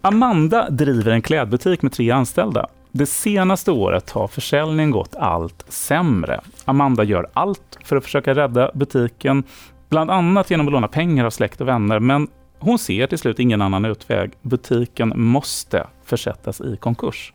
Amanda 0.00 0.70
driver 0.70 1.12
en 1.12 1.22
klädbutik 1.22 1.82
med 1.82 1.92
tre 1.92 2.10
anställda. 2.10 2.66
Det 2.92 3.06
senaste 3.06 3.70
året 3.70 4.10
har 4.10 4.28
försäljningen 4.28 4.90
gått 4.90 5.14
allt 5.16 5.64
sämre. 5.68 6.40
Amanda 6.64 7.04
gör 7.04 7.26
allt 7.32 7.78
för 7.84 7.96
att 7.96 8.04
försöka 8.04 8.34
rädda 8.34 8.70
butiken, 8.74 9.44
bland 9.88 10.10
annat 10.10 10.50
genom 10.50 10.66
att 10.66 10.72
låna 10.72 10.88
pengar 10.88 11.24
av 11.24 11.30
släkt 11.30 11.60
och 11.60 11.68
vänner, 11.68 12.00
men 12.00 12.28
hon 12.58 12.78
ser 12.78 13.06
till 13.06 13.18
slut 13.18 13.38
ingen 13.38 13.62
annan 13.62 13.84
utväg. 13.84 14.30
Butiken 14.42 15.12
måste 15.16 15.86
försättas 16.04 16.60
i 16.60 16.76
konkurs. 16.76 17.32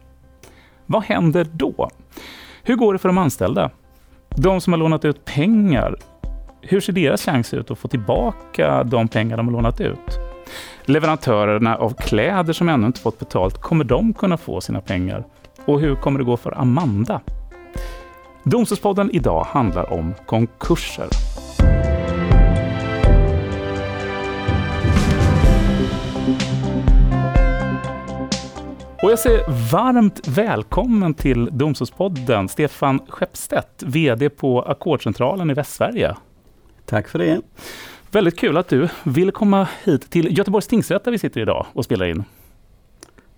Vad 0.86 1.04
händer 1.04 1.48
då? 1.54 1.90
Hur 2.64 2.76
går 2.76 2.94
det 2.94 3.00
för 3.00 3.10
de 3.10 3.18
anställda? 3.18 3.70
De 4.30 4.62
som 4.62 4.74
har 4.74 4.78
lånat 4.78 5.06
ut 5.06 5.26
pengar, 5.26 5.96
hur 6.62 6.80
ser 6.80 6.94
deras 6.94 7.26
chans 7.26 7.54
ut 7.54 7.72
att 7.72 7.80
få 7.80 7.88
tillbaka 7.88 8.84
de 8.84 9.08
pengar 9.08 9.38
de 9.38 9.48
har 9.48 9.54
lånat 9.54 9.82
ut? 9.82 10.33
Leverantörerna 10.86 11.76
av 11.76 11.94
kläder 11.94 12.54
som 12.54 12.70
ännu 12.70 12.88
inte 12.88 13.00
fått 13.00 13.20
betalt, 13.20 13.62
kommer 13.62 13.84
de 13.84 14.14
kunna 14.14 14.38
få 14.38 14.62
sina 14.62 14.82
pengar? 14.82 15.24
Och 15.66 15.80
hur 15.80 15.96
kommer 15.96 16.20
det 16.20 16.26
gå 16.26 16.38
för 16.38 16.60
Amanda? 16.60 17.22
Domstolspodden 18.44 19.12
idag 19.12 19.44
handlar 19.44 19.94
om 19.94 20.14
konkurser. 20.26 21.08
Och 29.04 29.12
jag 29.12 29.20
säger 29.20 29.72
varmt 29.72 30.28
välkommen 30.28 31.14
till 31.14 31.50
Domstolspodden, 31.52 32.50
Stefan 32.50 33.00
Skeppstedt, 33.10 33.84
VD 33.84 34.30
på 34.30 34.62
Akkordcentralen 34.62 35.50
i 35.50 35.54
Västsverige. 35.54 36.16
Tack 36.86 37.08
för 37.08 37.20
det. 37.20 37.42
Väldigt 38.14 38.40
kul 38.40 38.58
att 38.58 38.68
du 38.68 38.90
vill 39.04 39.32
komma 39.32 39.68
hit 39.84 40.10
till 40.10 40.38
Göteborgs 40.38 40.68
tingsrätt 40.68 41.04
där 41.04 41.12
vi 41.12 41.20
sitter 41.20 41.42
idag 41.42 41.66
och 41.74 41.86
spelar 41.86 42.06
in. 42.06 42.24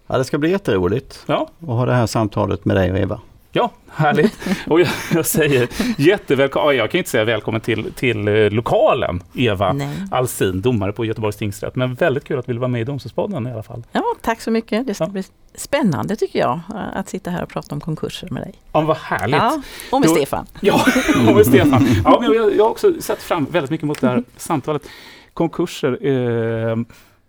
Ja, 0.08 0.18
det 0.18 0.24
ska 0.24 0.38
bli 0.38 0.52
jätteroligt 0.52 1.24
ja. 1.28 1.50
att 1.60 1.68
ha 1.68 1.86
det 1.86 1.94
här 1.94 2.06
samtalet 2.06 2.66
med 2.66 2.76
dig 2.76 2.92
och 2.92 2.98
Eva. 2.98 3.20
Ja, 3.56 3.72
härligt. 3.90 4.38
Och 4.68 4.80
jag, 4.80 4.90
jag 5.14 5.26
säger 5.26 5.70
jättevälkommen, 5.98 6.76
jag 6.76 6.92
kan 6.92 6.98
inte 6.98 7.10
säga 7.10 7.24
välkommen 7.24 7.62
till, 7.62 7.94
till 7.94 8.28
eh, 8.28 8.50
lokalen, 8.50 9.24
Eva 9.34 9.74
Nej. 9.74 9.98
Alsin, 10.12 10.62
domare 10.62 10.92
på 10.92 11.06
Göteborgs 11.06 11.38
tingsrätt. 11.38 11.76
Men 11.76 11.94
väldigt 11.94 12.24
kul 12.24 12.40
att 12.40 12.46
du 12.46 12.52
vill 12.52 12.60
vara 12.60 12.68
med 12.68 12.82
i 12.82 12.84
Domstolspodden 12.84 13.48
i 13.48 13.52
alla 13.52 13.64
fall. 13.64 13.84
Ja, 13.92 14.04
tack 14.22 14.42
så 14.42 14.52
mycket. 14.52 14.88
Det 14.88 14.94
ska 14.94 15.04
ja. 15.04 15.10
bli 15.10 15.24
spännande 15.56 16.16
tycker 16.16 16.40
jag, 16.40 16.60
att 16.94 17.10
sitta 17.10 17.32
här 17.32 17.44
och 17.44 17.50
prata 17.50 17.76
om 17.76 17.82
konkurser 17.82 18.28
med 18.32 18.42
dig. 18.44 18.54
Ja, 18.72 18.82
vad 18.82 18.98
härligt. 18.98 19.36
Ja, 19.36 19.62
och 19.92 20.00
med 20.00 20.10
Då, 20.10 20.16
Stefan. 20.16 20.46
Ja, 20.62 20.86
och 21.28 21.36
med 21.36 21.46
Stefan. 21.46 21.88
Ja, 22.04 22.20
men 22.22 22.34
jag, 22.34 22.56
jag 22.56 22.64
har 22.64 22.72
också 22.72 22.94
sett 23.00 23.22
fram 23.22 23.46
väldigt 23.46 23.72
mycket 23.72 23.88
mot 23.88 24.02
det 24.02 24.08
här 24.08 24.24
samtalet. 24.38 24.90
Konkurser. 25.34 26.08
Eh, 26.08 26.78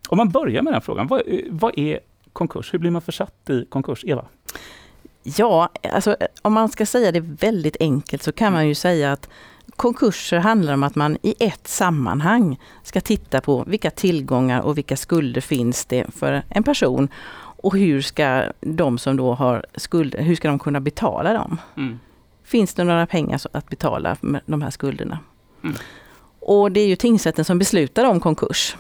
om 0.09 0.17
man 0.17 0.29
börjar 0.29 0.63
med 0.63 0.73
den 0.73 0.83
frågan, 0.83 1.07
vad, 1.07 1.23
eh, 1.27 1.41
vad 1.51 1.79
är 1.79 2.01
konkurs? 2.33 2.75
Hur 2.75 2.79
blir 2.79 2.91
man 2.91 3.03
försatt 3.03 3.51
i 3.51 3.65
konkurs? 3.65 4.05
Eva? 4.05 4.25
Ja, 5.27 5.69
alltså 5.93 6.17
om 6.43 6.53
man 6.53 6.69
ska 6.69 6.87
säga 6.87 7.13
det 7.13 7.21
väldigt 7.21 7.77
enkelt 7.81 8.23
så 8.23 8.33
kan 8.33 8.53
man 8.53 8.69
ju 8.69 8.75
säga 8.75 9.13
att 9.13 9.29
konkurser 9.77 10.39
handlar 10.39 10.75
om 10.75 10.83
att 10.83 10.95
man 10.95 11.19
i 11.23 11.35
ett 11.39 11.69
sammanhang 11.69 12.61
ska 12.83 13.01
titta 13.01 13.41
på 13.41 13.65
vilka 13.67 13.91
tillgångar 13.91 14.61
och 14.61 14.79
vilka 14.79 14.97
skulder 14.97 15.41
finns 15.41 15.85
det 15.85 16.07
för 16.15 16.43
en 16.49 16.63
person 16.63 17.09
och 17.39 17.77
hur 17.79 18.03
ska 18.03 18.45
de 18.61 18.99
som 18.99 19.17
då 19.17 19.35
har 19.35 19.67
skulder, 19.75 20.23
hur 20.23 20.37
ska 20.37 20.49
de 20.49 20.59
kunna 20.59 20.81
betala 20.81 21.33
dem? 21.33 21.59
Mm. 21.77 22.01
Finns 22.45 22.75
det 22.75 22.85
några 22.85 23.07
pengar 23.07 23.41
att 23.53 23.69
betala 23.69 24.17
med 24.21 24.41
de 24.47 24.63
här 24.63 24.71
skulderna? 24.71 25.19
Mm. 25.65 25.77
Och 26.41 26.73
det 26.73 26.81
är 26.81 26.87
ju 26.87 26.97
tingsrätten 26.97 27.45
som 27.45 27.59
beslutar 27.59 28.05
om 28.05 28.21
konkurs. 28.21 28.77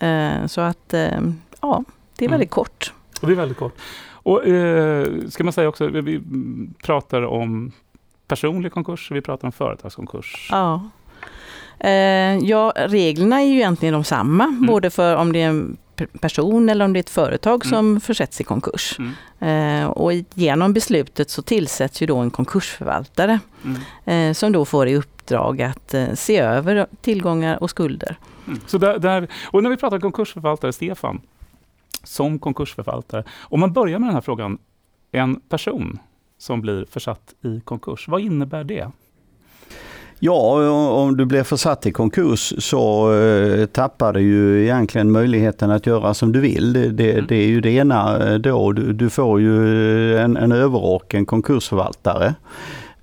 Eh, 0.00 0.46
så 0.46 0.60
att 0.60 0.94
eh, 0.94 1.20
ja, 1.60 1.84
det 2.16 2.24
är 2.24 2.28
väldigt 2.28 2.46
mm. 2.46 2.64
kort. 2.64 2.92
det 3.20 3.26
är 3.26 3.36
väldigt 3.36 3.58
kort. 3.58 3.78
Och 4.22 4.46
eh, 4.46 5.06
ska 5.28 5.44
man 5.44 5.52
säga 5.52 5.68
också, 5.68 5.86
vi 5.86 6.20
pratar 6.82 7.22
om 7.22 7.72
personlig 8.28 8.72
konkurs, 8.72 9.10
vi 9.10 9.20
pratar 9.20 9.48
om 9.48 9.52
företagskonkurs. 9.52 10.48
Ja. 10.50 10.90
Eh, 11.78 12.38
ja, 12.38 12.72
reglerna 12.76 13.40
är 13.40 13.46
ju 13.46 13.56
egentligen 13.56 13.94
de 13.94 14.04
samma, 14.04 14.44
mm. 14.44 14.66
både 14.66 14.90
för 14.90 15.16
om 15.16 15.32
det 15.32 15.42
är 15.42 15.48
en 15.48 15.76
person 16.20 16.68
eller 16.68 16.84
om 16.84 16.92
det 16.92 16.98
är 16.98 17.00
ett 17.00 17.10
företag 17.10 17.66
mm. 17.66 17.70
som 17.70 18.00
försätts 18.00 18.40
i 18.40 18.44
konkurs. 18.44 18.98
Mm. 18.98 19.82
Eh, 19.82 19.90
och 19.90 20.12
genom 20.34 20.72
beslutet 20.72 21.30
så 21.30 21.42
tillsätts 21.42 22.02
ju 22.02 22.06
då 22.06 22.16
en 22.16 22.30
konkursförvaltare 22.30 23.38
mm. 23.64 23.80
eh, 24.04 24.34
som 24.34 24.52
då 24.52 24.64
får 24.64 24.88
i 24.88 24.96
uppdrag 24.96 25.62
att 25.62 25.94
eh, 25.94 26.14
se 26.14 26.38
över 26.38 26.86
tillgångar 27.00 27.62
och 27.62 27.70
skulder. 27.70 28.16
Mm. 28.46 28.60
Så 28.66 28.78
där, 28.78 28.98
där, 28.98 29.28
och 29.44 29.62
när 29.62 29.70
vi 29.70 29.76
pratar 29.76 29.98
konkursförvaltare, 30.00 30.72
Stefan, 30.72 31.20
som 32.02 32.38
konkursförvaltare. 32.38 33.24
Om 33.40 33.60
man 33.60 33.72
börjar 33.72 33.98
med 33.98 34.08
den 34.08 34.14
här 34.14 34.20
frågan, 34.20 34.58
en 35.12 35.40
person 35.40 35.98
som 36.38 36.60
blir 36.60 36.84
försatt 36.90 37.34
i 37.42 37.60
konkurs, 37.60 38.08
vad 38.08 38.20
innebär 38.20 38.64
det? 38.64 38.90
Ja, 40.22 40.70
om 40.90 41.16
du 41.16 41.24
blir 41.24 41.42
försatt 41.42 41.86
i 41.86 41.92
konkurs 41.92 42.54
så 42.58 43.12
eh, 43.14 43.66
tappar 43.66 44.12
du 44.12 44.20
ju 44.20 44.62
egentligen 44.62 45.12
möjligheten 45.12 45.70
att 45.70 45.86
göra 45.86 46.14
som 46.14 46.32
du 46.32 46.40
vill. 46.40 46.72
Det, 46.72 47.12
mm. 47.12 47.26
det 47.28 47.36
är 47.36 47.46
ju 47.46 47.60
det 47.60 47.70
ena 47.70 48.28
eh, 48.28 48.38
då. 48.38 48.72
Du, 48.72 48.92
du 48.92 49.10
får 49.10 49.40
ju 49.40 50.18
en, 50.18 50.36
en 50.36 50.52
överrock, 50.52 51.14
en 51.14 51.26
konkursförvaltare. 51.26 52.34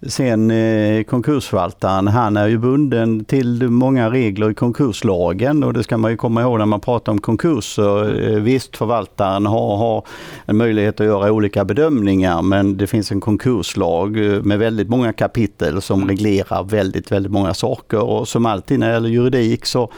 Sen 0.01 0.51
eh, 0.51 1.03
konkursförvaltaren, 1.03 2.07
han 2.07 2.37
är 2.37 2.47
ju 2.47 2.57
bunden 2.57 3.25
till 3.25 3.69
många 3.69 4.09
regler 4.09 4.51
i 4.51 4.53
konkurslagen 4.53 5.63
och 5.63 5.73
det 5.73 5.83
ska 5.83 5.97
man 5.97 6.11
ju 6.11 6.17
komma 6.17 6.41
ihåg 6.41 6.57
när 6.59 6.65
man 6.65 6.79
pratar 6.79 7.11
om 7.11 7.21
konkurser. 7.21 8.23
Eh, 8.29 8.39
visst, 8.41 8.77
förvaltaren 8.77 9.45
har, 9.45 9.77
har 9.77 10.05
en 10.45 10.57
möjlighet 10.57 10.99
att 10.99 11.05
göra 11.05 11.31
olika 11.31 11.65
bedömningar 11.65 12.41
men 12.41 12.77
det 12.77 12.87
finns 12.87 13.11
en 13.11 13.21
konkurslag 13.21 14.25
eh, 14.25 14.41
med 14.41 14.59
väldigt 14.59 14.89
många 14.89 15.13
kapitel 15.13 15.81
som 15.81 15.99
mm. 15.99 16.09
reglerar 16.09 16.63
väldigt, 16.63 17.11
väldigt 17.11 17.31
många 17.31 17.53
saker 17.53 17.99
och 17.99 18.27
som 18.27 18.45
alltid 18.45 18.79
när 18.79 18.87
det 18.87 18.93
gäller 18.93 19.09
juridik 19.09 19.65
så 19.65 19.91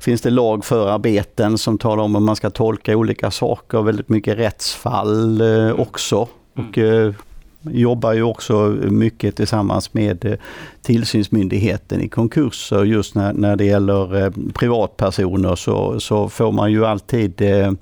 finns 0.00 0.20
det 0.20 0.30
lagförarbeten 0.30 1.58
som 1.58 1.78
talar 1.78 2.04
om 2.04 2.14
hur 2.14 2.22
man 2.22 2.36
ska 2.36 2.50
tolka 2.50 2.96
olika 2.96 3.30
saker, 3.30 3.82
väldigt 3.82 4.08
mycket 4.08 4.38
rättsfall 4.38 5.40
eh, 5.40 5.80
också. 5.80 6.28
Mm. 6.56 6.68
Och, 6.68 6.78
eh, 6.78 7.14
jobbar 7.62 8.12
ju 8.12 8.22
också 8.22 8.76
mycket 8.80 9.36
tillsammans 9.36 9.94
med 9.94 10.24
eh, 10.24 10.34
tillsynsmyndigheten 10.82 12.00
i 12.00 12.08
konkurser. 12.08 12.84
Just 12.84 13.14
när, 13.14 13.32
när 13.32 13.56
det 13.56 13.64
gäller 13.64 14.24
eh, 14.24 14.30
privatpersoner 14.54 15.56
så, 15.56 16.00
så 16.00 16.28
får 16.28 16.52
man 16.52 16.72
ju 16.72 16.86
alltid 16.86 17.42
eh, 17.42 17.72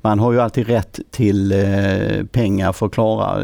man 0.00 0.18
har 0.18 0.32
ju 0.32 0.40
alltid 0.40 0.66
rätt 0.66 1.00
till 1.10 1.54
pengar 2.32 2.72
för 2.72 2.86
att 2.86 2.92
klara 2.92 3.42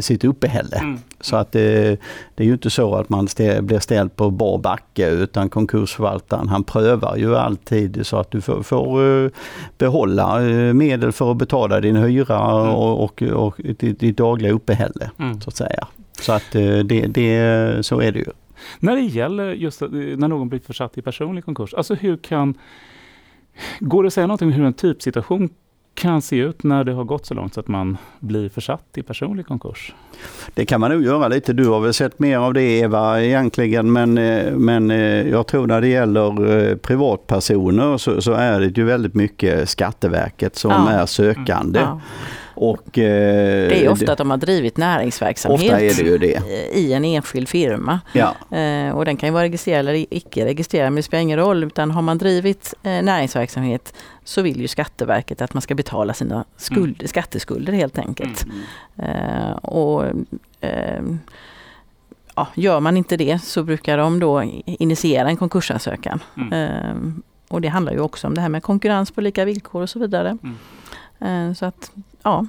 sitt 0.00 0.24
uppehälle. 0.24 0.76
Mm. 0.76 0.98
Så 1.20 1.36
att 1.36 1.52
det, 1.52 2.00
det, 2.34 2.42
är 2.42 2.46
ju 2.46 2.52
inte 2.52 2.70
så 2.70 2.94
att 2.94 3.08
man 3.08 3.28
stä, 3.28 3.62
blir 3.62 3.78
ställd 3.78 4.16
på 4.16 4.30
bar 4.30 4.58
backe 4.58 5.10
utan 5.10 5.48
konkursförvaltaren 5.48 6.48
han 6.48 6.64
prövar 6.64 7.16
ju 7.16 7.36
alltid 7.36 8.06
så 8.06 8.16
att 8.16 8.30
du 8.30 8.40
får, 8.40 8.62
får 8.62 9.30
behålla 9.78 10.40
medel 10.72 11.12
för 11.12 11.30
att 11.30 11.36
betala 11.36 11.80
din 11.80 11.96
hyra 11.96 12.60
mm. 12.60 12.74
och, 12.74 13.04
och, 13.04 13.22
och 13.22 13.54
ditt, 13.56 14.00
ditt 14.00 14.16
dagliga 14.16 14.52
uppehälle. 14.52 15.10
Mm. 15.18 15.40
Så 15.40 15.50
att 15.50 15.56
säga. 15.56 15.86
Så 16.20 16.32
att 16.32 16.52
det, 16.52 16.82
det, 17.06 17.86
så 17.86 18.00
är 18.00 18.12
det 18.12 18.18
ju. 18.18 18.30
När 18.80 18.96
det 18.96 19.02
gäller 19.02 19.52
just 19.52 19.80
när 19.80 20.28
någon 20.28 20.48
blir 20.48 20.60
försatt 20.60 20.98
i 20.98 21.02
personlig 21.02 21.44
konkurs, 21.44 21.74
alltså 21.74 21.94
hur 21.94 22.16
kan 22.16 22.54
Går 23.80 24.02
det 24.02 24.06
att 24.06 24.14
säga 24.14 24.26
någonting 24.26 24.48
om 24.48 24.54
hur 24.54 24.64
en 24.64 24.72
typsituation 24.72 25.50
kan 25.98 26.22
se 26.22 26.36
ut 26.36 26.62
när 26.62 26.84
det 26.84 26.92
har 26.92 27.04
gått 27.04 27.26
så 27.26 27.34
långt 27.34 27.54
så 27.54 27.60
att 27.60 27.68
man 27.68 27.98
blir 28.20 28.48
försatt 28.48 28.84
i 28.94 29.02
personlig 29.02 29.46
konkurs? 29.46 29.94
Det 30.54 30.66
kan 30.66 30.80
man 30.80 30.90
nog 30.90 31.04
göra 31.04 31.28
lite. 31.28 31.52
Du 31.52 31.68
har 31.68 31.80
väl 31.80 31.94
sett 31.94 32.18
mer 32.18 32.38
av 32.38 32.54
det 32.54 32.62
Eva 32.62 33.22
egentligen 33.22 33.92
men, 33.92 34.18
eh, 34.18 34.52
men 34.52 34.90
eh, 34.90 35.28
jag 35.28 35.46
tror 35.46 35.66
när 35.66 35.80
det 35.80 35.88
gäller 35.88 36.56
eh, 36.70 36.76
privatpersoner 36.76 37.96
så, 37.96 38.22
så 38.22 38.32
är 38.32 38.60
det 38.60 38.78
ju 38.78 38.84
väldigt 38.84 39.14
mycket 39.14 39.68
Skatteverket 39.68 40.56
som 40.56 40.70
ja. 40.70 40.90
är 40.90 41.06
sökande. 41.06 41.80
Ja. 41.80 42.00
Och, 42.60 42.98
eh, 42.98 43.68
det 43.68 43.84
är 43.84 43.88
ofta 43.88 44.12
att 44.12 44.18
de 44.18 44.30
har 44.30 44.36
drivit 44.36 44.76
näringsverksamhet 44.76 45.98
i 46.72 46.92
en 46.92 47.04
enskild 47.04 47.48
firma. 47.48 48.00
Ja. 48.12 48.56
Eh, 48.58 48.96
och 48.96 49.04
den 49.04 49.16
kan 49.16 49.28
ju 49.28 49.32
vara 49.32 49.42
registrerad 49.42 49.88
eller 49.88 50.06
icke 50.10 50.44
registrerad, 50.44 50.92
men 50.92 50.96
det 50.96 51.02
spelar 51.02 51.22
ingen 51.22 51.38
roll. 51.38 51.64
Utan 51.64 51.90
har 51.90 52.02
man 52.02 52.18
drivit 52.18 52.74
eh, 52.82 52.90
näringsverksamhet 52.90 53.94
så 54.28 54.42
vill 54.42 54.60
ju 54.60 54.68
Skatteverket 54.68 55.42
att 55.42 55.54
man 55.54 55.60
ska 55.60 55.74
betala 55.74 56.14
sina 56.14 56.44
skuld, 56.56 56.96
mm. 56.98 57.08
skatteskulder 57.08 57.72
helt 57.72 57.98
enkelt. 57.98 58.46
Mm. 58.96 59.10
Eh, 59.10 59.50
och 59.52 60.04
eh, 60.60 61.02
ja, 62.34 62.48
Gör 62.54 62.80
man 62.80 62.96
inte 62.96 63.16
det 63.16 63.42
så 63.42 63.62
brukar 63.62 63.98
de 63.98 64.20
då 64.20 64.42
initiera 64.66 65.28
en 65.28 65.36
konkursansökan. 65.36 66.20
Mm. 66.36 66.52
Eh, 66.52 66.96
och 67.48 67.60
det 67.60 67.68
handlar 67.68 67.92
ju 67.92 68.00
också 68.00 68.26
om 68.26 68.34
det 68.34 68.40
här 68.40 68.48
med 68.48 68.62
konkurrens 68.62 69.10
på 69.10 69.20
lika 69.20 69.44
villkor 69.44 69.82
och 69.82 69.90
så 69.90 69.98
vidare. 69.98 70.38
Mm. 71.18 71.54
Så 71.54 71.66
att 71.66 71.90
ja, 72.22 72.46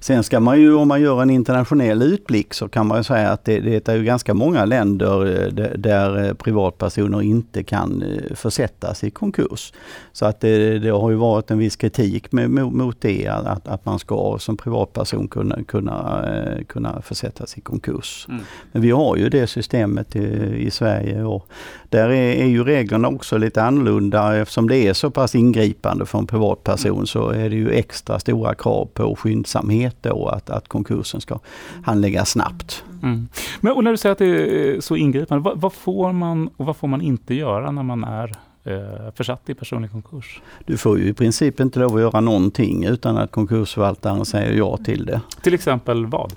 Sen 0.00 0.22
ska 0.22 0.40
man 0.40 0.60
ju, 0.60 0.74
om 0.74 0.88
man 0.88 1.00
gör 1.00 1.22
en 1.22 1.30
internationell 1.30 2.02
utblick, 2.02 2.54
så 2.54 2.68
kan 2.68 2.86
man 2.86 2.98
ju 2.98 3.04
säga 3.04 3.30
att 3.30 3.44
det, 3.44 3.60
det 3.60 3.88
är 3.88 4.02
ganska 4.02 4.34
många 4.34 4.64
länder 4.64 5.50
där, 5.50 5.74
där 5.78 6.34
privatpersoner 6.34 7.22
inte 7.22 7.62
kan 7.62 8.04
försättas 8.34 9.04
i 9.04 9.10
konkurs. 9.10 9.72
Så 10.12 10.26
att 10.26 10.40
det, 10.40 10.78
det 10.78 10.90
har 10.90 11.10
ju 11.10 11.16
varit 11.16 11.50
en 11.50 11.58
viss 11.58 11.76
kritik 11.76 12.32
med, 12.32 12.50
mot, 12.50 12.74
mot 12.74 13.00
det, 13.00 13.28
att, 13.28 13.68
att 13.68 13.84
man 13.84 13.98
ska 13.98 14.36
som 14.40 14.56
privatperson 14.56 15.28
kunna, 15.28 15.62
kunna, 15.62 16.24
kunna 16.66 17.02
försättas 17.02 17.58
i 17.58 17.60
konkurs. 17.60 18.26
Mm. 18.28 18.40
Men 18.72 18.82
vi 18.82 18.90
har 18.90 19.16
ju 19.16 19.28
det 19.28 19.46
systemet 19.46 20.16
i, 20.16 20.20
i 20.58 20.70
Sverige 20.70 21.24
och 21.24 21.48
där 21.88 22.08
är, 22.08 22.34
är, 22.42 22.46
ju 22.46 22.64
reglerna 22.64 23.08
också 23.08 23.38
lite 23.38 23.62
annorlunda 23.62 24.36
eftersom 24.36 24.68
det 24.68 24.76
är 24.76 24.92
så 24.92 25.10
pass 25.10 25.34
ingripande 25.34 26.06
för 26.06 26.18
en 26.18 26.26
privatperson 26.26 26.92
mm. 26.92 27.06
så 27.06 27.28
är 27.28 27.50
det 27.50 27.56
ju 27.56 27.70
extra 27.70 28.18
stora 28.18 28.54
krav 28.54 28.88
på 28.94 29.16
skyndsamhet 29.16 29.73
då 30.00 30.28
att, 30.28 30.50
att 30.50 30.68
konkursen 30.68 31.20
ska 31.20 31.38
handläggas 31.84 32.30
snabbt. 32.30 32.84
Mm. 33.02 33.28
Men 33.60 33.72
och 33.72 33.84
när 33.84 33.90
du 33.90 33.96
säger 33.96 34.12
att 34.12 34.18
det 34.18 34.26
är 34.26 34.80
så 34.80 34.96
ingripande, 34.96 35.44
vad, 35.44 35.60
vad, 35.60 35.72
får 35.72 36.12
man 36.12 36.48
och 36.56 36.66
vad 36.66 36.76
får 36.76 36.88
man 36.88 37.00
inte 37.00 37.34
göra 37.34 37.70
när 37.70 37.82
man 37.82 38.04
är 38.04 38.36
eh, 38.64 39.12
försatt 39.14 39.50
i 39.50 39.54
personlig 39.54 39.90
konkurs? 39.90 40.40
Du 40.66 40.76
får 40.76 40.98
ju 40.98 41.08
i 41.08 41.12
princip 41.12 41.60
inte 41.60 41.78
lov 41.78 41.94
att 41.94 42.00
göra 42.00 42.20
någonting 42.20 42.84
utan 42.84 43.16
att 43.16 43.30
konkursförvaltaren 43.30 44.24
säger 44.24 44.52
ja 44.52 44.76
till 44.76 45.06
det. 45.06 45.20
Till 45.42 45.54
exempel 45.54 46.06
vad? 46.06 46.32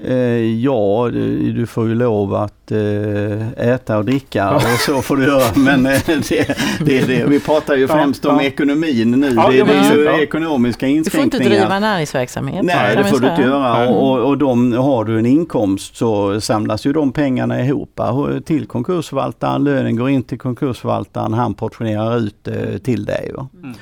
Eh, 0.00 0.16
ja, 0.64 1.08
du 1.54 1.66
får 1.66 1.88
ju 1.88 1.94
lov 1.94 2.34
att 2.34 2.70
eh, 2.70 3.68
äta 3.68 3.98
och 3.98 4.04
dricka 4.04 4.50
och 4.50 4.62
så 4.62 5.02
får 5.02 5.16
du 5.16 5.24
göra. 5.24 5.52
Men 5.56 5.86
eh, 5.86 6.00
det, 6.06 6.56
det 6.80 6.98
är 6.98 7.06
det. 7.06 7.24
Vi 7.28 7.40
pratar 7.40 7.76
ju 7.76 7.88
främst 7.88 8.24
om 8.24 8.40
ekonomin 8.40 9.10
nu. 9.10 9.30
det, 9.30 9.62
det 9.62 9.72
är 9.72 9.94
ju 9.94 10.22
ekonomiska 10.22 10.86
inskränkningar. 10.86 11.04
Du 11.04 11.10
får 11.10 11.44
inte 11.44 11.58
driva 11.60 11.78
näringsverksamhet. 11.78 12.62
Nej, 12.64 12.96
det 12.96 13.04
får 13.04 13.18
du 13.18 13.28
inte 13.28 13.42
göra. 13.42 13.88
Och, 13.88 14.18
och 14.18 14.38
de, 14.38 14.72
har 14.72 15.04
du 15.04 15.18
en 15.18 15.26
inkomst 15.26 15.96
så 15.96 16.40
samlas 16.40 16.86
ju 16.86 16.92
de 16.92 17.12
pengarna 17.12 17.64
ihop 17.64 18.00
till 18.44 18.66
konkursförvaltaren. 18.66 19.64
Lönen 19.64 19.96
går 19.96 20.10
in 20.10 20.22
till 20.22 20.38
konkursförvaltaren. 20.38 21.34
Han 21.34 21.54
portionerar 21.54 22.16
ut 22.16 22.48
till 22.84 23.04
dig. 23.04 23.32
Mm. 23.62 23.74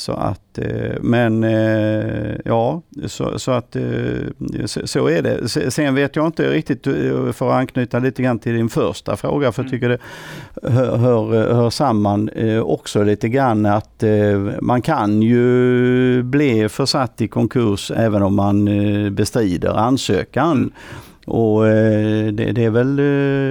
Så 0.00 0.12
att, 0.12 0.58
eh, 0.58 0.96
men 1.00 1.44
eh, 1.44 2.34
ja, 2.44 2.82
så, 3.06 3.38
så 3.38 3.50
att 3.50 3.76
eh, 3.76 3.82
så 4.64 5.08
är 5.08 5.22
det. 5.22 5.48
Sen 5.48 5.94
vet 5.94 6.16
jag 6.16 6.26
inte 6.26 6.50
riktigt, 6.50 6.84
för 7.32 7.48
att 7.48 7.54
anknyta 7.54 7.98
lite 7.98 8.22
grann 8.22 8.38
till 8.38 8.54
din 8.54 8.68
första 8.68 9.16
fråga, 9.16 9.52
för 9.52 9.62
jag 9.62 9.70
tycker 9.70 9.88
det 9.88 9.98
hör, 10.70 10.96
hör, 10.96 11.54
hör 11.54 11.70
samman 11.70 12.30
också 12.62 13.02
lite 13.02 13.28
grann 13.28 13.66
att 13.66 14.04
man 14.60 14.82
kan 14.82 15.22
ju 15.22 16.22
bli 16.22 16.68
försatt 16.68 17.20
i 17.20 17.28
konkurs 17.28 17.90
även 17.90 18.22
om 18.22 18.36
man 18.36 18.64
bestrider 19.14 19.70
ansökan. 19.70 20.72
Och 21.26 21.64
det, 21.64 22.52
det, 22.52 22.64
är 22.64 22.70
väl 22.70 23.00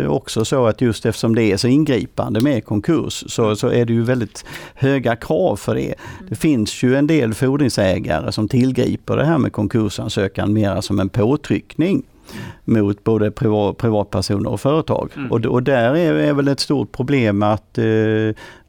också 0.07 0.45
så 0.45 0.65
att 0.65 0.81
just 0.81 1.05
eftersom 1.05 1.35
det 1.35 1.43
är 1.43 1.57
så 1.57 1.67
ingripande 1.67 2.41
med 2.41 2.65
konkurs 2.65 3.23
så, 3.27 3.55
så 3.55 3.67
är 3.67 3.85
det 3.85 3.93
ju 3.93 4.03
väldigt 4.03 4.45
höga 4.73 5.15
krav 5.15 5.55
för 5.55 5.75
det. 5.75 5.93
Det 6.29 6.35
finns 6.35 6.83
ju 6.83 6.95
en 6.95 7.07
del 7.07 7.33
fordringsägare 7.33 8.31
som 8.31 8.47
tillgriper 8.47 9.17
det 9.17 9.25
här 9.25 9.37
med 9.37 9.53
konkursansökan 9.53 10.53
mera 10.53 10.81
som 10.81 10.99
en 10.99 11.09
påtryckning 11.09 12.03
mot 12.65 13.03
både 13.03 13.31
privatpersoner 13.31 14.49
och 14.49 14.61
företag. 14.61 15.11
Mm. 15.15 15.31
Och, 15.31 15.45
och, 15.45 15.63
där 15.63 15.95
är, 15.95 16.13
är 16.13 16.33
väl 16.33 16.47
ett 16.47 16.59
stort 16.59 16.91
problem 16.91 17.43
att 17.43 17.77
eh, 17.77 17.85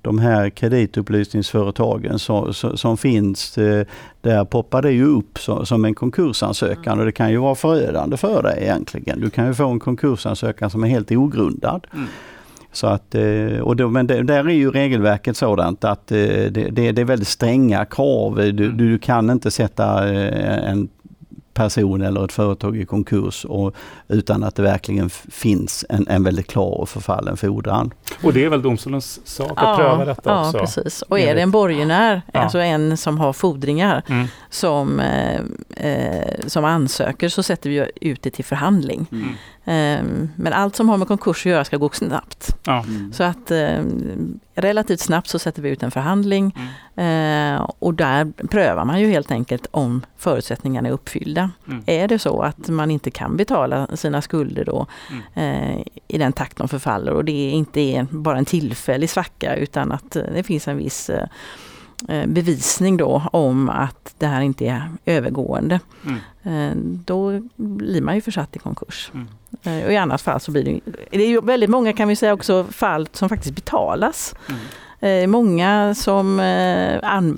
de 0.02 0.18
här 0.18 0.50
kreditupplysningsföretagen 0.50 2.18
så, 2.18 2.52
som 2.52 2.96
finns, 2.96 3.58
eh, 3.58 3.86
där 4.20 4.44
poppar 4.44 4.82
det 4.82 4.92
ju 4.92 5.04
upp 5.04 5.38
som 5.64 5.84
en 5.84 5.94
konkursansökan 5.94 6.92
mm. 6.92 6.98
och 6.98 7.06
det 7.06 7.12
kan 7.12 7.30
ju 7.30 7.36
vara 7.36 7.54
förödande 7.54 8.16
för 8.16 8.42
dig 8.42 8.58
egentligen. 8.62 9.20
Du 9.20 9.30
kan 9.30 9.46
ju 9.46 9.54
få 9.54 9.68
en 9.68 9.80
konkursansökan 9.80 10.70
som 10.70 10.84
är 10.84 10.88
helt 10.88 11.12
ogrundad. 11.12 11.86
Mm. 11.92 12.06
Så 12.72 12.86
att, 12.86 13.14
eh, 13.14 13.60
och 13.60 13.76
då, 13.76 13.88
men 13.88 14.06
där 14.06 14.30
är 14.30 14.50
ju 14.50 14.70
regelverket 14.70 15.36
sådant 15.36 15.84
att 15.84 16.12
eh, 16.12 16.18
det, 16.18 16.50
det, 16.50 16.92
det 16.92 17.00
är 17.00 17.04
väldigt 17.04 17.28
stränga 17.28 17.84
krav. 17.84 18.36
Du, 18.36 18.64
mm. 18.64 18.76
du 18.76 18.98
kan 18.98 19.30
inte 19.30 19.50
sätta 19.50 20.08
en 20.08 20.88
person 21.60 22.02
eller 22.02 22.24
ett 22.24 22.32
företag 22.32 22.76
i 22.76 22.86
konkurs 22.86 23.44
och, 23.44 23.74
utan 24.08 24.44
att 24.44 24.54
det 24.54 24.62
verkligen 24.62 25.10
finns 25.10 25.84
en, 25.88 26.08
en 26.08 26.24
väldigt 26.24 26.46
klar 26.46 26.80
och 26.80 26.88
förfallen 26.88 27.36
fordran. 27.36 27.90
Och 28.22 28.32
det 28.32 28.44
är 28.44 28.48
väl 28.48 28.62
domstolens 28.62 29.20
sak 29.24 29.50
att 29.50 29.56
ja, 29.56 29.76
pröva 29.76 30.04
detta 30.04 30.30
ja, 30.30 30.46
också? 30.46 30.56
Ja, 30.56 30.64
precis. 30.64 31.02
Och 31.02 31.20
är 31.20 31.34
det 31.34 31.40
en 31.40 31.50
borgenär, 31.50 32.22
ja. 32.32 32.40
alltså 32.40 32.58
en 32.58 32.96
som 32.96 33.18
har 33.18 33.32
fordringar, 33.32 34.02
mm. 34.08 34.26
som, 34.50 35.00
eh, 35.00 35.40
eh, 35.86 36.46
som 36.46 36.64
ansöker 36.64 37.28
så 37.28 37.42
sätter 37.42 37.70
vi 37.70 37.90
ut 38.00 38.22
det 38.22 38.30
till 38.30 38.44
förhandling. 38.44 39.06
Mm. 39.12 39.28
Eh, 39.64 40.04
men 40.36 40.52
allt 40.52 40.76
som 40.76 40.88
har 40.88 40.96
med 40.96 41.08
konkurs 41.08 41.46
att 41.46 41.50
göra 41.50 41.64
ska 41.64 41.76
gå 41.76 41.90
snabbt. 41.92 42.56
Ja. 42.64 42.84
Mm. 42.88 43.12
Så 43.12 43.22
att 43.22 43.50
eh, 43.50 43.82
relativt 44.54 45.00
snabbt 45.00 45.28
så 45.28 45.38
sätter 45.38 45.62
vi 45.62 45.68
ut 45.68 45.82
en 45.82 45.90
förhandling 45.90 46.56
mm. 46.96 47.54
eh, 47.54 47.70
och 47.78 47.94
där 47.94 48.32
prövar 48.50 48.84
man 48.84 49.00
ju 49.00 49.10
helt 49.10 49.30
enkelt 49.30 49.66
om 49.70 50.02
förutsättningarna 50.16 50.88
är 50.88 50.92
uppfyllda. 50.92 51.50
Mm. 51.68 51.82
Är 51.86 52.08
det 52.08 52.18
så 52.18 52.42
att 52.42 52.68
man 52.68 52.90
inte 52.90 53.10
kan 53.10 53.36
betala 53.36 53.96
sina 53.96 54.22
skulder 54.22 54.64
då 54.64 54.86
mm. 55.10 55.22
eh, 55.34 55.86
i 56.08 56.18
den 56.18 56.32
takt 56.32 56.56
de 56.56 56.68
förfaller 56.68 57.12
och 57.12 57.24
det 57.24 57.50
inte 57.50 57.80
är 57.80 58.06
bara 58.10 58.38
en 58.38 58.44
tillfällig 58.44 59.10
svacka 59.10 59.56
utan 59.56 59.92
att 59.92 60.16
eh, 60.16 60.22
det 60.34 60.42
finns 60.42 60.68
en 60.68 60.76
viss 60.76 61.10
bevisning 62.26 62.96
då 62.96 63.22
om 63.32 63.68
att 63.68 64.14
det 64.18 64.26
här 64.26 64.40
inte 64.40 64.66
är 64.66 64.90
övergående. 65.06 65.80
Mm. 66.44 67.00
Då 67.04 67.40
blir 67.56 68.02
man 68.02 68.14
ju 68.14 68.20
försatt 68.20 68.56
i 68.56 68.58
konkurs. 68.58 69.12
Mm. 69.14 69.84
Och 69.86 69.92
I 69.92 69.96
annat 69.96 70.22
fall 70.22 70.40
så 70.40 70.50
blir 70.50 70.64
det, 70.64 70.80
det 71.10 71.24
är 71.24 71.28
ju 71.28 71.40
väldigt 71.40 71.70
många 71.70 71.92
kan 71.92 72.08
vi 72.08 72.16
säga 72.16 72.32
också 72.32 72.64
fall 72.64 73.08
som 73.12 73.28
faktiskt 73.28 73.54
betalas. 73.54 74.34
Mm. 75.00 75.30
Många 75.30 75.94
som, 75.94 76.40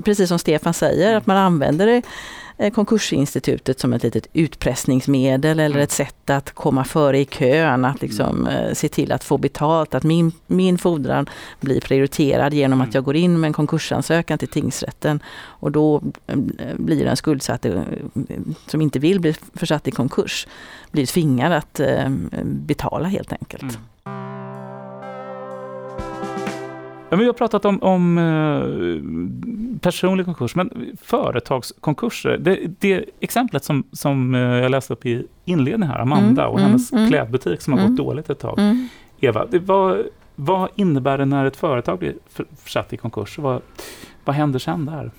precis 0.05 0.29
som 0.29 0.39
Stefan 0.39 0.75
säger, 0.75 1.17
att 1.17 1.27
man 1.27 1.37
använder 1.37 1.87
det 1.87 2.03
Eh, 2.03 2.42
konkursinstitutet 2.75 3.81
som 3.81 3.93
ett 3.93 4.03
litet 4.03 4.27
utpressningsmedel 4.33 5.61
eller 5.61 5.75
mm. 5.75 5.83
ett 5.83 5.91
sätt 5.91 6.31
att 6.31 6.53
komma 6.53 6.85
före 6.85 7.19
i 7.19 7.25
kön, 7.25 7.85
att 7.85 8.03
liksom 8.03 8.47
mm. 8.47 8.53
Eh, 8.53 8.75
se 8.75 8.89
till 8.89 9.13
att 9.13 9.25
få 9.25 9.39
betalt, 9.39 9.95
att 9.95 10.03
min, 10.03 10.33
min 10.47 10.79
fordran 10.79 11.27
blir 11.61 11.81
prioriterad 11.81 12.55
genom 12.55 12.81
att 12.81 12.87
mm. 12.87 12.95
jag 12.95 13.05
går 13.05 13.17
in 13.17 13.41
med 13.41 13.49
en 13.49 13.53
konkursansökan 13.53 14.39
till 14.39 14.49
tingsrätten 14.49 15.23
och 15.37 15.73
då 15.73 16.03
eh, 16.27 16.37
blir 16.77 17.05
den 17.05 17.17
skuldsatte 17.17 17.85
som 18.67 18.81
inte 18.81 18.99
vill 18.99 19.21
bli 19.21 19.35
försatt 19.55 19.89
i 19.89 19.91
konkurs, 19.91 20.47
blir 20.91 21.07
tvingad 21.07 21.53
att 21.53 21.81
betala 22.45 23.09
helt 23.09 23.33
enkelt. 23.33 23.63
Mm. 23.63 24.32
Ja, 27.13 27.17
vi 27.17 27.27
har 27.27 27.33
pratat 27.33 27.65
om, 27.65 27.83
om 27.83 28.19
eh, 28.19 29.81
personlig 29.81 30.27
konkurs, 30.27 30.55
men 30.55 30.97
företagskonkurser. 31.03 32.39
Det, 32.39 32.59
det 32.79 33.05
exemplet 33.21 33.65
som, 33.65 33.85
som 33.93 34.35
eh, 34.35 34.41
jag 34.41 34.71
läste 34.71 34.93
upp 34.93 35.07
i 35.07 35.27
inledningen 35.45 35.91
här, 35.91 35.99
Amanda 35.99 36.43
mm, 36.43 36.55
och 36.55 36.61
hennes 36.61 36.93
mm, 36.93 37.09
klädbutik 37.09 37.61
som 37.61 37.73
har 37.73 37.81
gått 37.81 37.87
mm. 37.87 37.97
dåligt 37.97 38.31
ett 38.31 38.39
tag. 38.39 38.59
Mm. 38.59 38.89
Eva, 39.21 39.47
var, 39.51 40.07
vad 40.35 40.69
innebär 40.75 41.19
det 41.19 41.25
när 41.25 41.45
ett 41.45 41.57
företag 41.57 41.99
blir 41.99 42.15
försatt 42.63 42.93
i 42.93 42.97
konkurs? 42.97 43.39
Vad, 43.39 43.63
vad 44.25 44.37
händer 44.37 44.59
sen 44.59 44.87
där? 44.87 45.11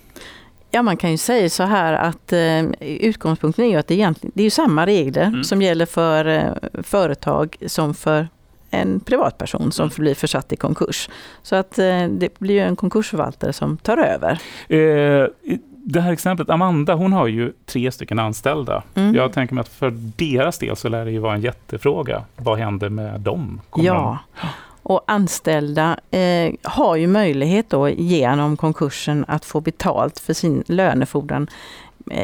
Ja, 0.72 0.82
man 0.82 0.98
kan 0.98 1.12
ju 1.12 1.18
säga 1.18 1.50
så 1.50 1.64
här 1.64 1.94
att 1.94 2.34
eh, 2.34 2.64
utgångspunkten 2.80 3.66
är 3.66 3.70
ju 3.70 3.76
att 3.76 3.88
det, 3.88 3.94
egentligen, 3.94 4.32
det 4.36 4.44
är 4.44 4.50
samma 4.50 4.86
regler 4.86 5.26
mm. 5.26 5.44
som 5.44 5.62
gäller 5.62 5.86
för 5.86 6.26
eh, 6.26 6.84
företag 6.84 7.58
som 7.66 7.94
för 7.94 8.28
en 8.74 9.00
privatperson 9.00 9.72
som 9.72 9.84
mm. 9.84 9.96
blir 9.98 10.16
försatt 10.16 10.54
i 10.54 10.56
konkurs. 10.56 11.10
Så 11.42 11.56
att 11.56 11.80
eh, 11.80 12.08
det 12.08 12.40
blir 12.40 12.62
en 12.62 12.76
konkursförvaltare 12.76 13.54
som 13.54 13.78
tar 13.78 13.98
över. 13.98 14.32
Eh, 14.68 15.28
det 15.86 16.02
här 16.02 16.12
exemplet, 16.12 16.50
Amanda, 16.50 16.94
hon 16.94 17.14
har 17.14 17.28
ju 17.28 17.54
tre 17.66 17.92
stycken 17.92 18.20
anställda. 18.20 18.84
Mm. 18.96 19.16
Jag 19.16 19.34
tänker 19.34 19.56
mig 19.56 19.62
att 19.62 19.68
för 19.68 19.92
deras 20.18 20.58
del 20.58 20.76
så 20.76 20.90
lär 20.90 21.06
det 21.06 21.12
ju 21.12 21.20
vara 21.20 21.34
en 21.34 21.42
jättefråga. 21.42 22.24
Vad 22.36 22.60
händer 22.60 22.90
med 22.90 23.22
dem? 23.22 23.62
Kommer 23.70 23.88
ja. 23.88 24.18
De... 24.42 24.48
Och 24.84 25.04
anställda 25.08 26.00
eh, 26.12 26.54
har 26.64 26.96
ju 26.96 27.08
möjlighet 27.08 27.70
då 27.70 27.90
genom 27.90 28.58
konkursen 28.58 29.26
att 29.28 29.46
få 29.46 29.62
betalt 29.62 30.20
för 30.20 30.34
sin 30.34 30.64
lönefordran 30.68 31.48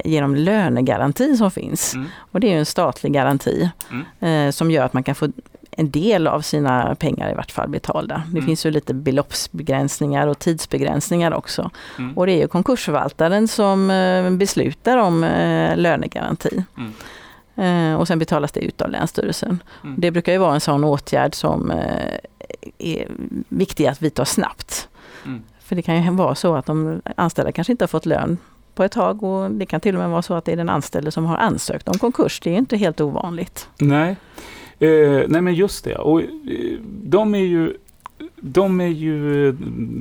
genom 0.06 0.36
lönegaranti 0.36 1.38
som 1.38 1.52
finns. 1.52 1.94
Mm. 1.94 2.08
Och 2.18 2.40
det 2.40 2.54
är 2.54 2.58
en 2.58 2.66
statlig 2.66 3.14
garanti 3.14 3.70
mm. 3.92 4.48
eh, 4.48 4.52
som 4.52 4.72
gör 4.72 4.86
att 4.86 4.94
man 4.94 5.04
kan 5.04 5.16
få 5.16 5.28
en 5.72 5.92
del 5.92 6.28
av 6.28 6.42
sina 6.42 6.96
pengar 6.96 7.32
i 7.32 7.36
vart 7.36 7.52
fall 7.52 7.70
betalda. 7.70 8.24
Det 8.26 8.38
mm. 8.38 8.46
finns 8.46 8.66
ju 8.66 8.72
lite 8.72 8.94
beloppsbegränsningar 8.94 10.28
och 10.28 10.40
tidsbegränsningar 10.40 11.34
också. 11.34 11.70
Mm. 11.98 12.18
Och 12.18 12.26
det 12.26 12.32
är 12.32 12.38
ju 12.38 12.48
konkursförvaltaren 12.48 13.48
som 13.48 13.92
eh, 13.92 14.32
beslutar 14.32 14.98
om 14.98 15.24
eh, 15.24 15.78
lönegaranti. 15.78 16.64
Mm. 16.78 16.94
Eh, 17.56 18.00
och 18.00 18.08
sen 18.08 18.20
betalas 18.20 18.52
det 18.52 18.60
ut 18.60 18.82
av 18.82 18.90
Länsstyrelsen. 18.90 19.64
Mm. 19.84 19.96
Det 19.98 20.12
brukar 20.12 20.32
ju 20.32 20.38
vara 20.38 20.54
en 20.54 20.62
sån 20.62 20.84
åtgärd 20.84 21.36
som 21.36 21.72
är 22.78 23.08
viktig 23.50 23.88
att 23.88 24.02
vidta 24.02 24.26
snabbt. 24.26 24.90
För 25.60 25.76
det 25.76 25.82
kan 25.82 26.04
ju 26.04 26.12
vara 26.12 26.36
så 26.36 26.56
att 26.56 26.66
de 26.66 27.02
anställda 27.16 27.52
kanske 27.52 27.74
inte 27.74 27.84
har 27.84 27.88
fått 27.88 28.06
lön 28.06 28.38
på 28.80 28.84
ett 28.84 28.92
tag 28.92 29.24
och 29.24 29.52
det 29.52 29.66
kan 29.66 29.80
till 29.80 29.96
och 29.96 30.02
med 30.02 30.10
vara 30.10 30.22
så 30.22 30.34
att 30.34 30.46
det 30.46 30.52
är 30.52 30.56
den 30.56 30.70
anställde 30.70 31.12
som 31.12 31.26
har 31.26 31.38
ansökt 31.38 31.88
om 31.88 31.98
konkurs. 31.98 32.40
Det 32.40 32.50
är 32.50 32.58
inte 32.58 32.78
helt 32.78 33.02
ovanligt. 33.02 33.70
Nej, 33.78 34.16
eh, 34.80 35.24
nej 35.28 35.42
men 35.42 35.54
just 35.54 35.84
det. 35.84 35.96
Och, 35.96 36.22
eh, 36.22 36.28
de 37.04 37.36
är 37.36 37.40
ju 37.40 37.78
de 38.36 38.82
är 38.82 38.88
ju 38.88 39.56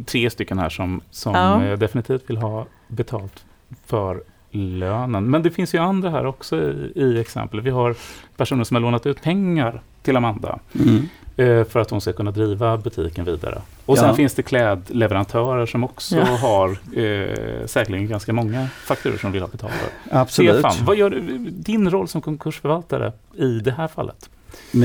tre 0.06 0.30
stycken 0.30 0.58
här 0.58 0.68
som, 0.68 1.00
som 1.10 1.34
ja. 1.34 1.64
Eh, 1.64 1.78
definitivt 1.78 2.30
vill 2.30 2.36
ha 2.36 2.66
betalt 2.88 3.44
för 3.86 4.22
lönen. 4.50 5.30
Men 5.30 5.42
det 5.42 5.50
finns 5.50 5.74
ju 5.74 5.78
andra 5.78 6.10
här 6.10 6.26
också 6.26 6.56
i, 6.56 6.92
i 6.94 7.20
exempel. 7.20 7.60
Vi 7.60 7.70
har 7.70 7.96
personer 8.36 8.64
som 8.64 8.74
har 8.74 8.82
lånat 8.82 9.06
ut 9.06 9.22
pengar 9.22 9.82
till 10.02 10.16
Amanda. 10.16 10.58
Mm. 10.74 11.08
Eh, 11.38 11.64
för 11.64 11.80
att 11.80 11.90
hon 11.90 12.00
ska 12.00 12.12
kunna 12.12 12.30
driva 12.30 12.76
butiken 12.76 13.24
vidare. 13.24 13.62
Och 13.86 13.96
ja. 13.96 14.02
sen 14.02 14.14
finns 14.14 14.34
det 14.34 14.42
klädleverantörer 14.42 15.66
som 15.66 15.84
också 15.84 16.16
ja. 16.16 16.24
har 16.24 16.68
eh, 16.70 17.66
säkerligen 17.66 18.08
ganska 18.08 18.32
många 18.32 18.68
fakturor 18.86 19.16
som 19.16 19.32
vill 19.32 19.42
ha 19.42 19.48
betalt 19.48 19.72
Absolut. 20.10 20.52
Stefan, 20.52 20.84
vad 20.84 20.96
gör 20.96 21.10
din 21.50 21.90
roll 21.90 22.08
som 22.08 22.20
konkursförvaltare 22.20 23.12
i 23.36 23.60
det 23.60 23.70
här 23.70 23.88
fallet? 23.88 24.30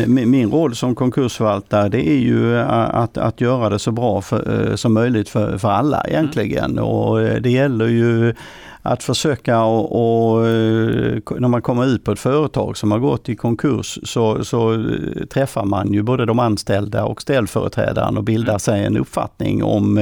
Min 0.07 0.51
roll 0.51 0.75
som 0.75 0.95
konkursförvaltare 0.95 1.89
det 1.89 2.09
är 2.09 2.19
ju 2.19 2.57
att, 2.59 3.17
att 3.17 3.41
göra 3.41 3.69
det 3.69 3.79
så 3.79 3.91
bra 3.91 4.21
för, 4.21 4.69
eh, 4.69 4.75
som 4.75 4.93
möjligt 4.93 5.29
för, 5.29 5.57
för 5.57 5.69
alla 5.69 6.03
egentligen. 6.07 6.71
Mm. 6.71 6.83
Och 6.83 7.21
eh, 7.21 7.41
det 7.41 7.49
gäller 7.49 7.87
ju 7.87 8.35
att 8.85 9.03
försöka 9.03 9.63
och, 9.63 10.35
och, 10.35 10.47
eh, 10.47 11.19
när 11.37 11.47
man 11.47 11.61
kommer 11.61 11.85
ut 11.85 12.03
på 12.03 12.11
ett 12.11 12.19
företag 12.19 12.77
som 12.77 12.91
har 12.91 12.99
gått 12.99 13.29
i 13.29 13.35
konkurs 13.35 13.99
så, 14.03 14.43
så 14.43 14.85
träffar 15.29 15.65
man 15.65 15.93
ju 15.93 16.01
både 16.01 16.25
de 16.25 16.39
anställda 16.39 17.05
och 17.05 17.21
ställföreträdaren 17.21 18.17
och 18.17 18.23
bildar 18.23 18.53
mm. 18.53 18.59
sig 18.59 18.85
en 18.85 18.97
uppfattning 18.97 19.63
om 19.63 19.97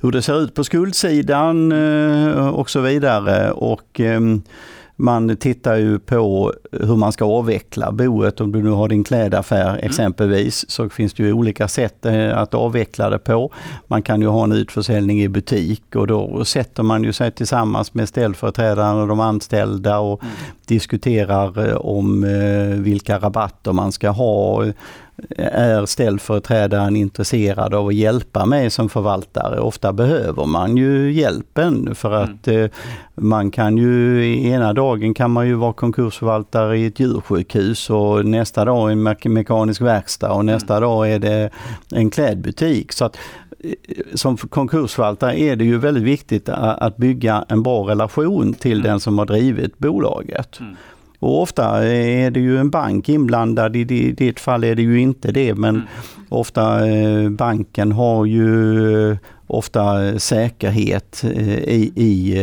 hur 0.00 0.12
det 0.12 0.22
ser 0.22 0.40
ut 0.40 0.54
på 0.54 0.64
skuldsidan 0.64 1.72
och 2.52 2.70
så 2.70 2.80
vidare. 2.80 3.50
Och 3.50 4.00
ehm, 4.00 4.42
man 4.96 5.36
tittar 5.36 5.76
ju 5.76 5.98
på 5.98 6.52
hur 6.72 6.96
man 6.96 7.12
ska 7.12 7.24
avveckla 7.24 7.92
boet. 7.92 8.40
Om 8.40 8.52
du 8.52 8.62
nu 8.62 8.70
har 8.70 8.88
din 8.88 9.04
klädaffär 9.04 9.68
mm. 9.68 9.80
exempelvis 9.82 10.70
så 10.70 10.88
finns 10.88 11.14
det 11.14 11.22
ju 11.22 11.32
olika 11.32 11.68
sätt 11.68 12.06
eh, 12.06 12.38
att 12.38 12.54
avveckla 12.54 13.10
det 13.10 13.18
på. 13.18 13.52
Man 13.86 14.02
kan 14.02 14.20
ju 14.20 14.26
ha 14.26 14.44
en 14.44 14.52
utförsäljning 14.52 15.22
i 15.22 15.28
butik 15.28 15.96
och 15.96 16.06
då 16.06 16.44
sätter 16.44 16.82
man 16.82 17.04
ju 17.04 17.12
sig 17.12 17.30
tillsammans 17.30 17.94
med 17.94 18.08
ställföreträdaren 18.08 18.96
och 18.96 19.08
de 19.08 19.20
anställda 19.20 19.98
och 19.98 20.22
mm. 20.22 20.34
diskuterar 20.66 21.68
eh, 21.68 21.76
om 21.76 22.24
eh, 22.24 22.80
vilka 22.80 23.18
rabatter 23.18 23.72
man 23.72 23.92
ska 23.92 24.10
ha 24.10 24.64
är 25.38 25.86
ställföreträdaren 25.86 26.96
intresserad 26.96 27.74
av 27.74 27.86
att 27.86 27.94
hjälpa 27.94 28.46
mig 28.46 28.70
som 28.70 28.88
förvaltare. 28.88 29.60
Ofta 29.60 29.92
behöver 29.92 30.44
man 30.44 30.76
ju 30.76 31.12
hjälpen 31.12 31.94
för 31.94 32.16
mm. 32.16 32.22
att 32.22 32.48
mm. 32.48 32.70
man 33.14 33.50
kan 33.50 33.76
ju, 33.76 34.48
ena 34.48 34.72
dagen 34.72 35.14
kan 35.14 35.30
man 35.30 35.46
ju 35.46 35.54
vara 35.54 35.72
konkursförvaltare 35.72 36.78
i 36.78 36.86
ett 36.86 37.00
djursjukhus 37.00 37.90
och 37.90 38.26
nästa 38.26 38.64
dag 38.64 38.92
en 38.92 39.02
me 39.02 39.16
mekanisk 39.24 39.80
verkstad 39.80 40.32
och 40.32 40.44
nästa 40.44 40.76
mm. 40.76 40.88
dag 40.88 41.10
är 41.10 41.18
det 41.18 41.50
en 41.92 42.10
klädbutik. 42.10 42.92
Så 42.92 43.04
att, 43.04 43.16
eh, 43.60 43.72
som 44.14 44.36
konkursförvaltare 44.36 45.40
är 45.40 45.56
det 45.56 45.64
ju 45.64 45.78
väldigt 45.78 46.04
viktigt 46.04 46.48
att 46.48 46.96
bygga 46.96 47.44
en 47.48 47.62
bra 47.62 47.88
relation 47.88 48.54
till 48.54 48.78
mm. 48.78 48.82
den 48.82 49.00
som 49.00 49.18
har 49.18 49.26
drivit 49.26 49.78
bolaget. 49.78 50.60
Och 51.24 51.42
ofta 51.42 51.86
är 51.86 52.30
det 52.30 52.40
ju 52.40 52.58
en 52.58 52.70
bank 52.70 53.08
inblandad, 53.08 53.76
i 53.76 53.84
ditt 54.12 54.40
fall 54.40 54.64
är 54.64 54.74
det 54.74 54.82
ju 54.82 55.00
inte 55.00 55.32
det 55.32 55.54
men 55.54 55.74
mm. 55.74 55.86
ofta 56.28 56.88
eh, 56.88 57.30
banken 57.30 57.92
har 57.92 58.24
ju 58.24 59.10
eh, 59.10 59.16
ofta 59.46 60.18
säkerhet 60.18 61.24
eh, 61.24 61.58
i, 61.58 61.92
i 61.96 62.38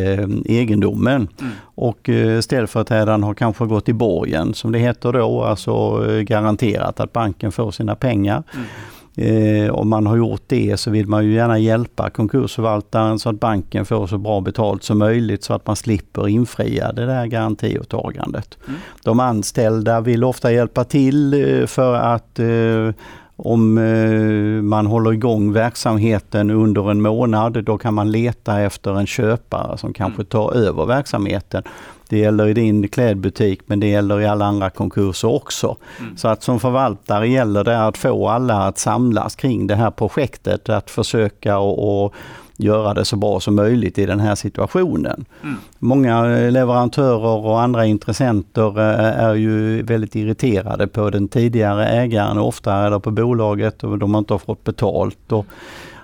egendomen. 0.46 1.28
Mm. 1.42 1.54
Och 1.64 2.10
ställföreträdaren 2.42 3.24
har 3.24 3.34
kanske 3.34 3.66
gått 3.66 3.90
i 3.90 3.94
borgen 3.94 4.54
som 4.54 4.72
det 4.72 4.80
heter 4.80 5.14
då, 5.14 5.44
alltså 5.44 6.06
garanterat 6.22 7.00
att 7.00 7.14
banken 7.14 7.52
får 7.52 7.72
sina 7.72 7.96
pengar. 7.96 8.44
Mm. 8.54 8.66
Eh, 9.16 9.72
om 9.72 9.90
man 9.90 10.06
har 10.06 10.18
gjort 10.18 10.44
det 10.48 10.80
så 10.80 10.92
vill 10.92 11.08
man 11.08 11.26
ju 11.26 11.34
gärna 11.34 11.60
hjälpa 11.60 12.10
konkursförvaltaren 12.10 13.20
så 13.20 13.30
att 13.30 13.40
banken 13.40 13.86
får 13.86 14.08
så 14.08 14.18
bra 14.18 14.42
betalt 14.42 14.84
som 14.84 14.98
möjligt 14.98 15.44
så 15.44 15.54
att 15.54 15.68
man 15.68 15.76
slipper 15.76 16.28
infria 16.28 16.92
det 16.92 17.06
där 17.06 17.26
garantiåtagandet. 17.26 18.58
Mm. 18.68 18.80
De 19.04 19.20
anställda 19.20 20.02
vill 20.02 20.24
ofta 20.24 20.52
hjälpa 20.52 20.84
till 20.84 21.34
eh, 21.34 21.66
för 21.68 21.94
att 21.94 22.40
eh, 22.40 22.96
om 23.36 23.78
eh, 23.78 24.62
man 24.62 24.86
håller 24.86 25.14
igång 25.14 25.54
verksamheten 25.54 26.52
under 26.52 26.92
en 26.92 27.02
månad, 27.02 27.64
då 27.64 27.78
kan 27.78 27.94
man 27.94 28.12
leta 28.12 28.62
efter 28.62 29.00
en 29.00 29.08
köpare 29.08 29.78
som 29.78 29.94
kanske 29.94 30.22
mm. 30.22 30.26
tar 30.26 30.54
över 30.54 30.86
verksamheten. 30.86 31.64
Det 32.12 32.18
gäller 32.18 32.48
i 32.48 32.54
din 32.54 32.88
klädbutik 32.88 33.62
men 33.66 33.80
det 33.80 33.88
gäller 33.88 34.22
i 34.22 34.28
alla 34.28 34.46
andra 34.46 34.70
konkurser 34.70 35.28
också. 35.28 35.78
Mm. 36.00 36.18
Så 36.18 36.28
att 36.28 36.44
som 36.44 36.60
förvaltare 36.60 37.28
gäller 37.28 37.64
det 37.64 37.86
att 37.86 37.98
få 37.98 38.28
alla 38.28 38.68
att 38.68 38.78
samlas 38.78 39.36
kring 39.36 39.68
det 39.68 39.76
här 39.76 39.92
projektet, 39.92 40.70
att 40.70 40.92
försöka 40.92 41.58
och, 41.58 42.06
och 42.06 42.14
göra 42.58 42.94
det 42.94 43.06
så 43.06 43.16
bra 43.16 43.40
som 43.40 43.56
möjligt 43.56 43.98
i 43.98 44.06
den 44.06 44.20
här 44.20 44.36
situationen. 44.36 45.26
Mm. 45.44 45.56
Många 45.80 46.24
leverantörer 46.50 47.46
och 47.46 47.62
andra 47.62 47.86
intressenter 47.86 48.80
eh, 48.80 49.24
är 49.26 49.36
ju 49.36 49.84
väldigt 49.84 50.16
irriterade 50.16 50.88
på 50.88 51.10
den 51.10 51.28
tidigare 51.28 51.88
ägaren, 51.88 52.38
ofta 52.38 52.90
det 52.90 53.00
på 53.00 53.12
bolaget 53.12 53.84
och 53.84 53.98
de 53.98 54.14
har 54.14 54.20
inte 54.20 54.38
fått 54.38 54.64
betalt. 54.64 55.32
Och, 55.32 55.46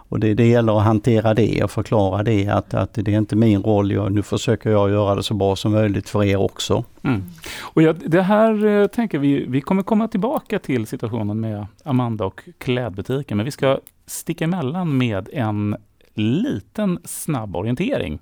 och 0.10 0.20
det, 0.20 0.34
det 0.34 0.48
gäller 0.48 0.78
att 0.78 0.84
hantera 0.84 1.34
det 1.34 1.64
och 1.64 1.72
förklara 1.72 2.24
det 2.24 2.48
att, 2.48 2.74
att 2.74 2.94
det 2.94 3.14
är 3.14 3.18
inte 3.18 3.36
min 3.36 3.64
roll, 3.64 3.92
jag, 3.92 4.12
nu 4.12 4.24
försöker 4.24 4.70
jag 4.70 4.90
göra 4.90 5.16
det 5.16 5.24
så 5.24 5.34
bra 5.34 5.56
som 5.56 5.72
möjligt 5.72 6.10
för 6.10 6.24
er 6.24 6.38
också. 6.38 6.84
Mm. 7.02 7.24
Och 7.62 7.82
ja, 7.82 7.94
det 7.94 8.22
här 8.22 8.66
eh, 8.66 8.88
tänker 8.88 9.20
vi, 9.20 9.46
vi 9.46 9.62
kommer 9.62 9.84
komma 9.84 10.08
tillbaka 10.08 10.60
till 10.60 10.88
situationen 10.88 11.40
med 11.40 11.66
Amanda 11.84 12.26
och 12.26 12.42
klädbutiken, 12.58 13.38
men 13.38 13.46
vi 13.46 13.52
ska 13.52 13.80
sticka 14.06 14.44
emellan 14.44 14.98
med 14.98 15.30
en 15.34 15.76
liten 16.14 17.00
snabb 17.04 17.56
orientering. 17.56 18.20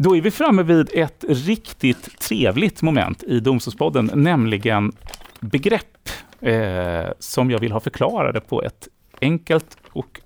Då 0.00 0.16
är 0.16 0.20
vi 0.20 0.30
framme 0.30 0.62
vid 0.62 0.90
ett 0.94 1.24
riktigt 1.28 2.20
trevligt 2.20 2.82
moment 2.82 3.22
i 3.22 3.40
Domstolspodden, 3.40 4.10
nämligen 4.14 4.92
begrepp 5.40 6.08
eh, 6.40 7.10
som 7.18 7.50
jag 7.50 7.58
vill 7.58 7.72
ha 7.72 7.80
förklarade 7.80 8.40
på 8.40 8.62
ett 8.62 8.88
enkelt 9.20 9.76
och 9.92 10.20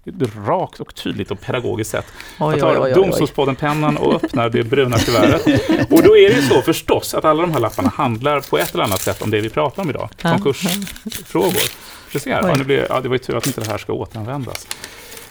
rakt 0.46 0.80
och 0.80 0.94
tydligt 0.94 1.30
och 1.30 1.40
pedagogiskt 1.40 1.90
sätt. 1.90 2.06
Oj, 2.40 2.56
jag 2.58 2.60
tar 2.60 2.94
Domstolspodden-pennan 2.94 3.96
och 3.96 4.14
öppnar 4.14 4.50
det 4.50 4.64
bruna 4.64 4.98
kuvertet. 4.98 5.92
Och 5.92 6.02
då 6.02 6.16
är 6.16 6.28
det 6.28 6.34
ju 6.34 6.42
så 6.42 6.62
förstås 6.62 7.14
att 7.14 7.24
alla 7.24 7.42
de 7.42 7.52
här 7.52 7.60
lapparna 7.60 7.88
handlar 7.88 8.40
på 8.40 8.58
ett 8.58 8.74
eller 8.74 8.84
annat 8.84 9.00
sätt 9.00 9.22
om 9.22 9.30
det 9.30 9.40
vi 9.40 9.50
pratar 9.50 9.82
om 9.82 9.90
idag. 9.90 10.08
Konkursfrågor. 10.22 11.70
Du 12.12 12.18
ser, 12.18 12.30
ja, 12.30 12.54
nu 12.56 12.64
blir, 12.64 12.86
ja, 12.88 13.00
det 13.00 13.08
var 13.08 13.14
ju 13.14 13.18
tur 13.18 13.36
att 13.36 13.46
inte 13.46 13.60
det 13.60 13.70
här 13.70 13.78
ska 13.78 13.92
återanvändas. 13.92 14.66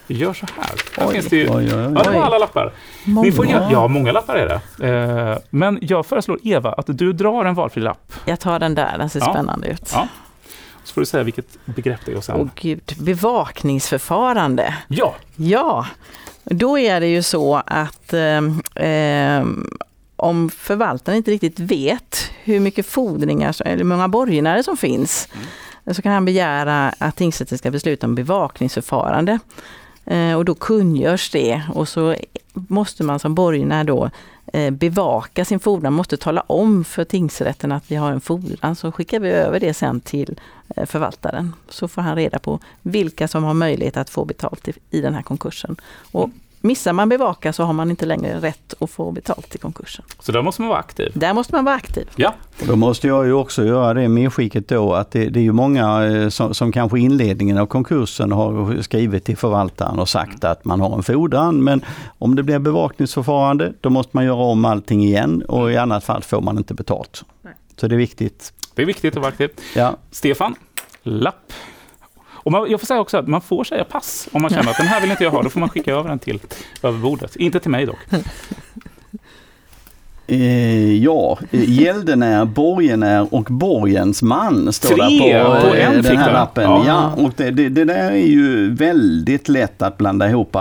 Vi 0.06 0.14
gör 0.14 0.32
så 0.32 0.46
här. 0.56 0.74
Här 0.96 1.08
oj, 1.08 1.12
finns 1.12 1.26
det 1.26 1.36
ju, 1.36 1.48
oj, 1.48 1.54
oj, 1.56 1.74
oj. 1.74 1.92
Ja, 1.96 2.02
det 2.02 2.10
var 2.10 2.22
alla 2.22 2.38
lappar. 2.38 2.72
Många. 3.04 3.26
Ni 3.26 3.32
får, 3.32 3.46
ja, 3.46 3.88
många 3.88 4.12
lappar 4.12 4.36
är 4.36 4.60
det. 4.78 4.88
Eh, 4.88 5.38
men 5.50 5.78
jag 5.82 6.06
föreslår 6.06 6.38
Eva 6.42 6.72
att 6.72 6.86
du 6.86 7.12
drar 7.12 7.44
en 7.44 7.54
valfri 7.54 7.82
lapp. 7.82 8.12
Jag 8.24 8.40
tar 8.40 8.58
den 8.58 8.74
där, 8.74 8.98
den 8.98 9.10
ser 9.10 9.20
ja. 9.20 9.30
spännande 9.32 9.68
ut. 9.68 9.90
Ja. 9.92 10.08
Så 10.84 10.94
får 10.94 11.00
du 11.00 11.06
säga 11.06 11.22
vilket 11.22 11.58
begrepp 11.64 12.00
det 12.04 12.12
är. 12.12 12.16
Och 12.16 12.24
sen... 12.24 12.36
Åh 12.40 12.48
gud, 12.54 12.94
bevakningsförfarande. 13.00 14.74
Ja. 14.88 15.14
Ja, 15.36 15.86
då 16.44 16.78
är 16.78 17.00
det 17.00 17.06
ju 17.06 17.22
så 17.22 17.62
att 17.66 18.12
eh, 18.12 18.86
eh, 18.88 19.44
om 20.16 20.50
förvaltaren 20.50 21.16
inte 21.16 21.30
riktigt 21.30 21.58
vet 21.58 22.30
hur 22.44 22.60
mycket 22.60 22.86
fordringar, 22.86 23.56
eller 23.64 23.76
hur 23.76 23.84
många 23.84 24.08
borgenärer 24.08 24.62
som 24.62 24.76
finns, 24.76 25.28
mm. 25.32 25.94
så 25.94 26.02
kan 26.02 26.12
han 26.12 26.24
begära 26.24 26.94
att 26.98 27.16
tingsrätten 27.16 27.58
ska 27.58 27.70
besluta 27.70 28.06
om 28.06 28.14
bevakningsförfarande. 28.14 29.38
Eh, 30.04 30.34
och 30.34 30.44
då 30.44 30.54
kungörs 30.54 31.30
det 31.30 31.62
och 31.74 31.88
så 31.88 32.16
måste 32.54 33.04
man 33.04 33.18
som 33.18 33.34
borgenär 33.34 33.84
då 33.84 34.10
eh, 34.52 34.70
bevaka 34.70 35.44
sin 35.44 35.60
fordran, 35.60 35.92
måste 35.92 36.16
tala 36.16 36.40
om 36.40 36.84
för 36.84 37.04
tingsrätten 37.04 37.72
att 37.72 37.90
vi 37.90 37.96
har 37.96 38.12
en 38.12 38.20
fordran, 38.20 38.76
så 38.76 38.92
skickar 38.92 39.20
vi 39.20 39.30
över 39.30 39.60
det 39.60 39.74
sen 39.74 40.00
till 40.00 40.40
eh, 40.76 40.86
förvaltaren. 40.86 41.54
Så 41.68 41.88
får 41.88 42.02
han 42.02 42.16
reda 42.16 42.38
på 42.38 42.58
vilka 42.82 43.28
som 43.28 43.44
har 43.44 43.54
möjlighet 43.54 43.96
att 43.96 44.10
få 44.10 44.24
betalt 44.24 44.68
i 44.90 45.00
den 45.00 45.14
här 45.14 45.22
konkursen. 45.22 45.76
Och 46.12 46.30
Missar 46.64 46.92
man 46.92 47.08
bevaka 47.08 47.52
så 47.52 47.64
har 47.64 47.72
man 47.72 47.90
inte 47.90 48.06
längre 48.06 48.40
rätt 48.40 48.74
att 48.80 48.90
få 48.90 49.12
betalt 49.12 49.54
i 49.54 49.58
konkursen. 49.58 50.04
Så 50.20 50.32
där 50.32 50.42
måste 50.42 50.62
man 50.62 50.68
vara 50.68 50.78
aktiv? 50.78 51.12
Där 51.14 51.34
måste 51.34 51.54
man 51.54 51.64
vara 51.64 51.74
aktiv. 51.74 52.08
Ja. 52.16 52.34
Och 52.60 52.66
då 52.66 52.76
måste 52.76 53.06
jag 53.06 53.26
ju 53.26 53.32
också 53.32 53.64
göra 53.64 53.94
det 53.94 54.08
medskicket 54.08 54.68
då 54.68 54.94
att 54.94 55.10
det, 55.10 55.28
det 55.28 55.40
är 55.40 55.44
ju 55.44 55.52
många 55.52 56.04
eh, 56.04 56.28
som, 56.28 56.54
som 56.54 56.72
kanske 56.72 56.98
i 56.98 57.02
inledningen 57.02 57.58
av 57.58 57.66
konkursen 57.66 58.32
har 58.32 58.82
skrivit 58.82 59.24
till 59.24 59.36
förvaltaren 59.36 59.98
och 59.98 60.08
sagt 60.08 60.44
mm. 60.44 60.52
att 60.52 60.64
man 60.64 60.80
har 60.80 60.96
en 60.96 61.02
fordran. 61.02 61.64
Men 61.64 61.84
om 62.18 62.36
det 62.36 62.42
blir 62.42 62.58
bevakningsförfarande 62.58 63.72
då 63.80 63.90
måste 63.90 64.10
man 64.16 64.24
göra 64.24 64.42
om 64.42 64.64
allting 64.64 65.04
igen 65.04 65.42
och 65.42 65.72
i 65.72 65.76
annat 65.76 66.04
fall 66.04 66.22
får 66.22 66.40
man 66.40 66.58
inte 66.58 66.74
betalt. 66.74 67.24
Nej. 67.42 67.54
Så 67.76 67.88
det 67.88 67.94
är 67.94 67.98
viktigt. 67.98 68.52
Det 68.74 68.82
är 68.82 68.86
viktigt 68.86 69.16
att 69.16 69.22
vara 69.22 69.28
aktiv. 69.28 69.50
Ja. 69.76 69.96
Stefan, 70.10 70.54
lapp 71.02 71.52
och 72.44 72.52
man, 72.52 72.70
jag 72.70 72.80
får 72.80 72.86
säga 72.86 73.00
också 73.00 73.16
att 73.16 73.28
man 73.28 73.40
får 73.40 73.64
säga 73.64 73.84
pass 73.84 74.28
om 74.32 74.42
man 74.42 74.50
känner 74.50 74.70
att 74.70 74.76
den 74.76 74.86
här 74.86 75.00
vill 75.00 75.10
inte 75.10 75.24
jag 75.24 75.30
ha. 75.30 75.42
Då 75.42 75.50
får 75.50 75.60
man 75.60 75.68
skicka 75.68 75.92
över 75.92 76.08
den 76.08 76.18
till 76.18 76.40
över 76.82 76.98
bordet. 76.98 77.36
Inte 77.36 77.60
till 77.60 77.70
mig 77.70 77.86
dock. 77.86 77.98
Eh, 80.32 80.94
ja, 80.94 81.38
gäldenär, 81.50 82.44
borgenär 82.44 83.34
och 83.34 83.44
borgensman 83.44 84.72
står 84.72 84.88
Tre 84.88 85.04
det 85.04 85.44
på, 85.44 85.68
på 85.68 85.74
eh, 85.74 85.88
en 85.88 86.02
den 86.02 86.16
här 86.16 86.32
lappen. 86.32 86.64
Ja. 86.64 86.84
Ja. 86.86 87.24
och 87.24 87.32
det, 87.36 87.50
det, 87.50 87.68
det 87.68 87.84
där 87.84 88.10
är 88.10 88.26
ju 88.26 88.74
väldigt 88.74 89.48
lätt 89.48 89.82
att 89.82 89.98
blanda 89.98 90.28
ihop. 90.28 90.56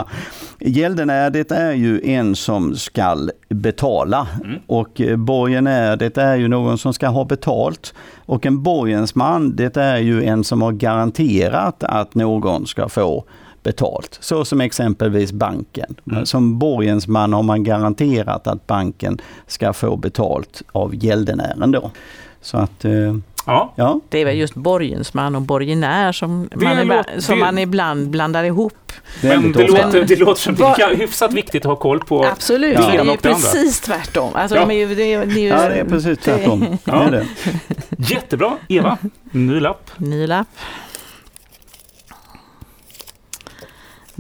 Gäldenär 0.60 1.30
det 1.30 1.52
är 1.52 1.74
ju 1.74 2.02
en 2.04 2.36
som 2.36 2.76
skall 2.76 3.32
betala 3.50 4.28
Mm. 4.44 4.58
och 4.68 5.02
eh, 5.02 5.18
borgenär 5.18 5.96
det 5.98 6.18
är 6.18 6.36
ju 6.36 6.48
någon 6.48 6.78
som 6.78 6.94
ska 6.94 7.08
ha 7.08 7.26
betalt. 7.26 7.94
Och 8.26 8.46
en 8.46 8.64
borgensman 8.64 9.56
det 9.56 9.78
är 9.78 9.98
ju 9.98 10.24
en 10.24 10.44
som 10.44 10.62
har 10.62 10.72
garanterat 10.72 11.84
att 11.84 12.16
någon 12.16 12.68
ska 12.68 12.90
få 12.90 13.24
betalt. 13.64 14.18
Så 14.22 14.46
som 14.46 14.62
exempelvis 14.62 15.32
banken. 15.32 15.96
Mm. 16.12 16.26
Som 16.26 16.60
borgensman 16.60 17.34
har 17.34 17.44
man 17.44 17.64
garanterat 17.64 18.48
att 18.48 18.68
banken 18.68 19.18
ska 19.48 19.74
få 19.74 19.96
betalt 19.98 20.62
av 20.72 20.96
gäldenären 20.96 21.72
då. 21.72 21.92
Så 22.42 22.58
att, 22.58 22.86
eh, 22.86 22.92
Ja, 23.46 23.74
ja. 23.76 24.00
Det 24.10 24.20
är 24.20 24.26
väl 24.26 24.38
just 24.38 24.54
borgensman 24.56 25.36
och 25.36 25.42
borgenär 25.42 26.12
som, 26.12 26.50
man, 26.56 26.80
ibland, 26.80 27.06
som 27.20 27.36
det- 27.40 27.46
man 27.46 27.58
ibland 27.58 28.10
blandar 28.10 28.44
ihop. 28.44 28.92
men 29.22 29.52
det 29.52 29.68
låter, 29.68 30.04
det 30.06 30.16
låter 30.16 30.42
som 30.42 30.56
det 30.56 30.64
är 30.64 30.96
hyfsat 30.96 31.34
viktigt 31.34 31.62
att 31.66 31.70
ha 31.70 31.76
koll 31.76 32.00
på. 32.00 32.26
Absolut, 32.26 32.78
det 32.78 32.82
det 32.92 32.98
är 32.98 33.04
ju 33.06 33.18
precis 33.18 33.80
tvärtom. 33.82 34.36
Alltså, 34.36 34.58
Ja. 34.58 34.66
de 34.66 34.72
är 34.74 34.88
ju, 34.88 34.96
det, 34.96 35.14
är- 35.14 35.26
det 35.26 35.34
är 35.34 35.40
ju, 35.40 35.48
Ja, 35.48 35.70
det 35.70 35.76
är 35.76 35.86
precis 35.86 36.18
tvärtom. 36.20 36.60
Det 36.86 36.92
är 36.92 37.12
det. 37.12 37.26
Jättebra. 37.98 38.52
Eva, 38.70 38.98
ny 39.32 39.60
lapp. 39.60 39.92
Ny 39.98 40.28
lapp. 40.28 40.48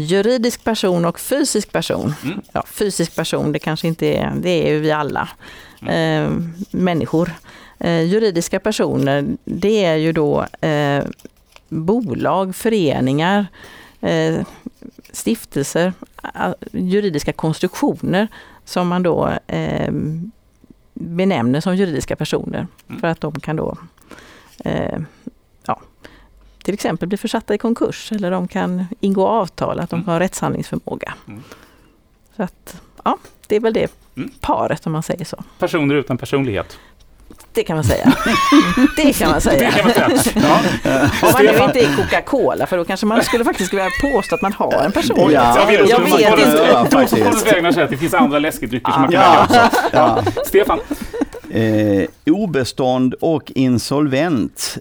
Juridisk 0.01 0.63
person 0.63 1.05
och 1.05 1.19
fysisk 1.19 1.71
person. 1.71 2.13
Mm. 2.23 2.41
Ja, 2.51 2.63
fysisk 2.67 3.15
person, 3.15 3.51
det 3.51 3.59
kanske 3.59 3.87
inte 3.87 4.05
är, 4.05 4.33
det 4.35 4.49
är 4.49 4.73
ju 4.73 4.79
vi 4.79 4.91
alla. 4.91 5.29
Mm. 5.81 5.93
Eh, 5.93 6.31
människor. 6.71 7.31
Eh, 7.79 8.01
juridiska 8.01 8.59
personer, 8.59 9.25
det 9.45 9.85
är 9.85 9.95
ju 9.95 10.13
då 10.13 10.45
eh, 10.61 11.03
bolag, 11.69 12.55
föreningar, 12.55 13.45
eh, 14.01 14.45
stiftelser, 15.11 15.93
juridiska 16.71 17.33
konstruktioner 17.33 18.27
som 18.65 18.87
man 18.87 19.03
då 19.03 19.29
eh, 19.47 19.91
benämner 20.93 21.61
som 21.61 21.75
juridiska 21.75 22.15
personer. 22.15 22.67
Mm. 22.87 23.01
För 23.01 23.07
att 23.07 23.21
de 23.21 23.39
kan 23.39 23.55
då 23.55 23.77
eh, 24.65 25.01
till 26.63 26.73
exempel 26.73 27.07
bli 27.07 27.17
försatta 27.17 27.53
i 27.53 27.57
konkurs 27.57 28.11
eller 28.11 28.31
de 28.31 28.47
kan 28.47 28.85
ingå 28.99 29.27
avtal, 29.27 29.79
att 29.79 29.89
de 29.89 29.95
Mm. 29.95 30.07
har 30.07 30.19
rättshandlingsförmåga. 30.19 31.13
Mm. 31.27 31.43
Så 32.37 32.43
att, 32.43 32.75
ja, 33.03 33.17
det 33.47 33.55
är 33.55 33.59
väl 33.59 33.73
det 33.73 33.91
Mm. 34.17 34.31
paret 34.41 34.85
om 34.85 34.91
man 34.91 35.03
säger 35.03 35.25
så. 35.25 35.43
Personer 35.59 35.95
utan 35.95 36.17
personlighet. 36.17 36.77
Det 37.53 37.63
kan 37.63 37.75
man 37.75 37.83
säga. 37.83 38.05
det 38.97 39.13
kan 39.13 39.27
man 39.29 39.35
Det 39.35 39.41
säga. 39.41 39.71
kan 39.71 39.85
man 40.11 40.17
säga. 40.19 40.35
Ja. 40.83 41.01
Om 41.27 41.33
man 41.33 41.45
nu 41.45 41.63
inte 41.63 41.79
är 41.79 41.95
Coca-Cola, 41.95 42.65
för 42.65 42.77
då 42.77 42.85
kanske 42.85 43.05
man 43.05 43.23
skulle 43.23 43.43
faktiskt 43.45 43.73
vilja 43.73 43.87
påstå 44.01 44.35
att 44.35 44.41
man 44.41 44.53
har 44.53 44.73
en 44.85 44.91
person. 44.91 45.31
Ja. 45.31 45.59
Jag 45.59 45.67
vill 45.67 45.89
Jag 45.89 45.99
vet 45.99 46.39
inte. 46.47 46.87
Faktiskt. 46.91 47.07
Stockholms 47.21 47.45
vägnar 47.53 47.71
säga 47.71 47.83
att 47.83 47.91
det 47.91 47.97
finns 47.97 48.13
andra 48.13 48.39
läskedrycker 48.39 48.91
som 48.91 49.01
man 49.01 49.11
kan 49.11 49.21
Ja. 49.21 49.45
välja 49.49 49.65
också. 49.65 49.77
Ja. 49.91 50.43
Stefan, 50.45 50.79
Eh, 51.53 52.07
obestånd 52.25 53.13
och 53.13 53.51
insolvent. 53.55 54.77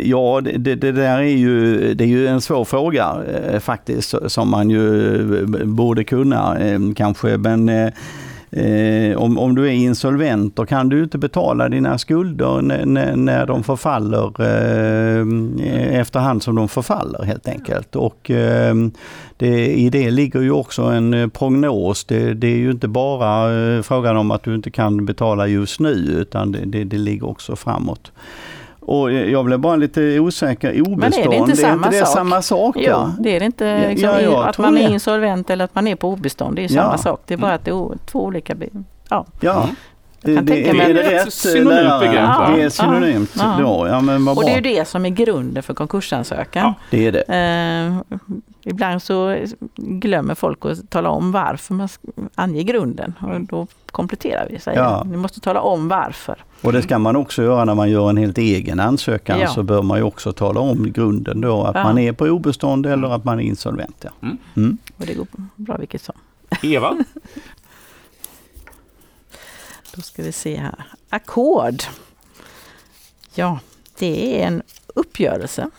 Ja, 0.00 0.40
det, 0.40 0.74
det, 0.74 0.92
där 0.92 1.18
är 1.18 1.22
ju, 1.22 1.94
det 1.94 2.04
är 2.04 2.08
ju 2.08 2.26
en 2.26 2.40
svår 2.40 2.64
fråga 2.64 3.16
eh, 3.52 3.60
faktiskt 3.60 4.14
som 4.26 4.50
man 4.50 4.70
ju 4.70 5.14
eh, 5.38 5.64
borde 5.64 6.04
kunna 6.04 6.58
eh, 6.58 6.78
kanske. 6.96 7.36
Men 7.36 7.68
eh, 7.68 7.92
eh, 8.50 9.16
om, 9.16 9.38
om 9.38 9.54
du 9.54 9.66
är 9.66 9.72
insolvent 9.72 10.56
då 10.56 10.66
kan 10.66 10.88
du 10.88 11.02
inte 11.02 11.18
betala 11.18 11.68
dina 11.68 11.98
skulder 11.98 12.62
när, 12.62 13.16
när, 13.16 13.46
de 13.46 13.64
förfaller 13.64 14.40
eh, 14.40 16.00
efterhand 16.00 16.42
som 16.42 16.54
de 16.54 16.68
förfaller 16.68 17.24
helt 17.24 17.48
enkelt. 17.48 17.96
Och 17.96 18.30
eh, 18.30 18.74
det, 19.36 19.66
I 19.66 19.90
det 19.90 20.10
ligger 20.10 20.40
ju 20.40 20.50
också 20.50 20.82
en 20.82 21.14
eh, 21.14 21.28
prognos. 21.28 22.04
Det, 22.04 22.34
det 22.34 22.46
är 22.46 22.56
ju 22.56 22.70
inte 22.70 22.88
bara 22.88 23.52
eh, 23.52 23.82
frågan 23.82 24.16
om 24.16 24.30
att 24.30 24.42
du 24.42 24.54
inte 24.54 24.70
kan 24.70 25.06
betala 25.06 25.46
just 25.46 25.80
nu 25.80 25.92
utan 25.92 26.52
det, 26.52 26.64
det, 26.64 26.84
det 26.84 26.98
ligger 26.98 27.28
också 27.28 27.56
framåt. 27.56 28.12
Och 28.80 29.12
jag 29.12 29.44
blev 29.44 29.58
bara 29.58 29.76
lite 29.76 30.20
osäker. 30.20 30.82
Obestånd, 30.88 31.34
inte 31.34 31.56
samma 31.56 31.90
det 31.90 31.98
sak? 31.98 32.08
samma 32.08 32.42
sak? 32.42 32.76
Jo, 32.78 32.82
ja? 32.90 33.12
det 33.20 33.36
är 33.36 33.40
det 33.40 33.46
inte 33.46 33.64
Ja, 33.64 33.88
liksom, 33.88 34.08
ja, 34.08 34.20
jag 34.20 34.48
att 34.48 34.58
man 34.58 34.76
är 34.78 34.82
det. 34.88 34.92
insolvent 34.92 35.50
eller 35.50 35.64
att 35.64 35.74
man 35.74 35.88
är 35.88 35.94
på 35.96 36.08
obestånd. 36.08 36.56
Det 36.56 36.62
är 36.64 36.72
Ja. 36.72 36.82
samma 36.82 36.98
sak. 36.98 37.22
Det 37.26 37.34
är 37.34 37.38
bara 37.38 37.54
att 37.54 37.64
det 37.64 37.70
är 37.70 37.74
o- 37.74 37.94
två 38.06 38.24
olika... 38.24 38.56
Ja, 39.08 39.26
Ja. 39.40 39.68
Kan 40.24 40.34
Det, 40.34 40.40
det, 40.40 40.68
är 40.68 40.74
det 40.74 40.92
Det 40.92 41.02
är 41.02 41.24
rätt 41.24 41.32
synonymt 41.32 42.00
begrepp, 42.00 42.28
va? 42.28 42.52
Det 42.56 42.62
är 42.62 42.68
synonymt 42.68 43.30
Ja. 43.38 43.56
då. 43.60 43.88
Ja, 43.88 44.00
men 44.00 44.24
vad 44.24 44.36
och 44.38 44.44
det 44.44 44.50
är 44.50 44.54
ju 44.54 44.60
det 44.60 44.88
som 44.88 45.06
är 45.06 45.10
grunden 45.10 45.62
för 45.62 45.74
konkursansökan. 45.74 46.62
Ja. 46.66 46.74
Det 46.90 47.06
är 47.06 47.12
det. 47.12 47.22
Eh, 47.22 48.18
ibland 48.70 49.02
så 49.02 49.46
glömmer 49.76 50.34
folk 50.34 50.64
att 50.64 50.90
tala 50.90 51.08
om 51.10 51.32
varför 51.32 51.74
man 51.74 51.88
anger 52.34 52.62
grunden 52.62 53.14
och 53.20 53.40
då 53.40 53.66
kompletterar 53.86 54.46
vi. 54.50 54.58
Säger 54.58 54.78
Ja. 54.82 55.04
Ni 55.04 55.16
måste 55.16 55.40
tala 55.40 55.60
om 55.60 55.88
varför. 55.88 56.44
Och 56.62 56.72
det 56.72 56.82
ska 56.82 56.98
man 56.98 57.16
också 57.16 57.42
göra 57.42 57.64
när 57.64 57.74
man 57.74 57.90
gör 57.90 58.10
en 58.10 58.16
helt 58.16 58.38
egen 58.38 58.80
ansökan 58.80 59.38
Ja. 59.40 59.48
så 59.48 59.62
bör 59.62 59.82
man 59.82 59.98
ju 59.98 60.04
också 60.04 60.32
tala 60.32 60.60
om 60.60 60.92
grunden 60.92 61.40
då 61.40 61.62
att 61.64 61.74
Ja. 61.74 61.82
man 61.82 61.98
är 61.98 62.12
på 62.12 62.24
obestånd 62.24 62.86
eller 62.86 63.08
att 63.14 63.24
man 63.24 63.40
är 63.40 63.44
insolvent. 63.44 63.96
Ja. 64.04 64.10
Mm. 64.22 64.38
Mm. 64.56 64.78
Och 64.96 65.06
det 65.06 65.14
går 65.14 65.26
bra 65.56 65.76
vilket 65.76 66.02
som. 66.02 66.14
Eva, 66.62 66.98
Då 69.94 70.00
ska 70.02 70.22
vi 70.22 70.32
se 70.32 70.56
här. 70.56 70.84
Ackord. 71.08 71.82
Ja, 73.34 73.58
det 73.98 74.42
är 74.42 74.46
en 74.46 74.62
uppgörelse. 74.94 75.70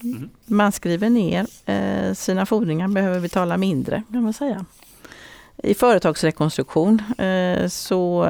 Mhm. 0.00 0.30
Man 0.44 0.72
skriver 0.72 1.10
ner 1.10 1.46
eh, 1.66 2.14
sina 2.14 2.46
fordringar, 2.46 2.88
behöver 2.88 3.20
betala 3.20 3.56
mindre 3.56 4.02
kan 4.12 4.22
man 4.22 4.32
säga. 4.32 4.64
I 5.56 5.74
företagsrekonstruktion 5.74 7.02
eh, 7.18 7.68
så 7.68 8.24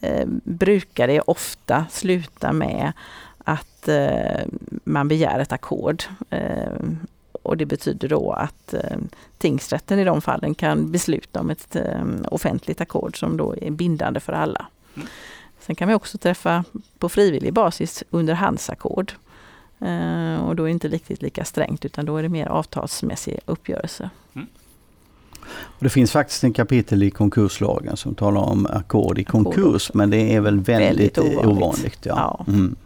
eh, 0.00 0.26
brukar 0.44 1.06
det 1.06 1.20
ofta 1.20 1.86
sluta 1.90 2.52
med 2.52 2.92
att 3.38 3.88
eh, 3.88 4.46
man 4.84 5.08
begär 5.08 5.38
ett 5.38 5.52
ackord. 5.52 6.04
Eh, 6.30 6.72
och 7.42 7.56
det 7.56 7.66
betyder 7.66 8.08
då 8.08 8.32
att 8.32 8.74
eh, 8.74 8.98
tingsrätten 9.38 9.98
i 9.98 10.04
de 10.04 10.22
fallen 10.22 10.54
kan 10.54 10.92
besluta 10.92 11.40
om 11.40 11.50
ett 11.50 11.76
offentligt 12.30 12.80
ackord 12.80 13.18
som 13.18 13.36
då 13.36 13.54
är 13.60 13.70
bindande 13.70 14.20
för 14.20 14.32
alla. 14.32 14.66
Mm. 14.94 15.08
Sen 15.60 15.76
kan 15.76 15.88
vi 15.88 15.94
också 15.94 16.18
träffa 16.18 16.64
på 16.98 17.08
frivillig 17.08 17.52
basis 17.52 18.04
underhandsackord. 18.10 19.12
Eh, 19.80 20.44
och 20.48 20.56
då 20.56 20.62
är 20.62 20.66
det 20.66 20.70
inte 20.70 20.88
riktigt 20.88 21.22
lika 21.22 21.44
strängt 21.44 21.84
utan 21.84 22.04
då 22.06 22.16
är 22.16 22.22
det 22.22 22.28
mer 22.28 22.46
avtalsmässig 22.46 23.38
uppgörelse. 23.46 24.10
Och 25.48 25.84
det 25.84 25.88
finns 25.90 26.12
faktiskt 26.12 26.44
en 26.44 26.52
kapitel 26.52 27.02
i 27.02 27.10
konkurslagen 27.10 27.96
som 27.96 28.14
talar 28.14 28.40
om 28.40 28.66
ackord 28.66 29.18
i 29.18 29.24
konkurs 29.24 29.90
men 29.94 30.10
det 30.10 30.34
är 30.34 30.40
väl 30.40 30.60
väldigt, 30.60 30.88
Väldigt 30.90 31.18
ovanligt. 31.18 31.46
ovanligt. 31.46 31.98
ja. 32.02 32.44
Ja. 32.46 32.52
Mm. 32.52 32.76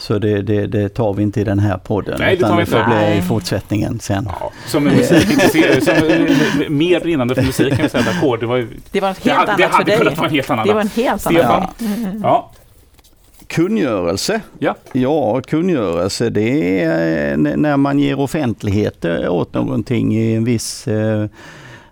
Så 0.00 0.18
det, 0.18 0.42
det, 0.42 0.66
det 0.66 0.88
tar 0.88 1.14
vi 1.14 1.22
inte 1.22 1.40
i 1.40 1.44
den 1.44 1.58
här 1.58 1.78
podden 1.78 2.16
Nej, 2.18 2.36
det 2.36 2.40
tar 2.42 2.46
utan 2.48 2.56
vi 2.58 2.64
det 2.64 2.70
får 2.70 2.80
inte. 2.80 2.90
bli 3.10 3.18
i 3.18 3.22
fortsättningen 3.22 4.00
sen. 4.00 4.28
ja, 4.40 4.52
som 4.66 4.86
en 4.86 4.96
musikintresserad, 4.96 5.82
som 5.84 5.94
eh, 5.94 6.68
mer 6.68 7.00
brinnande 7.00 7.34
för 7.34 7.42
musik 7.42 7.68
kan 7.74 7.78
jag 7.82 7.90
säga 7.90 8.10
att 8.10 8.16
ackord, 8.16 8.40
det 8.40 8.46
var 8.46 8.56
ju... 8.56 8.68
Det 8.90 9.00
var 9.00 9.08
något 9.08 9.22
Det 9.22 9.30
helt 9.30 9.48
hade, 9.48 9.56
det 9.56 9.64
annat 9.64 9.70
för 9.70 9.78
hade 9.78 9.90
dig. 9.90 9.98
kunnat 9.98 10.16
vara 10.18 10.28
en 10.28 10.34
helt 10.34 10.50
annan 10.50 10.66
Det 10.66 10.72
var 10.74 10.80
en 10.80 10.88
helt 10.88 11.26
annan 11.26 11.66
Stefan? 11.68 12.20
Ja, 12.22 12.50
Kungörelse. 13.52 14.40
Ja. 14.58 14.74
ja, 14.92 15.40
kungörelse 15.40 16.30
det 16.30 16.80
är 16.82 17.32
eh, 17.32 17.56
när 17.56 17.76
man 17.76 17.98
ger 17.98 18.20
offentlighet 18.20 19.04
eh, 19.04 19.32
åt 19.32 19.54
någonting 19.54 20.14
i 20.16 20.34
en 20.34 20.44
viss 20.44 20.88
eh, 20.88 21.22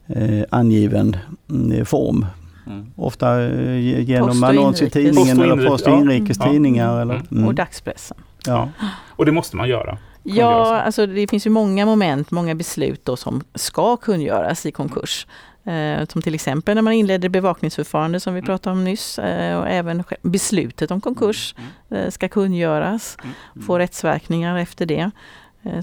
eh, 0.06 0.44
angiven 0.50 1.16
mm, 1.50 1.86
form. 1.86 2.26
Mm. 2.66 2.86
Ofta 2.96 3.42
ge- 3.42 4.02
genom 4.02 4.44
annons 4.44 4.82
i 4.82 4.90
tidningen 4.90 5.36
Post 5.36 5.50
eller 5.52 5.68
post 5.68 5.86
och 5.86 5.98
inrikes, 5.98 6.36
ja. 6.40 7.00
Eller, 7.00 7.14
Mm. 7.14 7.26
mm. 7.32 7.46
Och 7.46 7.54
dagspressen. 7.54 8.16
ja. 8.46 8.68
och 9.16 9.26
det 9.26 9.32
måste 9.32 9.56
man 9.56 9.68
göra. 9.68 9.98
Ja, 10.22 10.80
alltså 10.80 11.06
det 11.06 11.26
finns 11.30 11.46
ju 11.46 11.50
många 11.50 11.86
moment, 11.86 12.30
många 12.30 12.54
beslut 12.54 13.04
då 13.04 13.16
som 13.16 13.42
ska 13.54 13.96
kungöras 13.96 14.66
i 14.66 14.72
konkurs. 14.72 15.26
Eh, 15.70 16.06
som 16.06 16.22
till 16.22 16.34
exempel 16.34 16.74
när 16.74 16.82
man 16.82 16.92
inleder 16.92 17.28
bevakningsförfarande 17.28 18.20
som 18.20 18.34
vi 18.34 18.42
pratade 18.42 18.72
om 18.76 18.84
nyss. 18.84 19.18
Eh, 19.18 19.58
och 19.58 19.68
även 19.68 20.04
beslutet 20.22 20.90
om 20.90 21.00
konkurs 21.00 21.54
Mm. 21.88 22.04
eh, 22.04 22.10
ska 22.10 22.28
kungöras, 22.28 23.16
Mm. 23.22 23.66
få 23.66 23.78
rättsverkningar 23.78 24.56
efter 24.58 24.86
det. 24.86 25.10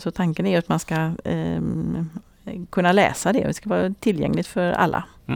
Så 0.02 0.12
tanken 0.12 0.45
är 0.45 0.58
att 0.60 0.69
man 0.69 0.80
ska 0.80 1.12
ehm, 1.23 2.10
kunna 2.69 2.91
läsa 2.91 3.34
det, 3.34 3.43
det 3.47 3.54
ska 3.54 3.69
vara 3.69 3.93
tillgängligt 4.00 4.47
för 4.47 4.71
alla. 4.71 5.04
Och 5.26 5.34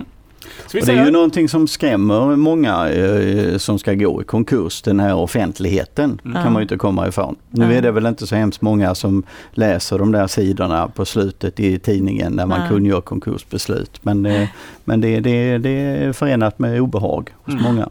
det 0.71 0.89
är 0.89 1.05
ju 1.05 1.11
någonting 1.11 1.49
som 1.49 1.67
skrämmer 1.67 2.35
många 2.35 2.89
eh, 2.89 3.57
som 3.57 3.79
ska 3.79 3.93
gå 3.93 4.21
i 4.21 4.25
konkurs, 4.25 4.81
den 4.81 4.99
här 4.99 5.15
offentligheten 5.15 6.19
Mm. 6.25 6.43
kan 6.43 6.53
man 6.53 6.59
ju 6.59 6.61
inte 6.63 6.77
komma 6.77 7.07
ifrån. 7.07 7.35
Nu 7.49 7.65
Nej. 7.67 7.77
är 7.77 7.81
det 7.81 7.91
väl 7.91 8.05
inte 8.05 8.27
så 8.27 8.35
hemskt 8.35 8.61
många 8.61 8.95
som 8.95 9.23
läser 9.51 9.99
de 9.99 10.11
där 10.11 10.27
sidorna 10.27 10.87
på 10.87 11.05
slutet 11.05 11.59
i 11.59 11.79
tidningen 11.79 12.33
när 12.33 12.45
man 12.45 12.59
Nej. 12.59 12.69
kungör 12.69 13.01
konkursbeslut. 13.01 13.99
Men, 14.01 14.25
eh, 14.25 14.49
men 14.83 15.01
det, 15.01 15.19
det, 15.19 15.57
det 15.57 15.69
är 15.69 16.13
förenat 16.13 16.59
med 16.59 16.81
obehag 16.81 17.29
hos 17.43 17.53
Mm. 17.53 17.63
många. 17.63 17.89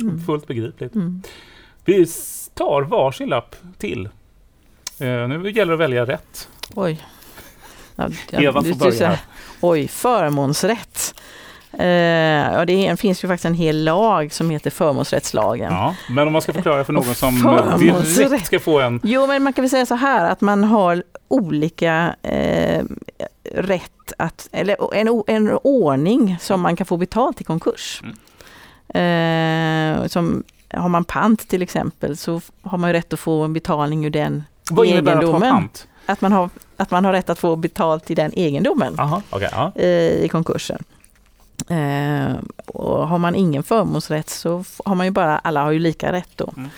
Mm. 0.00 0.20
Fullt 0.26 0.46
begripligt. 0.46 0.94
Mm. 0.94 1.22
Vi 1.84 2.06
tar 2.54 2.82
varsin 2.82 3.28
lapp 3.28 3.56
till. 3.78 4.08
Eh, 4.98 5.28
nu 5.28 5.50
gäller 5.50 5.66
det 5.66 5.74
att 5.74 5.80
välja 5.80 6.06
rätt. 6.06 6.48
Oj. 6.74 7.00
Ja, 7.96 8.08
Eva 8.30 8.62
får 8.62 8.74
börja 8.74 9.06
här. 9.08 9.20
Oj, 9.60 9.88
förmånsrätt. 9.88 11.14
Eh, 11.78 11.86
ja, 12.54 12.64
det 12.64 13.00
finns 13.00 13.24
ju 13.24 13.28
faktiskt 13.28 13.44
en 13.44 13.54
hel 13.54 13.84
lag 13.84 14.32
som 14.32 14.50
heter 14.50 14.70
förmånsrättslagen. 14.70 15.72
Ja, 15.72 15.94
men 16.08 16.26
om 16.26 16.32
man 16.32 16.42
ska 16.42 16.52
förklara 16.52 16.84
för 16.84 16.92
någon 16.92 17.14
som 17.14 17.36
Förmånsrätt. 17.36 18.16
direkt 18.30 18.46
ska 18.46 18.60
få 18.60 18.80
en... 18.80 19.00
Jo, 19.04 19.26
men 19.26 19.42
man 19.42 19.52
kan 19.52 19.62
väl 19.62 19.70
säga 19.70 19.86
så 19.86 19.94
här 19.94 20.30
att 20.30 20.40
man 20.40 20.64
har 20.64 21.02
olika 21.28 22.14
eh, 22.22 22.84
rätt 23.52 24.12
att, 24.18 24.48
eller 24.52 24.94
en, 24.94 25.22
en 25.26 25.58
ordning 25.62 26.36
som 26.40 26.60
man 26.60 26.76
kan 26.76 26.86
få 26.86 26.96
betalt 26.96 27.40
i 27.40 27.44
konkurs. 27.44 28.02
Eh, 28.88 30.06
som, 30.06 30.42
har 30.70 30.88
man 30.88 31.04
pant 31.04 31.48
till 31.48 31.62
exempel 31.62 32.16
så 32.16 32.40
har 32.62 32.78
man 32.78 32.90
ju 32.90 32.94
rätt 32.94 33.12
att 33.12 33.20
få 33.20 33.42
en 33.42 33.52
betalning 33.52 34.04
ur 34.06 34.10
den, 34.10 34.44
Vad 34.70 34.86
innebär 34.86 35.12
att 35.12 35.16
ha 35.16 35.22
egendomen. 35.22 35.50
pant? 35.52 35.86
att 36.06 36.20
man 36.20 36.32
har, 36.32 36.50
att 36.76 36.90
man 36.90 37.04
har 37.04 37.12
rätt 37.12 37.30
att 37.30 37.38
få 37.38 37.56
betalt 37.56 38.10
i 38.10 38.14
den 38.14 38.32
egendomen 38.32 38.94
Aha, 39.00 39.22
okej, 39.30 39.48
ja. 39.52 39.72
eh, 39.74 39.86
i 40.24 40.28
konkursen. 40.32 40.84
Eh, 41.68 42.36
och 42.66 43.08
har 43.08 43.18
man 43.18 43.34
ingen 43.34 43.62
förmånsrätt 43.62 44.30
så 44.30 44.64
har 44.84 44.94
man 44.94 45.06
ju 45.06 45.10
bara, 45.12 45.38
alla 45.38 45.62
har 45.62 45.70
ju 45.70 45.78
lika 45.78 46.12
rätt 46.12 46.30
då. 46.36 46.52
Mm. 46.56 46.68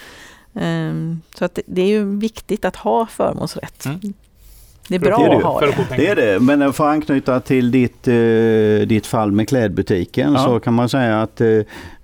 Eh, 0.54 1.36
så 1.38 1.44
att 1.44 1.54
det, 1.54 1.62
det 1.66 1.82
är 1.82 1.86
ju 1.88 2.18
viktigt 2.18 2.64
att 2.64 2.76
ha 2.76 3.06
förmånsrätt. 3.06 3.84
Mm. 3.84 4.00
Det 4.88 4.94
är 4.94 5.00
bra 5.00 5.18
det 5.18 5.24
är 5.24 5.30
det 5.30 5.36
att 5.36 5.42
ha 5.42 5.60
det. 5.60 5.96
Det 5.96 6.08
är 6.08 6.16
det, 6.16 6.40
men 6.40 6.72
för 6.72 6.84
att 6.84 6.90
anknyta 6.90 7.40
till 7.40 7.70
ditt, 7.70 8.08
eh, 8.08 8.86
ditt 8.86 9.06
fall 9.06 9.32
med 9.32 9.48
klädbutiken 9.48 10.32
Ja. 10.32 10.44
så 10.44 10.60
kan 10.60 10.74
man 10.74 10.88
säga 10.88 11.22
att 11.22 11.40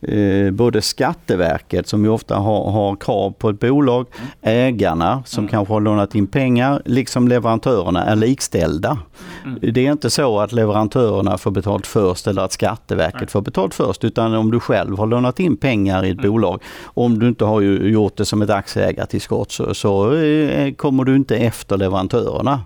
eh, 0.08 0.50
både 0.50 0.82
Skatteverket 0.82 1.88
som 1.88 2.04
ju 2.04 2.10
ofta 2.10 2.36
har, 2.36 2.70
har 2.70 2.96
krav 2.96 3.30
på 3.38 3.48
ett 3.50 3.60
bolag, 3.60 4.06
ägarna 4.42 5.22
som 5.26 5.40
Mm. 5.44 5.50
kanske 5.50 5.74
har 5.74 5.80
lånat 5.80 6.14
in 6.14 6.26
pengar, 6.26 6.82
liksom 6.84 7.28
leverantörerna 7.28 8.04
är 8.04 8.16
likställda. 8.16 8.98
Mm. 9.44 9.58
Det 9.74 9.86
är 9.86 9.92
inte 9.92 10.10
så 10.10 10.40
att 10.40 10.52
leverantörerna 10.52 11.38
får 11.38 11.50
betalt 11.50 11.86
först 11.86 12.26
eller 12.26 12.42
att 12.42 12.52
Skatteverket 12.52 13.30
får 13.30 13.40
betalt 13.40 13.74
först 13.74 14.04
utan 14.04 14.34
om 14.34 14.50
du 14.50 14.60
själv 14.60 14.98
har 14.98 15.06
lånat 15.06 15.40
in 15.40 15.56
pengar 15.56 16.04
i 16.04 16.10
ett 16.10 16.18
Mm. 16.18 16.30
bolag, 16.30 16.62
om 16.84 17.18
du 17.18 17.28
inte 17.28 17.44
har 17.44 17.60
gjort 17.60 18.16
det 18.16 18.24
som 18.24 18.42
ett 18.42 18.50
aktieägartillskott 18.50 19.52
så, 19.52 19.74
så 19.74 20.12
eh, 20.14 20.72
kommer 20.74 21.04
du 21.04 21.16
inte 21.16 21.36
efter 21.36 21.76
leverantörerna. 21.76 22.60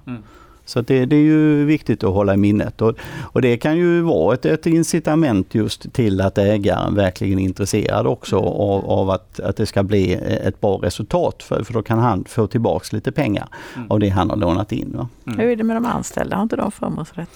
Mm. 0.61 0.65
Så 0.65 0.79
att 0.79 0.87
det, 0.87 1.05
det 1.07 1.17
är 1.17 1.21
ju 1.21 1.65
viktigt 1.65 2.05
att 2.05 2.15
hålla 2.15 2.35
i 2.35 2.37
minnet. 2.37 2.83
Och, 2.83 2.95
och 3.33 3.43
det 3.43 3.57
kan 3.57 3.77
ju 3.77 4.01
vara 4.01 4.35
ett, 4.35 4.45
ett 4.47 4.67
incitament 4.67 5.55
just 5.55 5.93
till 5.93 6.21
att 6.21 6.39
ägaren 6.39 6.95
verkligen 6.95 7.39
är 7.39 7.43
intresserad 7.45 8.07
också 8.07 8.37
av, 8.39 8.91
av 8.91 9.11
att, 9.11 9.41
att 9.41 9.57
det 9.57 9.67
ska 9.67 9.83
bli 9.83 10.13
ett 10.45 10.61
bra 10.61 10.79
resultat. 10.83 11.43
För, 11.43 11.63
för 11.65 11.73
då 11.73 11.83
kan 11.83 11.99
han 11.99 12.25
få 12.29 12.47
tillbaks 12.47 12.93
lite 12.93 13.13
pengar 13.13 13.49
Mm. 13.77 13.91
av 13.91 14.01
det 14.01 14.09
han 14.09 14.31
har 14.31 14.37
lånat 14.37 14.73
in. 14.73 14.93
Va? 14.97 15.09
Hur 15.25 15.41
är 15.51 15.57
det 15.57 15.65
med 15.65 15.77
de 15.77 15.85
anställda? 15.87 16.37
Har 16.37 16.43
inte 16.43 16.57
de 16.57 16.71
förmånsrätt? 16.73 17.31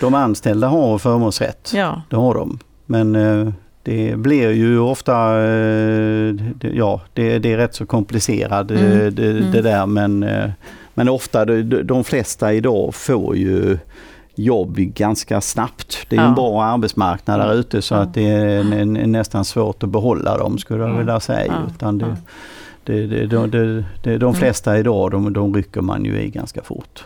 De 0.00 0.14
anställda 0.14 0.68
har 0.68 0.98
förmånsrätt, 0.98 1.72
Ja, 1.74 2.02
det 2.10 2.16
har 2.16 2.34
de. 2.34 2.58
Men 2.86 3.16
eh, 3.16 3.52
det 3.82 4.16
blir 4.18 4.50
ju 4.50 4.78
ofta, 4.78 5.36
eh, 5.38 6.32
det, 6.34 6.68
ja 6.74 7.00
det, 7.12 7.38
det 7.38 7.52
är 7.52 7.56
rätt 7.56 7.74
så 7.74 7.86
komplicerat 7.86 8.70
eh, 8.70 8.80
Mm, 8.80 9.14
det, 9.14 9.30
mm. 9.30 9.52
det 9.52 9.62
där 9.62 9.86
men, 9.86 10.22
men 10.96 11.08
ofta, 11.08 11.44
de, 11.44 12.04
flesta 12.04 12.52
idag 12.52 12.94
får 12.94 13.36
ju 13.36 13.78
jobb 14.34 14.76
ganska 14.76 15.40
snabbt. 15.40 16.06
Det 16.08 16.16
är 16.16 16.20
Ja. 16.20 16.28
en 16.28 16.34
bra 16.34 16.62
arbetsmarknad 16.64 17.40
där 17.40 17.54
ute 17.54 17.82
så 17.82 17.94
att 17.94 18.14
det 18.14 18.28
är 18.28 18.84
nästan 19.06 19.44
svårt 19.44 19.82
att 19.82 19.88
behålla 19.88 20.38
dem 20.38 20.58
skulle 20.58 20.80
jag 20.80 20.88
Mm. 20.88 20.98
vilja 20.98 21.20
säga. 21.20 21.54
Utan 21.74 21.98
det, 21.98 22.06
ja. 22.06 22.16
det, 22.84 23.06
det, 23.06 23.26
de, 24.02 24.18
de 24.18 24.34
flesta 24.34 24.78
idag 24.78 25.10
de, 25.10 25.32
de 25.32 25.54
rycker 25.54 25.80
man 25.80 26.04
ju 26.04 26.20
i 26.20 26.30
ganska 26.30 26.62
fort. 26.62 27.04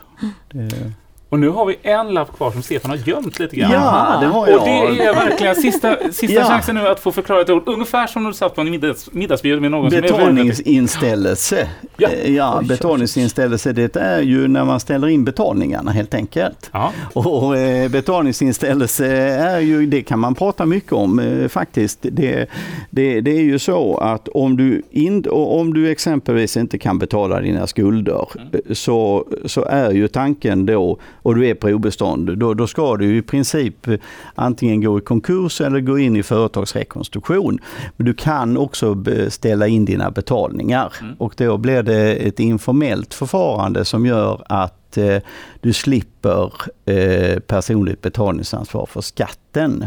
Det, 0.53 0.93
Och 1.31 1.39
nu 1.39 1.49
har 1.49 1.67
vi 1.67 1.77
en 1.83 2.09
lapp 2.15 2.37
kvar 2.37 2.51
som 2.51 2.63
Stefan 2.63 2.91
har 2.91 2.99
gömt 2.99 3.39
lite 3.39 3.57
grann. 3.57 3.71
ja, 3.73 4.19
det 4.21 4.27
har 4.27 4.41
Och 4.43 4.49
jag. 4.69 4.97
det 4.97 5.05
är 5.05 5.15
verkligen 5.15 5.55
sista, 5.55 5.97
sista 6.13 6.35
Ja. 6.41 6.45
chansen 6.45 6.75
nu 6.75 6.89
att 6.89 7.01
få 7.01 7.13
förklara 7.13 7.41
ett 7.41 7.51
ord. 7.51 7.63
Ungefär 7.67 8.07
som 8.07 8.23
när 8.23 8.31
du 8.31 8.35
satt 8.37 8.55
på 8.55 8.61
en 8.61 8.71
middags, 8.71 9.13
middagsbjud 9.13 9.63
med 9.63 9.71
någon 9.71 9.91
som 9.91 9.99
är 9.99 10.03
väldigt... 10.03 10.19
Betalningsinställelse. 10.19 11.69
Ja. 11.97 12.09
Eh, 12.09 12.35
ja 12.35 12.63
betalningsinställelse 12.69 13.73
det 13.73 13.97
är 13.97 14.21
ju 14.21 14.49
när 14.49 14.65
man 14.65 14.81
ställer 14.81 15.09
in 15.09 15.25
betalningarna 15.25 15.91
helt 15.91 16.15
enkelt. 16.15 16.71
Ja. 16.73 16.93
Och 17.13 17.57
eh, 17.57 17.89
betalningsinställelse 17.91 19.07
är 19.33 19.61
ju, 19.61 19.87
det 19.87 20.03
kan 20.03 20.19
man 20.19 20.35
prata 20.35 20.67
mycket 20.67 20.93
om 20.93 21.19
eh, 21.19 21.49
faktiskt. 21.49 21.99
Det, 22.03 22.47
det, 22.91 23.21
det 23.21 23.31
är 23.31 23.43
ju 23.43 23.59
så 23.59 23.97
att 23.97 24.29
om 24.29 24.57
du, 24.57 24.83
in, 24.91 25.25
och 25.31 25.59
om 25.61 25.75
du 25.75 25.91
exempelvis 25.91 26.57
inte 26.57 26.79
kan 26.79 26.99
betala 26.99 27.41
dina 27.41 27.67
skulder 27.67 28.29
eh, 28.53 28.75
så, 28.75 29.25
så 29.45 29.65
är 29.65 29.91
ju 29.91 30.09
tanken 30.09 30.67
då, 30.67 30.99
och 31.23 31.35
du 31.35 31.49
är 31.49 31.55
på 31.55 31.69
obestånd, 31.69 32.39
då, 32.39 32.55
då 32.55 32.67
ska 32.67 32.97
du 32.97 33.17
i 33.17 33.23
princip 33.23 33.89
antingen 34.35 34.81
gå 34.81 34.99
i 34.99 35.01
konkurs 35.01 35.61
eller 35.61 35.81
gå 35.81 35.99
in 35.99 36.17
i 36.17 36.23
företagsrekonstruktion. 36.23 37.59
Men 37.97 38.07
du 38.07 38.15
kan 38.15 38.57
också 38.57 39.05
ställa 39.29 39.67
in 39.67 39.85
dina 39.85 40.11
betalningar 40.11 40.93
Mm. 41.01 41.15
och 41.19 41.35
då 41.37 41.59
blir 41.59 41.83
det 41.83 42.15
ett 42.15 42.41
informellt 42.41 43.15
förfarande 43.15 43.85
som 43.85 44.07
gör 44.07 44.43
att 44.47 44.99
eh, 44.99 45.17
du 45.61 45.73
slipper 45.73 46.53
eh, 46.85 47.41
personligt 47.41 48.01
betalningsansvar 48.01 48.87
för 48.87 49.01
skatten. 49.01 49.87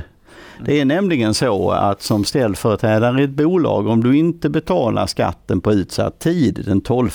Det 0.66 0.82
är 0.82 0.86
nämligen 0.86 1.34
så 1.34 1.72
att 1.72 2.02
som 2.02 2.26
ställföreträdare 2.26 3.22
i 3.22 3.24
ett 3.24 3.30
bolag, 3.30 3.88
om 3.88 4.04
du 4.04 4.18
inte 4.18 4.50
betalar 4.50 5.08
skatten 5.08 5.62
på 5.62 5.74
utsatt 5.74 6.20
tid, 6.20 6.64
den 6.66 6.82
12, 6.82 7.10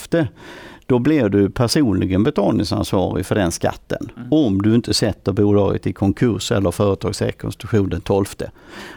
då 0.89 0.99
blir 0.99 1.29
du 1.29 1.51
personligen 1.51 2.25
betalningsansvarig 2.25 3.27
för 3.27 3.35
den 3.35 3.53
skatten. 3.53 4.11
Om 4.31 4.63
du 4.63 4.75
inte 4.75 4.95
sätter 4.95 5.33
bolaget 5.33 5.87
i 5.87 5.93
konkurs 5.93 6.53
eller 6.53 6.71
företagsrekonstruktion 6.71 7.89
den 7.89 8.01
12. 8.01 8.25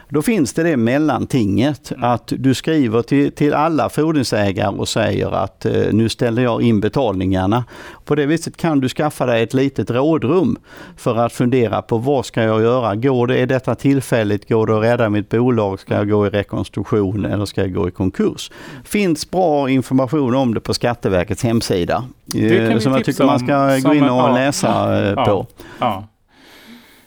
Då 0.08 0.22
finns 0.22 0.52
det 0.52 0.62
det 0.62 0.76
mellantinget 0.76 1.92
att 1.98 2.32
du 2.36 2.54
skriver 2.54 3.02
till, 3.02 3.32
till 3.32 3.54
alla 3.54 3.88
fordringsägare 3.88 4.76
och 4.76 4.88
säger 4.88 5.30
att 5.30 5.64
eh, 5.64 5.72
nu 5.92 6.08
ställer 6.08 6.42
jag 6.42 6.62
in 6.62 6.80
betalningarna. 6.80 7.64
På 8.04 8.14
det 8.14 8.26
viset 8.26 8.56
kan 8.56 8.80
du 8.80 8.88
skaffa 8.88 9.26
dig 9.26 9.42
ett 9.42 9.54
litet 9.54 9.90
rådrum 9.90 10.58
för 10.96 11.16
att 11.16 11.32
fundera 11.32 11.82
på 11.82 11.98
vad 11.98 12.26
ska 12.26 12.42
jag 12.42 12.62
göra? 12.62 12.96
Går 12.96 13.26
det, 13.26 13.38
är 13.38 13.46
detta 13.46 13.74
tillfälligt? 13.74 14.48
Går 14.48 14.66
det 14.66 14.76
att 14.76 14.84
rädda 14.84 15.08
mitt 15.08 15.28
bolag? 15.28 15.80
Ska 15.80 15.94
jag 15.94 16.08
gå 16.08 16.26
i 16.26 16.30
rekonstruktion 16.30 17.24
eller 17.24 17.44
ska 17.44 17.60
jag 17.60 17.72
gå 17.72 17.88
i 17.88 17.90
konkurs? 17.90 18.50
Finns 18.84 19.30
bra 19.30 19.70
information 19.70 20.34
om 20.34 20.54
det 20.54 20.60
på 20.60 20.74
Skatteverkets 20.74 21.42
hemsida. 21.42 21.81
Det 22.24 22.66
kan 22.66 22.70
eh, 22.70 22.78
Som 22.78 22.92
jag 22.92 23.04
tycker 23.04 23.24
man 23.24 23.38
ska 23.38 23.78
gå 23.88 23.94
in 23.94 24.04
och 24.04 24.34
läsa 24.34 24.98
eh, 24.98 25.14
ja, 25.16 25.24
på. 25.24 25.46
Ja. 25.78 26.04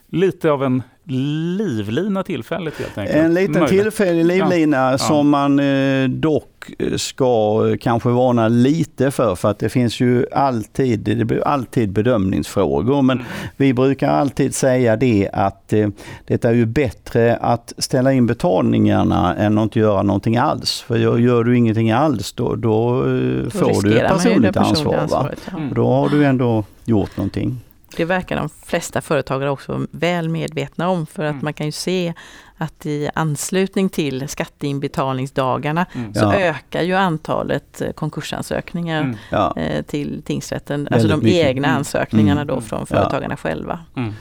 Lite 0.08 0.52
av 0.52 0.64
en 0.64 0.84
livlina 1.08 2.24
tillfälligt 2.24 2.80
helt 2.80 2.98
enkelt. 2.98 3.18
En 3.18 3.34
liten 3.34 3.54
Möjligt. 3.54 3.70
tillfällig 3.84 4.26
livlina 4.26 4.98
som 4.98 5.30
man 5.30 5.60
eh, 5.60 6.08
dock 6.10 6.52
ska 6.98 7.66
eh, 7.72 7.78
kanske 7.78 8.10
varna 8.10 8.48
lite 8.48 9.12
för 9.12 9.36
för 9.36 9.52
att 9.52 9.60
det 9.60 9.70
finns 9.70 10.00
ju 10.00 10.26
alltid, 10.32 11.00
det 11.00 11.26
blir 11.26 11.48
alltid 11.48 11.92
bedömningsfrågor 11.92 13.02
men 13.02 13.16
Mm. 13.18 13.26
vi 13.58 13.74
brukar 13.74 14.10
alltid 14.10 14.56
säga 14.56 14.96
det 14.96 15.30
att 15.34 15.74
eh, 15.74 15.90
det 16.26 16.46
är 16.46 16.54
ju 16.54 16.66
bättre 16.66 17.36
att 17.36 17.74
ställa 17.78 18.14
in 18.14 18.26
betalningarna 18.28 19.36
än 19.36 19.58
att 19.58 19.64
inte 19.64 19.80
göra 19.80 20.04
någonting 20.04 20.38
alls. 20.38 20.82
För 20.82 20.96
gör, 20.98 21.18
gör 21.18 21.44
du 21.44 21.58
ingenting 21.58 21.92
alls 21.92 22.34
då, 22.34 22.56
då, 22.56 23.00
eh, 23.00 23.44
då 23.44 23.50
får 23.50 23.82
du 23.82 24.00
ett 24.00 24.08
personligt 24.12 24.58
ansvar. 24.58 25.08
Va? 25.12 25.30
Ja. 25.52 25.58
Då 25.76 25.88
har 25.88 26.10
du 26.10 26.26
ändå 26.26 26.64
gjort 26.86 27.18
någonting. 27.18 27.60
Det 27.98 28.06
verkar 28.06 28.36
de 28.36 28.50
flesta 28.50 29.02
företagare 29.02 29.50
också 29.50 29.88
väl 29.92 30.30
medvetna 30.30 30.90
om 30.90 31.06
för 31.06 31.24
att 31.24 31.32
Mm. 31.32 31.44
man 31.44 31.54
kan 31.54 31.66
ju 31.66 31.72
se 31.72 32.14
att 32.58 32.86
i 32.86 33.10
anslutning 33.16 33.90
till 33.90 34.28
skatteinbetalningsdagarna 34.28 35.86
Mm. 35.96 36.14
så 36.14 36.20
Ja. 36.26 36.36
ökar 36.36 36.82
ju 36.82 36.94
antalet 36.94 37.82
eh, 37.82 37.92
konkursansökningar 37.92 39.02
Mm. 39.02 39.16
Ja. 39.32 39.58
eh, 39.58 39.82
till 39.86 40.22
tingsrätten. 40.26 40.80
Alltså 40.92 41.08
Väldigt 41.08 41.12
de 41.22 41.26
mycket. 41.26 41.48
egna 41.48 41.68
Mm. 41.68 41.78
ansökningarna 41.78 42.42
Mm. 42.42 42.56
då 42.56 42.62
från 42.62 42.86
företagarna 42.86 43.38
själva. 43.38 43.80
Mm. 43.96 44.14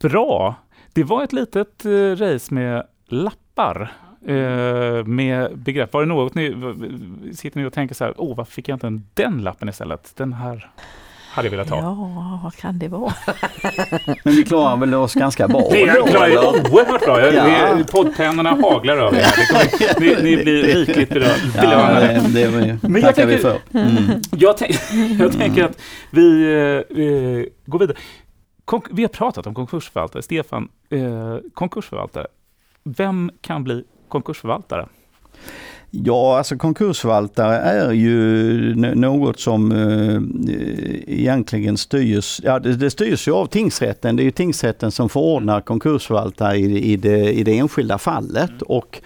Bra. 0.00 0.54
Det 0.92 1.04
var 1.04 1.24
ett 1.24 1.32
litet 1.32 1.84
eh, 1.84 1.90
race 2.16 2.54
med 2.54 2.86
lappar. 3.08 3.92
Med 5.04 5.58
begrepp. 5.58 5.92
Var 5.92 6.00
det 6.00 6.08
något 6.08 6.34
ni, 6.34 6.54
sitter 7.34 7.60
ni 7.60 7.66
och 7.66 7.72
tänker 7.72 7.94
så 7.94 8.04
här, 8.04 8.14
åh, 8.16 8.36
varför 8.36 8.52
fick 8.52 8.68
jag 8.68 8.76
inte 8.76 8.86
en 8.86 9.06
den 9.14 9.42
lappen 9.42 9.68
istället? 9.68 10.12
Den 10.16 10.32
här. 10.32 10.70
Hade 11.30 11.46
jag 11.48 11.50
velat 11.50 11.70
ha. 11.70 11.76
Ja, 11.76 12.40
vad 12.44 12.54
kan 12.56 12.78
det 12.78 12.88
vara? 12.88 13.12
Men 14.24 14.34
vi 14.34 14.44
klarar 14.44 14.76
väl 14.76 14.94
oss 14.94 15.14
ganska 15.14 15.48
bra? 15.48 15.68
Det 15.70 15.82
är, 15.82 15.94
då, 16.00 16.06
klarar 16.06 16.30
oerhört 16.72 17.04
bra. 17.04 17.32
Ja. 17.32 17.74
vi- 17.76 17.84
Poddpennorna 17.84 18.50
haglar 18.50 18.96
över 18.96 19.18
er. 19.18 19.24
Kommer, 19.94 20.22
ni, 20.22 20.36
ni 20.36 20.42
blir 20.44 20.62
rikligt 20.62 21.10
belö- 21.12 21.52
Ja, 21.56 21.60
belönade. 21.62 22.22
det, 22.28 22.46
det 22.50 22.78
Men 22.88 22.92
jag 22.92 23.02
tackar 23.02 23.26
vi 23.26 23.38
tänker- 23.38 23.58
för. 23.72 23.78
Mm. 23.78 24.20
Jag, 24.36 24.56
tänk, 24.56 24.76
jag 25.20 25.32
tänker 25.32 25.64
att 25.64 25.80
vi 26.10 26.42
eh, 26.52 27.70
går 27.70 27.78
vidare. 27.78 27.96
Konk- 28.64 28.88
vi 28.90 29.02
har 29.02 29.08
pratat 29.08 29.46
om 29.46 29.54
konkursförvaltare. 29.54 30.22
Stefan, 30.22 30.68
eh, 30.90 31.36
konkursförvaltare. 31.54 32.26
Vem 32.84 33.30
kan 33.40 33.64
bli 33.64 33.84
konkursförvaltare? 34.08 34.86
Ja, 35.92 36.38
alltså 36.38 36.56
konkursförvaltare 36.56 37.56
är 37.56 37.92
ju 37.92 38.74
något 38.74 39.40
som 39.40 39.72
eh, 39.72 40.20
egentligen 41.18 41.76
styrs, 41.76 42.40
ja 42.44 42.58
det, 42.58 42.76
det 42.76 42.90
styrs 42.90 43.28
ju 43.28 43.32
av 43.32 43.46
tingsrätten. 43.46 44.16
Det 44.16 44.22
är 44.22 44.24
ju 44.24 44.30
tingsrätten 44.30 44.90
som 44.90 45.08
förordnar 45.08 45.60
konkursförvaltare 45.60 46.56
i, 46.56 46.92
i, 46.92 46.96
det, 46.96 47.32
i 47.32 47.44
det 47.44 47.58
enskilda 47.58 47.98
fallet. 47.98 48.62
Och 48.62 49.00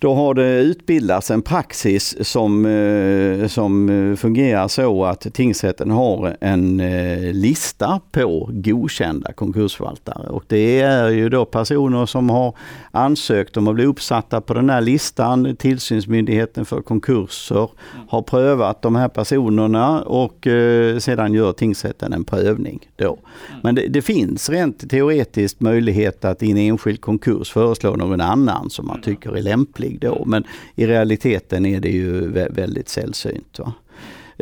då 0.00 0.14
har 0.14 0.34
det 0.34 0.60
utbildats 0.60 1.30
en 1.30 1.42
praxis 1.42 2.28
som, 2.28 2.66
eh, 2.66 3.48
som 3.48 4.16
fungerar 4.18 4.68
så 4.68 5.04
att 5.04 5.34
tingsrätten 5.34 5.90
har 5.90 6.36
en 6.40 6.80
eh, 6.80 7.32
lista 7.32 8.00
på 8.12 8.50
godkända 8.52 9.32
konkursförvaltare. 9.32 10.28
Och 10.28 10.44
det 10.46 10.80
är 10.80 11.08
ju 11.08 11.28
då 11.28 11.44
personer 11.44 12.06
som 12.06 12.30
har 12.30 12.54
ansökt 12.90 13.56
om 13.56 13.68
att 13.68 13.74
bli 13.74 13.84
uppsatta 13.84 14.40
på 14.40 14.54
den 14.54 14.70
här 14.70 14.80
listan. 14.80 15.56
Tillsynsmyndigheten 15.56 16.64
för 16.64 16.80
konkurser 16.80 17.70
har 18.08 18.22
prövat 18.22 18.82
de 18.82 18.96
här 18.96 19.08
personerna 19.08 20.02
och 20.02 20.46
eh, 20.46 20.98
sedan 20.98 21.34
gör 21.34 21.52
tingsrätten 21.52 22.12
en 22.12 22.24
prövning. 22.24 22.88
Då. 22.96 23.18
Men 23.62 23.74
det, 23.74 23.88
det 23.88 24.02
finns 24.02 24.50
rent 24.50 24.90
teoretiskt 24.90 25.60
möjlighet 25.60 26.24
att 26.24 26.42
i 26.42 26.50
en 26.50 26.56
enskild 26.56 27.00
konkurs 27.00 27.50
föreslå 27.50 27.96
någon 27.96 28.20
annan 28.20 28.70
som 28.70 28.86
man 28.86 29.00
tycker 29.00 29.36
är 29.36 29.42
lämplig 29.42 29.85
då. 29.88 30.24
Men 30.26 30.44
i 30.74 30.86
realiteten 30.86 31.66
är 31.66 31.80
det 31.80 31.90
ju 31.90 32.30
vä- 32.30 32.54
väldigt 32.54 32.88
sällsynt. 32.88 33.58
Va? 33.58 33.72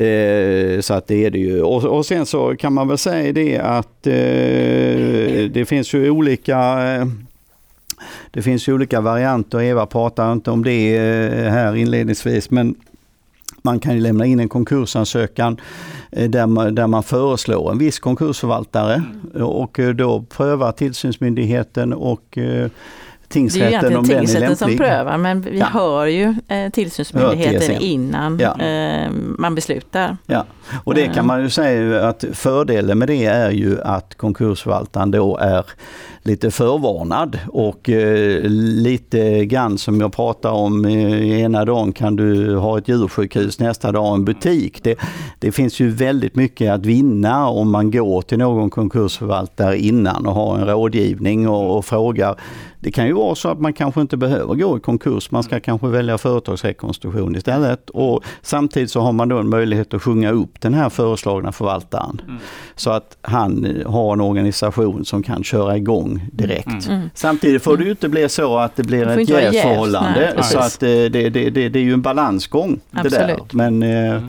Eh, 0.05 0.81
så 0.81 0.95
att 0.95 1.07
det 1.07 1.27
är 1.27 1.31
det 1.31 1.39
ju. 1.39 1.63
Och, 1.63 1.85
och 1.85 2.07
sen 2.07 2.27
så 2.27 2.57
kan 2.57 2.73
man 2.73 2.89
väl 2.89 2.99
säga 2.99 3.33
det 3.33 3.59
att 3.59 4.07
eh, 4.07 4.13
det 5.51 5.69
finns 5.69 5.95
ju 5.95 6.11
olika 6.11 6.59
eh, 6.95 7.07
det 8.31 8.43
finns 8.43 8.69
ju 8.69 8.73
olika 8.75 9.01
varianter. 9.01 9.61
Eva 9.61 9.87
pratar 9.87 10.33
inte 10.33 10.51
om 10.51 10.65
det 10.65 10.97
eh, 10.97 11.51
här 11.51 11.77
inledningsvis 11.77 12.51
men 12.51 12.75
man 13.63 13.79
kan 13.81 13.95
ju 13.95 14.01
lämna 14.01 14.27
in 14.27 14.41
en 14.41 14.49
konkursansökan 14.49 15.61
eh, 16.11 16.31
där 16.31 16.47
man, 16.47 16.75
där 16.75 16.87
man 16.87 17.03
föreslår 17.03 17.73
en 17.73 17.79
viss 17.79 17.99
konkursförvaltare 17.99 19.03
och 19.35 19.81
eh, 19.81 19.89
då 19.89 20.23
prövar 20.23 20.73
tillsynsmyndigheten 20.73 21.93
och 21.93 22.39
eh, 23.37 23.43
Det 23.43 23.61
är 23.61 23.65
ju 23.65 23.71
tingsrätten 23.71 23.97
om 23.97 24.05
den 24.05 24.17
är 24.17 24.19
tingsrätten 24.19 24.57
som 24.57 24.69
lämplig. 24.69 24.89
prövar 24.89 25.19
men 25.19 25.41
vi 25.41 25.59
Ja. 25.59 25.67
hör 25.67 26.07
ju 26.07 26.35
eh, 26.49 26.71
tillsynsmyndigheten 26.73 27.61
TSN. 27.77 27.83
innan 27.83 28.39
Ja. 28.39 28.61
eh, 28.61 29.11
man 29.39 29.55
beslutar. 29.55 30.17
Ja, 30.27 30.45
och 30.85 30.95
det 30.95 31.07
kan 31.07 31.27
man 31.27 31.43
ju 31.43 31.51
säga 31.51 32.09
att 32.09 32.25
fördelen 32.33 32.99
med 32.99 33.09
det 33.09 33.25
är 33.27 33.51
ju 33.51 33.81
att 33.83 34.15
konkursförvaltaren 34.15 35.11
då 35.11 35.37
är 35.37 35.65
lite 36.27 36.51
förvarnad 36.51 37.39
och 37.49 37.89
eh, 37.89 38.43
lite 38.49 39.45
grann 39.45 39.79
som 39.79 40.01
jag 40.01 40.13
pratar 40.13 40.51
om 40.51 40.85
eh, 40.85 41.41
ena 41.41 41.65
dagen 41.65 41.93
kan 41.93 42.17
du 42.17 42.57
ha 42.57 42.79
ett 42.79 42.89
djursjukhus, 42.89 43.59
nästa 43.59 43.93
dag 43.93 44.15
en 44.15 44.25
butik. 44.25 44.83
Det, 44.83 44.99
det 45.39 45.53
finns 45.53 45.81
ju 45.81 45.91
väldigt 45.91 46.35
mycket 46.35 46.73
att 46.73 46.87
vinna 46.87 47.49
om 47.49 47.71
man 47.71 47.91
går 47.91 48.23
till 48.23 48.39
någon 48.39 48.71
konkursförvaltare 48.71 49.79
innan 49.79 50.27
och 50.27 50.35
har 50.35 50.59
en 50.59 50.67
rådgivning 50.67 51.49
och, 51.49 51.79
och 51.79 51.85
frågar. 51.85 52.37
Det 52.81 52.93
kan 52.93 53.07
ju 53.07 53.13
vara 53.13 53.35
så 53.35 53.49
att 53.49 53.61
man 53.61 53.73
kanske 53.73 54.01
inte 54.01 54.17
behöver 54.17 54.55
gå 54.55 54.77
i 54.77 54.81
konkurs, 54.81 55.31
man 55.31 55.43
ska 55.43 55.61
kanske 55.61 55.87
välja 55.87 56.19
företagsrekonstruktion 56.19 57.37
istället 57.37 57.91
och 57.91 58.25
samtidigt 58.43 58.91
så 58.91 59.01
har 59.01 59.13
man 59.13 59.29
då 59.29 59.39
en 59.39 59.49
möjlighet 59.49 59.95
att 59.95 60.03
sjunga 60.03 60.31
upp 60.31 60.61
den 60.61 60.75
här 60.75 60.89
föreslagna 60.89 61.53
förvaltaren. 61.53 62.21
Så 62.77 62.91
att 62.91 63.17
han 63.23 63.83
har 63.87 64.13
en 64.13 64.21
organisation 64.21 65.05
som 65.05 65.23
kan 65.23 65.45
köra 65.45 65.77
igång 65.77 66.14
direkt. 66.33 66.89
Mm. 66.89 67.11
Samtidigt 67.15 67.63
får 67.63 67.77
det 67.77 67.85
ju 67.85 67.91
inte 67.91 68.09
bli 68.09 68.29
så 68.29 68.59
att 68.59 68.77
det 68.77 68.83
blir 68.83 69.07
Det 69.07 69.23
ett 69.23 69.29
jävsförhållande. 69.29 70.43
Så 70.43 70.59
att 70.59 70.83
eh, 70.83 70.89
det, 70.89 71.09
det, 71.09 71.51
det, 71.51 71.69
det 71.69 71.79
är 71.79 71.83
ju 71.83 71.93
en 71.93 72.03
balansgång 72.03 72.81
det 72.91 73.09
där. 73.09 73.23
Absolut. 73.23 73.53
Men, 73.53 73.83
eh, 73.83 74.23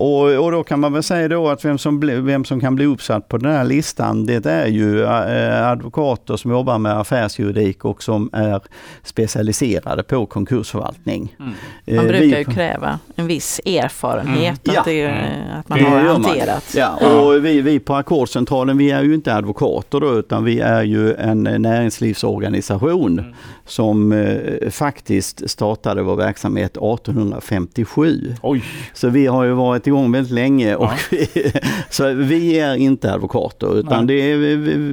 och, 0.00 0.44
och 0.44 0.52
då 0.52 0.62
kan 0.62 0.80
man 0.80 0.92
väl 0.92 1.02
säga 1.02 1.28
då 1.28 1.48
att 1.48 1.64
vem 1.64 1.78
som, 1.78 2.00
bli, 2.00 2.14
vem 2.20 2.44
som 2.44 2.60
kan 2.60 2.74
bli 2.74 2.86
uppsatt 2.86 3.28
på 3.28 3.36
den 3.38 3.52
här 3.52 3.64
listan 3.64 4.26
det 4.26 4.46
är 4.46 4.66
ju 4.66 5.02
eh, 5.04 5.68
advokater 5.68 6.36
som 6.36 6.50
jobbar 6.50 6.78
med 6.78 6.98
affärsjuridik 7.00 7.84
och 7.84 8.02
som 8.02 8.30
är 8.32 8.60
specialiserade 9.02 10.02
på 10.02 10.26
konkursförvaltning. 10.26 11.36
Mm. 11.40 11.52
Eh, 11.86 11.96
Man 11.96 12.06
brukar 12.06 12.38
ju 12.38 12.44
kräva 12.44 12.98
en 13.16 13.26
viss 13.26 13.60
erfarenhet 13.64 14.68
Mm. 14.68 14.78
att, 14.80 14.84
det, 14.84 14.92
Ja. 14.98 15.10
att 15.58 15.68
man 15.68 15.78
Det 15.78 15.84
har 15.84 15.96
man. 15.96 16.06
hanterat. 16.06 16.74
Ja, 16.76 16.96
och 17.20 17.44
vi, 17.44 17.60
vi 17.60 17.78
på 17.78 17.94
Ackordscentralen 17.94 18.78
vi 18.78 18.90
är 18.90 19.02
ju 19.02 19.14
inte 19.14 19.34
advokater 19.34 20.00
då 20.00 20.18
utan 20.18 20.44
vi 20.44 20.60
är 20.60 20.82
ju 20.82 21.14
en 21.14 21.46
eh, 21.46 21.58
näringslivsorganisation 21.58 23.18
Mm. 23.18 23.34
Som 23.68 24.12
eh, 24.12 24.70
faktiskt 24.70 25.50
startade 25.50 26.02
vår 26.02 26.16
verksamhet 26.16 26.76
1857. 26.76 28.34
Oj, 28.42 28.64
Så 28.92 29.08
vi 29.08 29.26
har 29.26 29.44
ju 29.44 29.52
varit 29.52 29.86
igång 29.86 30.12
väldigt 30.12 30.32
länge 30.32 30.74
och 30.76 30.84
Ja. 30.84 30.92
vi, 31.10 31.52
så 31.90 32.14
vi 32.14 32.58
är 32.58 32.74
inte 32.76 33.12
advokater 33.12 33.78
utan 33.78 34.06
Nej. 34.06 34.16
det 34.16 34.32
är 34.32 34.36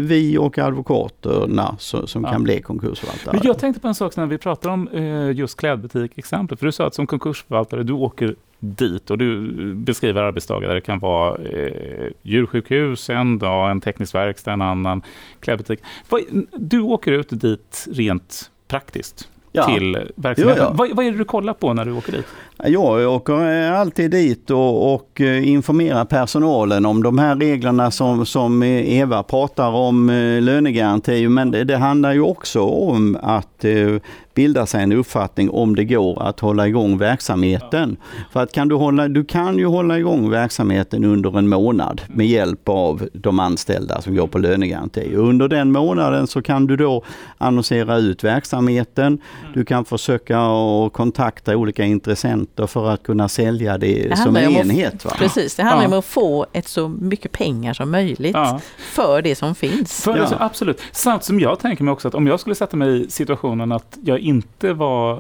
vi- 0.08 0.38
och 0.38 0.58
advokaterna 0.58 1.76
som, 1.80 2.08
som 2.08 2.24
Ja. 2.24 2.32
kan 2.32 2.44
bli 2.44 2.62
konkursförvaltare. 2.62 3.34
Men 3.38 3.42
jag 3.48 3.60
tänkte 3.60 3.82
på 3.82 3.88
en 3.88 3.96
sak 3.96 4.16
när 4.18 4.26
vi 4.26 4.38
pratade 4.38 4.74
om 4.74 4.88
eh, 4.88 5.32
just 5.32 5.58
klädbutik-exemplet. 5.60 6.60
För 6.60 6.66
du 6.66 6.72
sa 6.72 6.88
att 6.88 6.96
som 6.96 7.08
konkursförvaltare, 7.08 7.84
du 7.84 7.94
åker 7.94 8.36
dit 8.60 9.12
och 9.12 9.18
du 9.18 9.52
beskriver 9.74 10.22
arbetsdagar 10.22 10.68
där 10.68 10.76
det 10.76 10.82
kan 10.82 11.00
vara 11.00 11.38
eh, 11.44 12.08
djursjukhus 12.22 13.10
en 13.10 13.40
dag, 13.40 13.72
en 13.72 13.82
teknisk 13.82 14.16
verkstad 14.16 14.52
en 14.54 14.62
annan, 14.62 15.02
klädbutik. 15.40 15.80
Du 16.58 16.80
åker 16.82 17.12
ut 17.12 17.30
dit 17.30 17.86
rent 17.92 18.52
praktiskt 18.68 19.30
Ja. 19.52 19.66
till 19.66 20.12
verksamheten. 20.16 20.64
Jo, 20.64 20.70
ja. 20.70 20.74
Vad, 20.74 20.96
vad 20.96 21.06
är 21.06 21.12
det 21.12 21.18
du 21.18 21.26
kollar 21.26 21.54
på 21.54 21.74
när 21.74 21.86
du 21.86 21.92
åker 21.92 22.12
dit? 22.12 22.26
Jag 22.64 23.14
åker 23.14 23.66
eh, 23.68 23.80
alltid 23.80 24.12
dit 24.12 24.52
och, 24.52 24.94
och 24.94 25.22
eh, 25.22 25.50
informerar 25.50 26.06
personalen 26.06 26.86
om 26.86 27.04
de 27.04 27.18
här 27.18 27.36
reglerna 27.36 27.92
som, 27.92 28.26
som 28.26 28.64
eh, 28.64 28.98
Eva 29.00 29.24
pratar 29.24 29.72
om, 29.72 30.08
lönegaranti. 30.42 31.28
Men 31.28 31.52
det, 31.52 31.64
det 31.64 31.78
handlar 31.78 32.14
ju 32.14 32.22
också 32.22 32.62
om 32.62 33.18
att 33.22 33.66
bilda 34.36 34.66
sig 34.66 34.84
en 34.84 34.92
uppfattning 34.92 35.50
om 35.50 35.76
det 35.76 35.86
går 35.86 36.24
att 36.24 36.40
hålla 36.40 36.68
igång 36.68 36.98
verksamheten. 36.98 37.98
För 38.32 38.44
att 38.44 38.52
kan 38.52 38.68
du, 38.68 38.76
hålla, 38.76 39.08
du 39.08 39.26
kan 39.26 39.58
ju 39.58 39.66
hålla 39.66 40.00
igång 40.00 40.30
verksamheten 40.30 41.04
under 41.04 41.38
en 41.38 41.50
månad 41.50 42.02
med 42.08 42.28
hjälp 42.28 42.70
av 42.70 43.10
de 43.14 43.40
anställda 43.40 44.02
som 44.02 44.16
går 44.16 44.28
på 44.28 44.38
lönegaranti. 44.38 45.16
Under 45.16 45.48
den 45.48 45.72
månaden 45.72 46.28
så 46.28 46.42
kan 46.42 46.68
du 46.68 46.76
då 46.76 47.04
annonsera 47.38 47.98
ut 47.98 48.24
verksamheten. 48.24 49.18
Du 49.54 49.66
kan 49.66 49.86
försöka 49.86 50.40
kontakta 50.94 51.58
olika 51.58 51.84
intressenter 51.84 52.45
för 52.68 52.90
att 52.90 53.04
kunna 53.04 53.30
sälja 53.30 53.78
det, 53.78 54.08
Det 54.10 54.18
som 54.18 54.36
en 54.36 54.48
om 54.48 54.54
enhet. 54.56 55.06
Va? 55.06 55.12
Precis, 55.18 55.56
det 55.56 55.64
handlar 55.64 55.84
Ja. 55.84 55.88
om 55.94 56.00
att 56.00 56.06
få 56.06 56.46
ett 56.54 56.68
så 56.68 56.88
mycket 56.90 57.32
pengar 57.32 57.74
som 57.74 57.92
möjligt 57.92 58.36
Ja. 58.36 58.60
för 58.78 59.22
det 59.22 59.36
som 59.36 59.56
finns. 59.56 60.04
För, 60.04 60.18
Ja. 60.18 60.28
absolut. 60.40 60.82
Samt 60.92 61.24
som 61.24 61.40
jag 61.40 61.60
tänker 61.60 61.84
mig 61.84 61.92
också 61.92 62.08
att 62.08 62.16
om 62.16 62.28
jag 62.28 62.40
skulle 62.40 62.56
sätta 62.56 62.78
mig 62.78 63.06
i 63.06 63.10
situationen 63.10 63.72
att 63.72 63.98
jag 64.04 64.20
inte 64.20 64.74
var, 64.74 65.14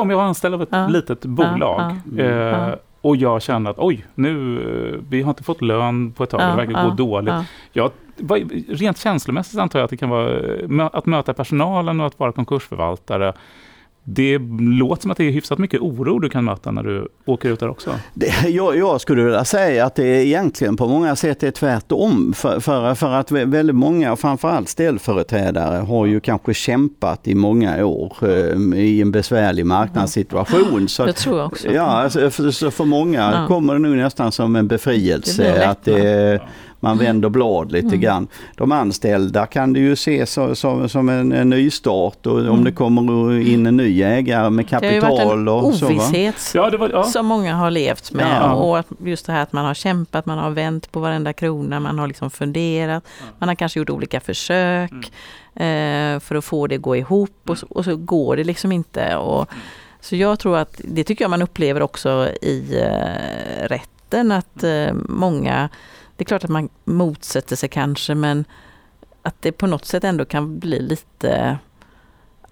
om 0.00 0.10
jag 0.10 0.16
var 0.16 0.24
anställd 0.24 0.54
av 0.54 0.62
ett 0.62 0.68
Ja. 0.72 0.86
litet 0.88 1.24
bolag 1.24 1.96
ja, 2.16 2.22
eh, 2.22 2.30
ja. 2.30 2.76
och 3.00 3.16
jag 3.16 3.42
kände 3.42 3.70
att 3.70 3.78
oj, 3.78 4.06
nu, 4.14 4.58
eh, 4.94 5.00
vi 5.08 5.22
har 5.22 5.30
inte 5.30 5.42
fått 5.42 5.62
lön 5.62 6.12
på 6.12 6.24
ett 6.24 6.30
tag, 6.30 6.40
det 6.40 6.56
verkar 6.66 6.88
gå 6.88 6.94
dåligt. 6.94 7.34
ja. 7.72 7.90
Jag, 8.18 8.50
rent 8.68 8.98
känslomässigt 8.98 9.58
antar 9.60 9.78
jag 9.78 9.84
att 9.84 9.90
det 9.90 9.96
kan 9.96 10.08
vara 10.10 10.38
eh, 10.40 10.88
att 10.92 11.06
möta 11.06 11.34
personalen 11.34 12.00
och 12.00 12.06
att 12.06 12.18
vara 12.18 12.32
konkursförvaltare. 12.32 13.32
Det 14.06 14.38
låter 14.60 15.02
som 15.02 15.10
att 15.10 15.16
det 15.16 15.24
är 15.24 15.30
hyfsat 15.30 15.58
mycket 15.58 15.80
oro 15.80 16.18
du 16.18 16.28
kan 16.28 16.44
möta 16.44 16.70
när 16.70 16.82
du 16.82 17.08
åker 17.24 17.48
ut 17.52 17.60
där 17.60 17.68
också. 17.68 17.90
Det, 18.14 18.48
jag, 18.48 18.76
jag 18.78 19.00
skulle 19.00 19.22
vilja 19.22 19.44
säga 19.44 19.86
att 19.86 19.94
det 19.94 20.26
egentligen 20.26 20.76
på 20.76 20.88
många 20.88 21.16
sätt 21.16 21.42
är 21.42 21.50
tvärtom. 21.50 22.32
För, 22.36 22.60
för, 22.60 22.94
för 22.94 23.10
att 23.12 23.30
vä- 23.30 23.50
väldigt 23.50 23.76
många, 23.76 24.16
framförallt 24.16 24.68
ställföreträdare, 24.68 25.76
har 25.84 26.06
ju 26.06 26.20
kanske 26.20 26.54
kämpat 26.54 27.28
i 27.28 27.34
många 27.34 27.84
år 27.86 28.12
eh, 28.22 28.78
i 28.80 29.00
en 29.02 29.10
besvärlig 29.12 29.66
marknadssituation. 29.66 30.88
Så 30.88 31.04
Det 31.04 31.10
att, 31.10 31.16
tror 31.16 31.38
jag 31.38 31.46
också. 31.46 31.68
ja, 31.72 31.82
alltså, 31.82 32.30
för, 32.30 32.50
så 32.50 32.70
för 32.70 32.84
många 32.84 33.32
Ja. 33.40 33.46
kommer 33.46 33.72
det 33.72 33.78
nu 33.80 33.96
nästan 33.96 34.32
som 34.32 34.56
en 34.56 34.68
Det 34.68 34.74
befrielse. 34.74 35.42
lätt, 35.42 35.68
att 35.68 35.84
det, 35.84 36.40
man 36.84 36.98
vänder 36.98 37.28
blad 37.28 37.72
lite 37.72 37.86
Mm. 37.86 38.00
grann. 38.00 38.26
De 38.56 38.72
anställda 38.72 39.46
kan 39.46 39.72
du 39.72 39.80
ju 39.80 39.96
se 39.96 40.26
så, 40.26 40.54
så, 40.54 40.88
som 40.88 41.08
en, 41.08 41.32
en 41.32 41.50
nystart 41.50 42.26
och 42.26 42.38
om 42.38 42.46
Mm. 42.46 42.64
det 42.64 42.72
kommer 42.72 43.40
in 43.48 43.66
en 43.66 43.76
ny 43.76 44.02
ägare 44.02 44.50
med 44.50 44.66
Det 44.70 44.74
har 44.76 44.82
ju 44.92 45.00
varit 45.00 45.18
kapital 45.18 45.38
en 45.38 45.48
och 45.48 45.74
så. 45.74 45.86
Va? 45.86 45.92
ovisshet 45.92 46.52
Ja, 46.54 46.70
det 46.70 46.76
var, 46.76 46.88
ja. 46.90 47.02
som 47.04 47.26
många 47.26 47.54
har 47.54 47.70
levt 47.70 48.12
med. 48.12 48.36
Ja. 48.40 48.52
Och 48.54 48.78
att 48.78 48.86
just 49.04 49.26
det 49.26 49.32
här 49.32 49.42
att 49.42 49.52
man 49.52 49.64
har 49.64 49.74
kämpat, 49.74 50.26
man 50.26 50.38
har 50.38 50.50
vänt 50.50 50.92
på 50.92 51.00
varenda 51.00 51.32
krona, 51.32 51.80
man 51.80 51.98
har 51.98 52.06
liksom 52.06 52.30
funderat. 52.30 53.04
Man 53.38 53.48
har 53.48 53.56
kanske 53.56 53.78
gjort 53.78 53.90
olika 53.90 54.20
försök 54.20 54.92
eh, 55.54 56.20
för 56.20 56.34
att 56.34 56.44
få 56.44 56.66
det 56.66 56.74
att 56.74 56.82
gå 56.82 56.96
ihop 56.96 57.30
och 57.46 57.58
så, 57.58 57.66
och 57.70 57.84
så 57.84 57.96
går 57.96 58.36
det 58.36 58.44
liksom 58.44 58.72
inte. 58.72 59.16
Och, 59.16 59.48
så 60.00 60.16
jag 60.16 60.38
tror 60.38 60.58
att 60.58 60.80
det 60.84 61.04
tycker 61.04 61.24
jag 61.24 61.30
man 61.30 61.42
upplever 61.42 61.82
också 61.82 62.28
i 62.42 62.80
eh, 62.82 63.68
rätten 63.68 64.32
att 64.32 64.64
eh, 64.64 64.92
många, 65.08 65.68
det 66.16 66.22
är 66.22 66.24
klart 66.24 66.44
att 66.44 66.50
man 66.50 66.68
motsätter 66.84 67.56
sig 67.56 67.68
kanske 67.68 68.14
men 68.14 68.44
att 69.22 69.42
det 69.42 69.52
på 69.52 69.66
något 69.66 69.84
sätt 69.84 70.04
ändå 70.04 70.24
kan 70.24 70.58
bli 70.58 70.80
lite 70.82 71.58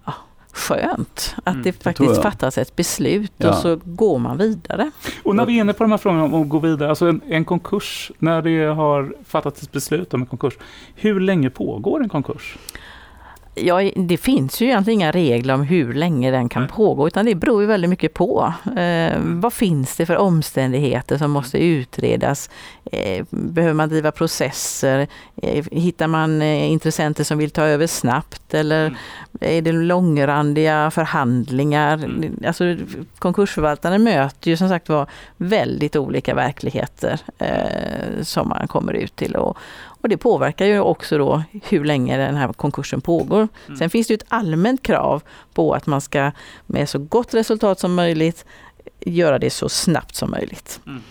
ja, 0.05 0.13
skönt 0.51 1.35
att 1.43 1.53
Mm, 1.53 1.63
det 1.63 1.83
faktiskt 1.83 2.21
fattas 2.21 2.57
ett 2.57 2.75
beslut 2.75 3.31
Ja. 3.37 3.49
och 3.49 3.55
så 3.55 3.79
går 3.83 4.19
man 4.19 4.37
vidare. 4.37 4.91
Och 5.23 5.35
när 5.35 5.45
vi 5.45 5.57
är 5.57 5.61
inne 5.61 5.73
på 5.73 5.83
de 5.83 5.91
här 5.91 5.97
frågorna 5.97 6.23
om 6.23 6.33
att 6.41 6.49
gå 6.49 6.59
vidare, 6.59 6.89
alltså 6.89 7.07
en, 7.07 7.21
en 7.27 7.45
konkurs, 7.45 8.11
när 8.19 8.41
det 8.41 8.65
har 8.65 9.15
fattats 9.25 9.63
ett 9.63 9.71
beslut 9.71 10.13
om 10.13 10.21
en 10.21 10.27
konkurs, 10.27 10.53
hur 10.95 11.19
länge 11.19 11.49
pågår 11.49 12.03
en 12.03 12.09
konkurs? 12.09 12.57
Ja, 13.55 13.91
det 13.95 14.17
finns 14.17 14.61
ju 14.61 14.65
egentligen 14.65 14.99
inga 14.99 15.11
regler 15.11 15.53
om 15.53 15.61
hur 15.63 15.93
länge 15.93 16.31
den 16.31 16.49
kan 16.49 16.67
pågå 16.67 17.07
utan 17.07 17.25
det 17.25 17.35
beror 17.35 17.61
ju 17.61 17.67
väldigt 17.67 17.89
mycket 17.89 18.13
på. 18.13 18.53
Eh, 18.77 19.17
vad 19.19 19.53
finns 19.53 19.95
det 19.95 20.05
för 20.05 20.17
omständigheter 20.17 21.17
som 21.17 21.31
måste 21.31 21.57
utredas? 21.63 22.49
Eh, 22.91 23.25
behöver 23.29 23.73
man 23.73 23.89
driva 23.89 24.11
processer? 24.11 25.07
Eh, 25.41 25.65
hittar 25.71 26.07
man 26.07 26.41
eh, 26.41 26.71
intressenter 26.71 27.23
som 27.23 27.37
vill 27.37 27.49
ta 27.51 27.63
över 27.63 27.87
snabbt 27.87 28.53
eller 28.53 28.83
Mm. 28.83 28.97
är 29.57 29.61
det 29.61 29.71
långrandiga 29.71 30.91
förhandlingar? 30.91 31.93
Mm. 31.93 32.43
Alltså, 32.47 32.75
konkursförvaltaren 33.19 34.03
möter 34.03 34.49
ju 34.49 34.57
som 34.57 34.69
sagt 34.69 34.89
var 34.89 35.07
väldigt 35.37 35.95
olika 35.95 36.35
verkligheter 36.35 37.19
eh, 37.37 38.21
som 38.23 38.49
man 38.49 38.67
kommer 38.67 38.93
ut 38.93 39.15
till. 39.15 39.35
Och, 39.35 39.57
och 40.03 40.09
det 40.09 40.17
påverkar 40.17 40.65
ju 40.65 40.79
också 40.79 41.17
då 41.17 41.43
hur 41.63 41.85
länge 41.85 42.17
den 42.17 42.35
här 42.35 42.53
konkursen 42.53 43.01
pågår. 43.01 43.47
Mm. 43.67 43.77
Sen 43.77 43.89
finns 43.89 44.07
det 44.07 44.11
ju 44.11 44.15
ett 44.15 44.25
allmänt 44.27 44.83
krav 44.83 45.23
på 45.53 45.73
att 45.73 45.85
man 45.85 46.01
ska 46.01 46.31
med 46.65 46.89
så 46.89 46.99
gott 46.99 47.33
resultat 47.33 47.79
som 47.79 47.93
möjligt 47.93 48.45
göra 48.99 49.39
det 49.39 49.49
så 49.49 49.69
snabbt 49.69 50.15
som 50.15 50.31
möjligt. 50.31 50.79
Mm. 50.85 51.01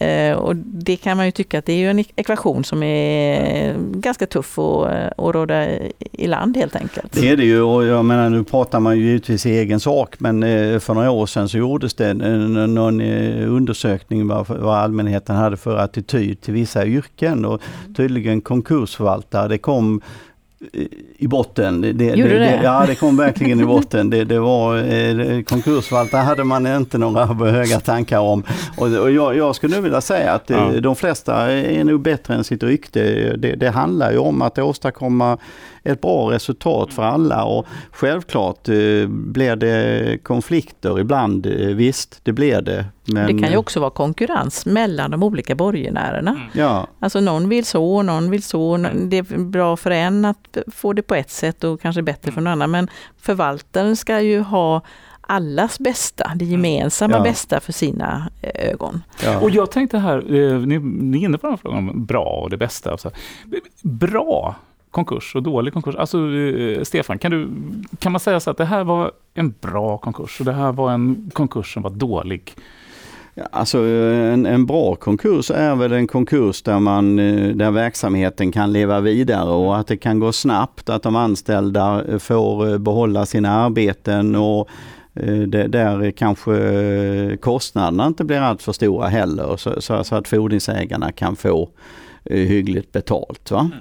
Eh, 0.00 0.32
och 0.36 0.56
det 0.56 0.96
kan 0.96 1.16
man 1.16 1.26
ju 1.26 1.32
tycka 1.32 1.58
att 1.58 1.66
det 1.66 1.72
är 1.84 1.90
en 1.90 1.98
ekvation 2.16 2.64
som 2.64 2.82
är 2.82 3.74
ganska 3.78 4.26
tuff 4.26 4.58
att, 4.58 4.86
eh, 4.92 5.06
att 5.06 5.34
råda 5.34 5.66
i- 6.12 6.26
land 6.26 6.56
helt 6.56 6.76
enkelt. 6.76 7.12
Det 7.12 7.28
är 7.30 7.36
det 7.36 7.44
ju 7.44 7.60
och 7.62 7.84
jag 7.84 8.04
menar 8.04 8.30
nu 8.30 8.44
pratar 8.44 8.80
man 8.80 8.98
ju 8.98 9.04
givetvis 9.04 9.46
i 9.46 9.50
egen 9.58 9.80
sak 9.80 10.14
men 10.20 10.42
eh, 10.42 10.78
för 10.78 10.94
några 10.94 11.10
år 11.10 11.26
sedan 11.26 11.48
så 11.48 11.58
gjordes 11.58 11.94
det 11.94 12.14
någon 12.14 13.00
undersökning 13.46 14.28
vad, 14.28 14.48
vad 14.48 14.78
allmänheten 14.78 15.36
hade 15.36 15.56
för 15.56 15.76
attityd 15.76 16.40
till 16.40 16.54
vissa 16.54 16.86
yrken 16.86 17.44
och 17.44 17.60
tydligen 17.96 18.40
konkursförvaltare 18.40 19.48
det 19.48 19.58
kom 19.58 20.00
i 21.16 21.26
botten. 21.26 21.80
Det, 21.80 21.92
det, 21.92 22.04
Gjorde 22.04 22.38
det? 22.38 22.60
Ja, 22.62 22.84
det 22.86 22.94
kom 22.94 23.16
verkligen 23.26 23.60
i 23.60 23.64
botten. 23.64 24.10
Det, 24.10 24.24
det 24.24 24.38
var 24.40 24.76
eh, 24.76 25.42
konkursförvaltare 25.42 26.20
hade 26.20 26.44
man 26.44 26.66
inte 26.66 26.98
några 26.98 27.24
höga 27.26 27.80
tankar 27.80 28.18
om. 28.18 28.42
Och, 28.76 28.86
och 28.86 29.10
jag, 29.10 29.36
jag 29.36 29.54
skulle 29.56 29.76
nu 29.76 29.82
vilja 29.82 30.00
säga 30.00 30.32
att 30.32 30.50
eh, 30.50 30.56
Ja. 30.74 30.80
de 30.80 30.96
flesta 30.96 31.50
är 31.52 31.84
nog 31.84 32.02
bättre 32.02 32.34
än 32.34 32.44
sitt 32.44 32.62
rykte. 32.62 33.00
Det, 33.36 33.54
det 33.54 33.70
handlar 33.70 34.12
ju 34.12 34.18
om 34.18 34.42
att 34.42 34.58
åstadkomma 34.58 35.38
ett 35.82 36.00
bra 36.00 36.30
resultat 36.32 36.92
för 36.92 37.02
alla 37.02 37.44
och 37.44 37.66
självklart 37.92 38.68
eh, 38.68 38.74
blir 39.08 39.56
det 39.56 40.18
konflikter 40.22 41.00
ibland. 41.00 41.46
Eh, 41.46 41.52
visst, 41.52 42.20
det 42.22 42.32
blir 42.32 42.60
det. 42.60 42.84
Men, 43.08 43.26
det 43.36 43.42
kan 43.42 43.50
ju 43.50 43.56
också 43.56 43.80
vara 43.80 43.90
konkurrens 43.90 44.66
mellan 44.66 45.10
de 45.10 45.22
olika 45.22 45.54
borgenärerna. 45.54 46.40
Ja, 46.52 46.86
Alltså 47.00 47.20
någon 47.20 47.48
vill 47.48 47.64
så, 47.64 47.96
och 47.96 48.04
någon 48.04 48.30
vill 48.30 48.42
så. 48.42 48.76
Det 48.94 49.16
är 49.18 49.38
bra 49.44 49.76
för 49.76 49.90
en 49.90 50.24
att 50.24 50.56
få 50.72 50.92
det 50.92 51.02
på 51.02 51.14
ett 51.14 51.30
sätt 51.30 51.64
och 51.64 51.80
kanske 51.80 52.02
bättre 52.02 52.32
för 52.32 52.40
någon 52.40 52.52
annan. 52.52 52.70
Men 52.70 52.88
förvaltaren 53.20 53.96
ska 53.96 54.20
ju 54.20 54.40
ha 54.40 54.80
allas 55.20 55.78
bästa, 55.78 56.32
det 56.36 56.44
gemensamma 56.44 57.16
Ja. 57.16 57.22
bästa 57.22 57.60
för 57.60 57.72
sina 57.72 58.30
eh, 58.42 58.70
ögon. 58.72 59.02
ja. 59.24 59.38
Och 59.40 59.50
jag 59.50 59.70
tänkte 59.70 59.98
här, 59.98 60.18
eh, 60.34 60.58
ni, 60.58 60.78
ni 60.78 61.18
är 61.18 61.24
inne 61.24 61.38
på 61.38 61.46
den 61.46 61.58
frågan 61.58 61.88
om 61.88 62.04
bra 62.04 62.40
och 62.42 62.50
det 62.50 62.56
bästa. 62.56 62.92
och 62.92 63.00
Så. 63.00 63.10
Bra 63.82 64.54
konkurs 64.90 65.34
och 65.34 65.42
dålig 65.42 65.72
konkurs. 65.72 65.94
Alltså 65.96 66.18
eh, 66.36 66.82
Stefan, 66.82 67.18
kan, 67.18 67.30
du, 67.30 67.48
kan 67.98 68.12
man 68.12 68.20
säga 68.20 68.40
så 68.40 68.50
att 68.50 68.56
det 68.56 68.64
här 68.64 68.84
var 68.84 69.12
en 69.34 69.54
bra 69.60 69.98
konkurs 69.98 70.40
och 70.40 70.46
det 70.46 70.52
här 70.52 70.72
var 70.72 70.92
en 70.92 71.30
konkurs 71.34 71.74
som 71.74 71.82
var 71.82 71.90
dålig? 71.90 72.54
Ja, 73.38 73.48
Alltså 73.50 73.86
eh, 73.86 74.32
en, 74.32 74.46
en 74.46 74.66
bra 74.66 74.94
konkurs 74.94 75.50
är 75.50 75.74
väl 75.74 75.92
en 75.92 76.06
konkurs 76.06 76.62
där, 76.62 76.78
man, 76.78 77.18
eh, 77.18 77.48
där 77.48 77.70
verksamheten 77.70 78.52
kan 78.52 78.72
leva 78.72 79.00
vidare 79.00 79.50
och 79.50 79.76
att 79.78 79.86
det 79.86 79.96
kan 79.96 80.20
gå 80.20 80.32
snabbt, 80.32 80.88
att 80.88 81.02
de 81.02 81.16
anställda 81.16 82.04
eh, 82.08 82.18
får 82.18 82.78
behålla 82.78 83.26
sina 83.26 83.50
arbeten 83.50 84.36
och 84.36 84.68
det, 85.46 85.66
där 85.66 86.10
kanske 86.10 87.36
kostnaderna 87.40 88.06
inte 88.06 88.24
blir 88.24 88.40
allt 88.40 88.62
för 88.62 88.72
stora 88.72 89.08
heller 89.08 89.56
så, 89.56 89.80
så, 89.80 90.04
så 90.04 90.14
att 90.14 90.28
fordringsägarna 90.28 91.12
kan 91.12 91.36
få 91.36 91.68
hyggligt 92.24 92.92
betalt. 92.92 93.50
Va? 93.50 93.60
Mm. 93.60 93.72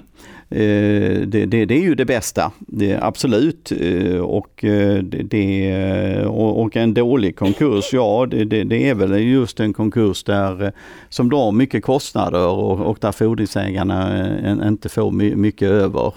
Eh, 0.49 1.21
det, 1.27 1.45
det, 1.45 1.65
det 1.65 1.75
är 1.75 1.81
ju 1.81 1.95
det 1.95 2.05
bästa, 2.05 2.51
det, 2.59 2.99
absolut. 3.01 3.71
Eh, 3.79 4.19
och, 4.19 4.63
eh, 4.63 5.03
det, 5.03 6.25
och, 6.25 6.77
en 6.77 6.93
dålig 6.93 7.35
konkurs, 7.35 7.93
ja 7.93 8.27
det, 8.31 8.45
det, 8.45 8.63
det 8.63 8.89
är 8.89 8.95
väl 8.95 9.23
just 9.23 9.59
en 9.59 9.73
konkurs 9.73 10.23
där, 10.23 10.71
som 11.09 11.29
drar 11.29 11.51
mycket 11.51 11.83
kostnader 11.83 12.47
och, 12.47 12.79
och 12.79 12.97
där 13.01 13.11
fordringsägarna 13.11 14.27
inte 14.67 14.89
får 14.89 15.11
mycket 15.11 15.69
över 15.69 16.13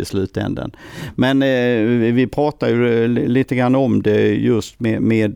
i 0.00 0.04
slutändan. 0.04 0.72
Men 1.14 1.40
vi 2.14 2.26
pratar 2.26 2.68
ju 2.68 3.08
lite 3.08 3.56
grann 3.56 3.74
om 3.74 4.02
det 4.02 4.34
just 4.34 4.80
med, 4.80 5.02
med 5.02 5.34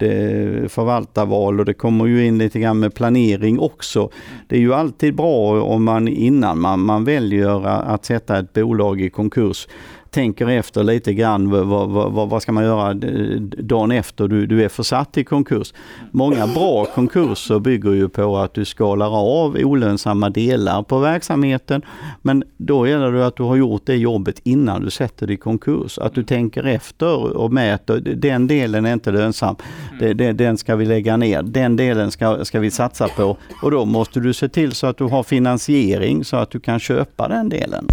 förvaltarval 0.68 1.60
och 1.60 1.66
det 1.66 1.74
kommer 1.74 2.06
ju 2.06 2.26
in 2.26 2.38
lite 2.38 2.60
grann 2.60 2.78
med 2.78 2.94
planering 2.94 3.58
också. 3.58 4.10
Det 4.48 4.56
är 4.56 4.60
ju 4.60 4.74
alltid 4.74 5.14
bra 5.14 5.62
om 5.62 5.84
man 5.84 6.08
innan 6.08 6.60
man, 6.60 6.80
man 6.80 7.04
väljer 7.04 7.66
att 7.66 8.04
sätta 8.04 8.25
ett 8.30 8.52
bolag 8.52 9.00
i 9.00 9.10
konkurs. 9.10 9.66
Tänker 10.10 10.48
efter 10.48 10.84
lite 10.84 11.14
grann 11.14 11.50
vad, 11.50 11.88
vad, 11.88 12.28
vad, 12.28 12.42
ska 12.42 12.52
man 12.52 12.64
göra 12.64 12.90
eh, 12.90 13.40
dagen 13.40 13.90
efter? 13.90 14.28
Du, 14.28 14.46
du 14.46 14.64
är 14.64 14.68
försatt 14.68 15.18
i 15.18 15.24
konkurs. 15.24 15.74
Många 16.10 16.46
bra 16.46 16.84
konkurser 16.84 17.58
bygger 17.58 17.92
ju 17.92 18.08
på 18.08 18.36
att 18.36 18.54
du 18.54 18.64
skalar 18.64 19.10
av 19.46 19.56
olönsamma 19.56 20.30
delar 20.30 20.82
på 20.82 20.98
verksamheten. 20.98 21.82
Men 22.22 22.44
då 22.56 22.88
gäller 22.88 23.12
det 23.12 23.26
att 23.26 23.36
du 23.36 23.42
har 23.42 23.56
gjort 23.56 23.82
det 23.86 23.96
jobbet 23.96 24.40
innan 24.44 24.84
du 24.84 24.90
sätter 24.90 25.26
dig 25.26 25.34
i 25.34 25.38
konkurs. 25.38 25.98
Att 25.98 26.14
du 26.14 26.24
tänker 26.24 26.64
efter 26.64 27.36
och 27.36 27.52
mäter, 27.52 28.00
den 28.00 28.46
delen 28.46 28.86
är 28.86 28.92
inte 28.92 29.10
lönsam, 29.10 29.56
det, 30.00 30.32
den 30.32 30.58
ska 30.58 30.76
vi 30.76 30.84
lägga 30.84 31.16
ner, 31.16 31.42
den 31.42 31.76
delen 31.76 32.10
ska, 32.10 32.44
ska 32.44 32.60
vi 32.60 32.70
satsa 32.70 33.08
på. 33.08 33.36
Och 33.62 33.70
då 33.70 33.84
måste 33.84 34.20
du 34.20 34.32
se 34.32 34.48
till 34.48 34.72
så 34.72 34.86
att 34.86 34.98
du 34.98 35.04
har 35.04 35.22
finansiering 35.22 36.24
så 36.24 36.36
att 36.36 36.50
du 36.50 36.60
kan 36.60 36.80
köpa 36.80 37.28
den 37.28 37.48
delen. 37.48 37.86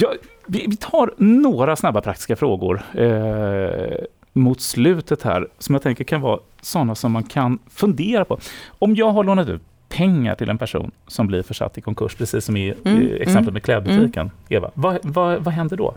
Ja, 0.00 0.14
vi, 0.46 0.66
vi 0.68 0.76
tar 0.76 1.14
några 1.16 1.76
snabba 1.76 2.00
praktiska 2.00 2.36
frågor 2.36 2.82
eh, 2.94 4.04
mot 4.32 4.60
slutet 4.60 5.22
här 5.22 5.48
som 5.58 5.74
jag 5.74 5.82
tänker 5.82 6.04
kan 6.04 6.20
vara 6.20 6.40
sådana 6.60 6.94
som 6.94 7.12
man 7.12 7.24
kan 7.24 7.58
fundera 7.70 8.24
på. 8.24 8.38
Om 8.68 8.94
jag 8.94 9.10
har 9.10 9.24
lånat 9.24 9.48
ut 9.48 9.62
pengar 9.88 10.34
till 10.34 10.48
en 10.48 10.58
person 10.58 10.90
som 11.06 11.26
blir 11.26 11.42
försatt 11.42 11.78
i 11.78 11.80
konkurs, 11.80 12.14
precis 12.14 12.44
som 12.44 12.56
i 12.56 12.74
Mm, 12.84 13.02
eh, 13.02 13.06
exemplet 13.06 13.36
mm, 13.36 13.54
med 13.54 13.62
klädbutiken, 13.62 14.30
Eva, 14.48 14.70
vad, 14.74 14.98
vad, 15.02 15.44
vad 15.44 15.54
händer 15.54 15.76
då? 15.76 15.94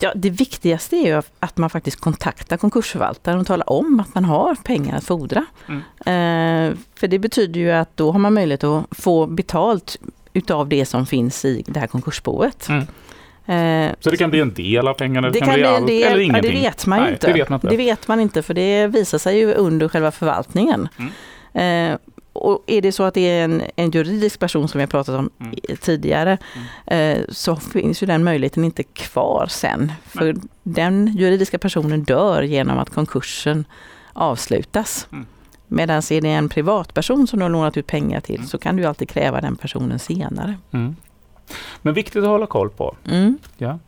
Ja, 0.00 0.12
det 0.14 0.30
viktigaste 0.30 0.96
är 0.96 1.06
ju 1.06 1.22
att 1.38 1.56
man 1.56 1.70
faktiskt 1.70 2.00
kontaktar 2.00 2.56
konkursförvaltaren 2.56 3.40
och 3.40 3.46
talar 3.46 3.70
om 3.70 4.00
att 4.00 4.14
man 4.14 4.24
har 4.24 4.54
pengar 4.54 4.96
att 4.96 5.04
fordra. 5.04 5.46
Eh, 5.98 6.74
för 6.94 7.06
det 7.08 7.18
betyder 7.18 7.60
ju 7.60 7.70
att 7.70 7.96
då 7.96 8.12
har 8.12 8.18
man 8.18 8.34
möjlighet 8.34 8.64
att 8.64 8.84
få 8.90 9.26
betalt 9.26 9.98
utav 10.32 10.68
det 10.68 10.86
som 10.86 11.06
finns 11.06 11.44
i 11.44 11.64
det 11.66 11.80
här 11.80 11.86
konkursboet. 11.86 12.68
Mm. 12.68 12.80
Eh, 13.46 13.94
Så 14.00 14.10
det 14.10 14.16
kan 14.16 14.30
bli 14.30 14.40
en 14.40 14.54
del 14.54 14.88
av 14.88 14.94
pengarna, 14.94 15.26
det, 15.28 15.32
det 15.32 15.38
kan, 15.38 15.48
kan 15.48 15.54
bli 15.54 15.64
en 15.68 15.74
allt 15.74 15.86
del, 15.86 16.02
eller 16.02 16.16
ja, 16.16 16.22
ingenting. 16.22 16.52
det 16.54 16.60
vet 16.60 16.86
man 16.86 17.00
Nej, 17.00 17.12
inte. 17.12 17.26
Det 17.26 17.32
vet 17.32 17.48
man 17.48 17.56
inte. 17.56 17.68
Det 17.68 17.76
vet 17.76 18.08
man 18.08 18.20
inte 18.20 18.42
för 18.42 18.54
det 18.54 18.86
visar 18.86 19.18
sig 19.18 19.38
ju 19.38 19.52
under 19.54 19.88
själva 19.88 20.10
förvaltningen. 20.10 20.88
Mm. 21.54 21.92
Eh, 21.92 21.98
och 22.34 22.64
är 22.66 22.80
det 22.82 22.92
så 22.92 23.02
att 23.02 23.14
det 23.14 23.20
är 23.20 23.44
en, 23.44 23.62
en 23.76 23.90
juridisk 23.90 24.38
person 24.40 24.68
som 24.68 24.78
vi 24.78 24.82
har 24.82 24.88
pratat 24.88 25.14
om 25.18 25.30
Mm. 25.40 25.54
tidigare 25.80 26.38
eh, 26.86 27.18
så 27.28 27.56
finns 27.56 28.02
ju 28.02 28.06
den 28.06 28.24
möjligheten 28.24 28.64
inte 28.64 28.82
kvar 28.82 29.46
sen. 29.50 29.92
För 30.06 30.36
den 30.62 31.06
juridiska 31.16 31.58
personen 31.58 32.04
dör 32.04 32.42
genom 32.42 32.78
att 32.78 32.90
konkursen 32.90 33.64
avslutas. 34.12 35.06
Mm. 35.12 35.26
Medan 35.72 35.96
är 35.96 36.20
det 36.20 36.28
en 36.28 36.48
privatperson 36.48 37.26
som 37.26 37.38
du 37.38 37.44
har 37.44 37.50
lånat 37.50 37.76
ut 37.76 37.86
pengar 37.86 38.20
till 38.20 38.48
så 38.48 38.58
kan 38.58 38.76
du 38.76 38.84
alltid 38.84 39.08
kräva 39.08 39.40
den 39.40 39.56
personen 39.56 39.98
senare. 39.98 40.54
Mm. 40.70 40.96
Men 41.82 41.94
viktigt 41.94 42.22
att 42.22 42.28
hålla 42.28 42.46
koll 42.46 42.70
på. 42.70 42.96
Mm. 43.10 43.38
Ja. 43.56 43.78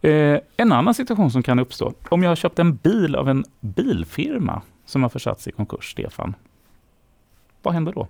Eh, 0.00 0.40
en 0.56 0.72
annan 0.72 0.94
situation 0.94 1.30
som 1.30 1.42
kan 1.42 1.58
uppstå, 1.58 1.92
om 2.08 2.22
jag 2.22 2.30
har 2.30 2.36
köpt 2.36 2.58
en 2.58 2.76
bil 2.76 3.14
av 3.14 3.28
en 3.28 3.44
bilfirma 3.60 4.62
som 4.86 5.02
har 5.02 5.08
försatts 5.08 5.48
i 5.48 5.52
konkurs, 5.52 5.90
Stefan. 5.90 6.34
Vad 7.62 7.74
händer 7.74 7.92
då? 7.92 8.06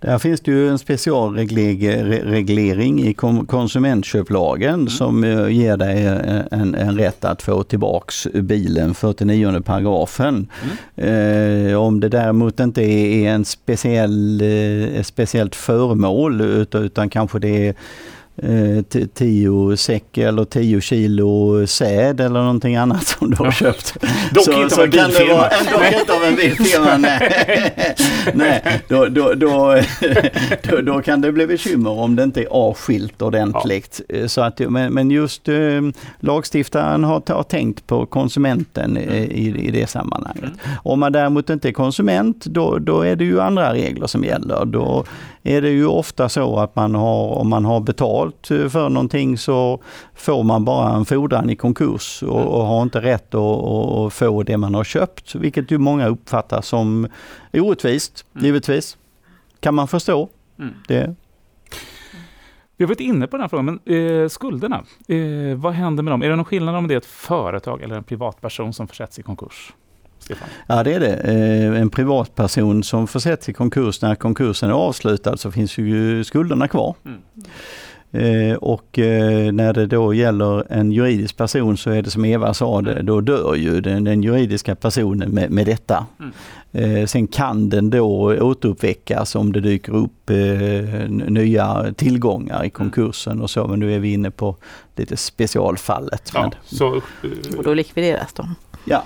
Där 0.00 0.18
finns 0.18 0.40
det 0.40 0.50
ju 0.50 0.68
en 0.68 0.78
specialreglering 0.78 3.02
i 3.02 3.14
konsumentköplagen 3.46 4.74
mm. 4.74 4.88
som 4.88 5.24
eh, 5.24 5.48
ger 5.48 5.76
dig 5.76 6.06
en, 6.50 6.74
en, 6.74 6.98
rätt 6.98 7.24
att 7.24 7.42
få 7.42 7.62
tillbaks 7.62 8.28
bilen, 8.34 8.94
49 8.94 9.60
paragrafen. 9.60 10.48
Mm. 10.96 11.70
Eh, 11.70 11.76
om 11.76 12.00
det 12.00 12.08
däremot 12.08 12.60
inte 12.60 12.82
är 12.82 13.30
en 13.30 13.44
speciell, 13.44 14.40
eh, 14.40 15.02
speciellt 15.02 15.54
föremål 15.54 16.40
utan, 16.40 16.82
utan 16.82 17.10
kanske 17.10 17.38
det 17.38 17.68
är 17.68 17.74
eh, 18.42 19.04
tio 19.14 19.76
säck 19.76 20.18
eller 20.18 20.44
tio 20.44 20.80
kilo 20.80 21.66
säd 21.66 22.20
eller 22.20 22.40
någonting 22.40 22.76
annat 22.76 23.06
som 23.06 23.30
du 23.30 23.36
har 23.36 23.46
ja. 23.46 23.52
köpt. 23.52 23.96
Dock 24.32 24.44
så, 24.44 24.62
inte 24.62 24.74
av 24.74 24.84
en 24.84 24.90
bilfirma. 24.90 25.48
Dock 25.72 26.00
inte 26.00 26.12
av 26.12 26.24
en 26.24 26.36
bilfirma, 26.36 26.96
nej. 26.96 27.74
nej 28.34 28.82
då, 28.88 29.06
då, 29.06 29.34
då, 29.34 29.80
då, 30.70 30.80
då, 30.80 31.02
kan 31.02 31.20
det 31.20 31.32
bli 31.32 31.46
bekymmer 31.46 31.90
om 31.90 32.16
det 32.16 32.22
inte 32.22 32.40
är 32.40 32.48
avskilt 32.50 33.22
ordentligt. 33.22 34.00
Ja. 34.08 34.28
Så 34.28 34.40
att, 34.40 34.58
men, 34.58 34.92
men 34.92 35.10
just 35.10 35.48
eh, 35.48 35.54
lagstiftaren 36.20 37.04
har, 37.04 37.22
har 37.32 37.42
tänkt 37.42 37.86
på 37.86 38.06
konsumenten 38.06 38.96
mm. 38.96 39.14
i, 39.14 39.66
i 39.66 39.70
det 39.70 39.90
sammanhanget. 39.90 40.44
Mm. 40.44 40.76
Om 40.82 41.00
man 41.00 41.12
däremot 41.12 41.50
inte 41.50 41.68
är 41.68 41.72
konsument, 41.72 42.44
då, 42.44 42.78
då 42.78 43.02
är 43.02 43.16
det 43.16 43.24
ju 43.24 43.40
andra 43.40 43.72
regler 43.72 44.06
som 44.06 44.24
gäller. 44.24 44.64
Då 44.64 45.04
är 45.42 45.62
det 45.62 45.70
ju 45.70 45.86
ofta 45.86 46.28
så 46.28 46.58
att 46.58 46.76
man 46.76 46.94
har, 46.94 47.26
om 47.28 47.48
man 47.48 47.64
har 47.64 47.80
betalt 47.80 48.50
eh, 48.50 48.68
för 48.68 48.88
någonting 48.88 49.38
så 49.38 49.82
får 50.14 50.42
man 50.42 50.64
bara 50.64 50.94
en 50.96 51.04
fordran 51.04 51.50
i 51.50 51.56
konkurs 51.56 52.22
och, 52.22 52.40
mm. 52.40 52.48
och 52.48 52.64
har 52.64 52.82
inte 52.82 53.00
rätt 53.00 53.34
att, 53.34 53.64
att, 53.64 54.12
få 54.12 54.42
det 54.42 54.56
man 54.56 54.74
har 54.74 54.84
köpt, 54.84 55.34
vilket 55.34 55.70
ju 55.70 55.78
många 55.78 56.08
uppfattar 56.08 56.60
som 56.60 57.08
orättvist, 57.52 58.24
mm. 58.34 58.46
givetvis. 58.46 58.96
Kan 59.60 59.74
man 59.74 59.88
förstå. 59.88 60.28
Mm. 60.58 60.74
Det. 60.88 61.14
Vi 62.76 62.84
har 62.84 62.88
varit 62.88 63.00
inne 63.00 63.26
på 63.26 63.36
den 63.36 63.40
här 63.40 63.48
frågan, 63.48 63.64
men 63.84 63.96
eh, 64.22 64.28
skulderna, 64.28 64.84
eh, 65.08 65.56
vad 65.56 65.72
händer 65.72 66.02
med 66.02 66.12
dem? 66.12 66.22
Är 66.22 66.28
det 66.28 66.36
någon 66.36 66.44
skillnad 66.44 66.76
om 66.76 66.88
det 66.88 66.94
är 66.94 66.98
ett 66.98 67.06
företag 67.06 67.82
eller 67.82 67.96
en 67.96 68.04
privatperson 68.04 68.72
som 68.72 68.88
försätts 68.88 69.18
i 69.18 69.22
konkurs? 69.22 69.72
Stefan? 70.30 70.48
Ja 70.66 70.82
det 70.82 70.94
är 70.94 71.00
det. 71.00 71.14
Eh, 71.14 71.80
en 71.80 71.90
privatperson 71.90 72.82
som 72.82 73.06
försätts 73.06 73.48
i 73.48 73.52
konkurs 73.52 74.02
när 74.02 74.14
konkursen 74.14 74.70
är 74.70 74.74
avslutad 74.74 75.36
så 75.36 75.50
finns 75.50 75.78
ju 75.78 76.24
skulderna 76.24 76.68
kvar. 76.68 76.94
Mm. 77.04 77.20
Eh, 78.12 78.56
och 78.56 78.98
eh, 78.98 79.52
när 79.52 79.72
det 79.72 79.86
då 79.86 80.14
gäller 80.14 80.72
en 80.72 80.92
juridisk 80.92 81.36
person 81.36 81.76
så 81.76 81.90
är 81.90 82.02
det 82.02 82.10
som 82.10 82.24
Eva 82.24 82.54
sa, 82.54 82.80
då 82.80 83.20
dör 83.20 83.54
ju 83.54 83.80
den, 83.80 84.04
den 84.04 84.22
juridiska 84.22 84.74
personen 84.74 85.30
med, 85.30 85.50
med 85.50 85.66
detta. 85.66 86.06
Mm. 86.72 87.06
Sen 87.06 87.26
kan 87.26 87.68
den 87.68 87.90
då 87.90 88.36
återuppväckas 88.40 89.34
om 89.34 89.52
det 89.52 89.60
dyker 89.60 89.96
upp 89.96 90.30
nya 91.08 91.94
tillgångar 91.96 92.64
i 92.64 92.70
konkursen 92.70 93.40
och 93.40 93.50
så, 93.50 93.66
men 93.66 93.80
nu 93.80 93.94
är 93.94 93.98
vi 93.98 94.12
inne 94.12 94.30
på 94.30 94.56
lite 94.96 95.16
specialfallet. 95.16 96.30
Ja, 96.34 96.52
så, 96.64 97.00
och 97.56 97.64
då 97.64 97.74
likvideras 97.74 98.32
de? 98.32 98.54
Ja, 98.84 99.02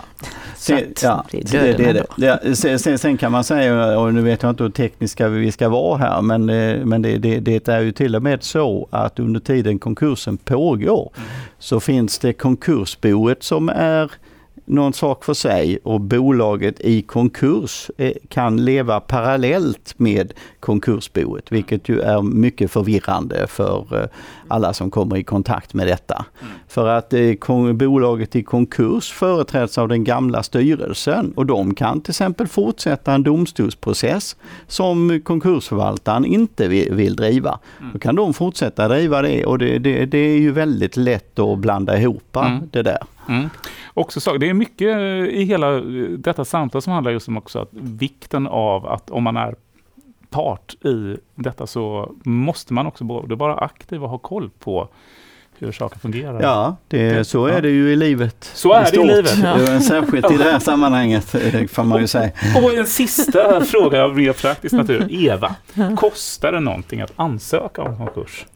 sen, 0.56 0.94
ja, 1.02 1.24
det, 1.30 1.40
det, 1.50 1.72
det, 1.72 2.06
det. 2.16 2.56
Sen, 2.56 2.78
sen, 2.78 2.98
sen, 2.98 3.16
kan 3.16 3.32
man 3.32 3.44
säga, 3.44 3.98
och 3.98 4.14
nu 4.14 4.22
vet 4.22 4.42
jag 4.42 4.50
inte 4.50 4.62
hur 4.62 4.70
tekniska 4.70 5.28
vi 5.28 5.52
ska 5.52 5.68
vara 5.68 5.98
här, 5.98 6.22
men, 6.22 6.50
eh, 6.50 6.84
men 6.84 7.02
det 7.02 7.68
är 7.68 7.80
ju 7.80 7.92
till 7.92 8.16
och 8.16 8.22
med 8.22 8.42
så 8.42 8.88
att 8.90 9.18
under 9.18 9.40
tiden 9.40 9.78
konkursen 9.78 10.36
pågår 10.36 11.12
mm. 11.16 11.28
så 11.58 11.80
finns 11.80 12.18
det 12.18 12.32
konkursboet 12.32 13.42
som 13.42 13.68
är 13.68 14.10
någon 14.64 14.92
sak 14.92 15.24
för 15.24 15.34
sig 15.34 15.78
och 15.82 16.00
bolaget 16.00 16.80
i 16.80 17.02
konkurs 17.02 17.90
eh, 17.96 18.12
kan 18.28 18.64
leva 18.64 19.00
parallellt 19.00 19.94
med 19.96 20.32
konkursboet, 20.60 21.52
vilket 21.52 21.88
ju 21.88 22.00
är 22.00 22.22
mycket 22.22 22.70
förvirrande 22.70 23.46
för 23.46 24.02
eh, 24.02 24.08
alla 24.48 24.72
som 24.72 24.90
kommer 24.90 25.16
i 25.16 25.24
kontakt 25.24 25.74
med 25.74 25.86
detta. 25.86 26.24
Mm. 26.40 26.52
För 26.68 26.88
att 26.88 27.12
eh, 27.12 27.72
bolaget 27.72 28.36
i 28.36 28.42
konkurs 28.42 29.12
företräds 29.12 29.78
av 29.78 29.88
den 29.88 30.04
gamla 30.04 30.42
styrelsen 30.42 31.32
och 31.36 31.46
de 31.46 31.74
kan 31.74 32.00
till 32.00 32.10
exempel 32.10 32.46
fortsätta 32.46 33.12
en 33.12 33.22
domstolsprocess 33.22 34.36
som 34.68 35.20
konkursförvaltaren 35.24 36.24
inte 36.24 36.68
vill 36.68 37.16
driva. 37.16 37.58
Mm. 37.80 37.92
Då 37.92 37.98
kan 37.98 38.14
de 38.14 38.34
fortsätta 38.34 38.88
driva 38.88 39.22
det 39.22 39.44
och 39.44 39.58
det, 39.58 39.78
det, 39.78 40.06
det 40.06 40.18
är 40.18 40.38
ju 40.38 40.52
väldigt 40.52 40.96
lätt 40.96 41.38
att 41.38 41.58
blanda 41.58 41.98
ihop 41.98 42.36
mm. 42.36 42.68
det 42.72 42.82
där. 42.82 42.98
Mm. 43.28 43.48
Också 43.95 44.20
så, 44.20 44.36
det 44.36 44.49
är 44.49 44.55
mycket 44.55 44.99
i 45.30 45.45
hela 45.45 45.80
detta 46.18 46.45
samtal 46.45 46.82
som 46.82 46.92
handlar 46.92 47.12
just 47.12 47.28
om 47.28 47.36
också 47.36 47.59
att 47.59 47.68
vikten 47.72 48.47
av 48.47 48.86
att 48.86 49.11
om 49.11 49.22
man 49.22 49.36
är 49.36 49.55
part 50.30 50.74
i 50.84 51.16
detta 51.34 51.66
så 51.66 52.12
måste 52.24 52.72
man 52.72 52.86
också 52.86 53.05
både 53.05 53.34
vara 53.34 53.57
aktiv 53.57 54.03
och 54.03 54.11
ha 54.11 54.18
koll 54.18 54.51
på 54.59 54.88
hur 55.59 55.72
saker 55.72 55.99
fungerar. 55.99 56.42
Ja, 56.42 56.76
det, 56.88 57.28
så 57.28 57.47
är 57.47 57.62
det 57.62 57.70
ju 57.70 57.92
i 57.92 57.97
livet. 57.97 58.51
Så 58.55 58.72
är 58.72 58.90
det 58.90 59.03
i 59.03 59.07
livet. 59.07 59.38
Ja. 59.42 59.80
Särskilt 59.80 60.30
i 60.30 60.36
det 60.36 60.45
här 60.45 60.59
sammanhanget 60.59 61.34
eh, 61.34 61.66
får 61.66 61.84
man 61.84 62.01
ju 62.01 62.07
säga. 62.07 62.30
Och 62.62 62.74
en 62.74 62.86
sista 62.86 63.64
fråga 63.64 64.05
av 64.05 64.16
mer 64.16 64.32
praktisk 64.32 64.74
natur. 64.74 65.07
Eva, 65.11 65.55
kostar 65.97 66.53
det 66.53 66.61
någonting 66.61 67.01
att 67.01 67.12
ansöka 67.16 67.82
om 67.82 67.97
konkurs? 67.97 68.47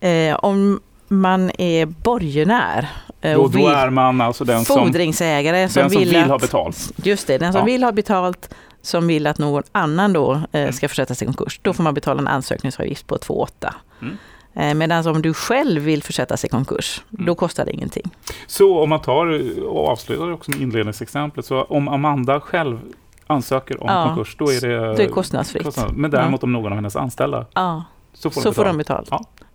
Eh, 0.00 0.36
om 0.36 0.80
man 1.08 1.50
är 1.58 1.86
borgenär. 1.86 2.88
Eh, 3.20 3.34
och 3.34 3.50
då, 3.50 3.58
då 3.58 3.68
är 3.68 3.90
man 3.90 4.20
alltså 4.20 4.44
den 4.44 4.64
som, 4.64 4.84
fordringsägare 4.84 5.68
som, 5.68 5.82
den 5.82 5.90
som 5.90 6.00
vill, 6.00 6.08
vill 6.08 6.24
ha 6.24 6.38
betalt. 6.38 6.92
Just 6.96 7.26
det, 7.26 7.38
den 7.38 7.52
som 7.52 7.58
ja. 7.58 7.64
vill 7.64 7.84
ha 7.84 7.92
betalt 7.92 8.54
som 8.82 9.06
vill 9.06 9.26
att 9.26 9.38
någon 9.38 9.62
annan 9.72 10.12
då 10.12 10.32
eh, 10.32 10.60
mm. 10.60 10.72
ska 10.72 10.88
försättas 10.88 11.22
i 11.22 11.26
konkurs. 11.26 11.60
Då 11.62 11.72
får 11.72 11.82
man 11.82 11.94
betala 11.94 12.20
en 12.20 12.28
ansökningsavgift 12.28 13.06
på 13.06 13.16
2,8. 13.16 13.72
Mm. 14.02 14.16
Eh, 14.54 14.74
Medan 14.74 15.06
om 15.06 15.22
du 15.22 15.34
själv 15.34 15.82
vill 15.82 16.02
försättas 16.02 16.44
i 16.44 16.48
konkurs, 16.48 17.02
mm. 17.12 17.26
då 17.26 17.34
kostar 17.34 17.64
det 17.64 17.72
ingenting. 17.72 18.10
Så 18.46 18.82
om 18.82 18.88
man 18.88 19.00
tar 19.00 19.26
och 19.66 19.88
avslutar 19.88 20.32
också 20.32 20.50
med 20.50 20.60
inledningsexemplet, 20.60 21.46
så 21.46 21.62
om 21.62 21.88
Amanda 21.88 22.40
själv 22.40 22.80
ansöker 23.26 23.82
om 23.82 23.88
ja, 23.88 24.06
konkurs, 24.06 24.36
då 24.38 24.52
är 24.52 24.60
det, 24.60 24.96
det 24.96 25.04
är 25.04 25.08
kostnadsfritt. 25.08 25.64
Kostnad. 25.64 25.96
Men 25.96 26.10
däremot 26.10 26.42
ja. 26.42 26.46
om 26.46 26.52
någon 26.52 26.72
av 26.72 26.74
hennes 26.74 26.96
anställda, 26.96 27.46
ja. 27.54 27.84
så 28.12 28.30
får 28.30 28.40
de 28.40 28.42
så 28.42 28.50
betalt. 28.50 28.56
Får 28.56 28.64
de 28.64 28.78
betalt. 28.78 29.10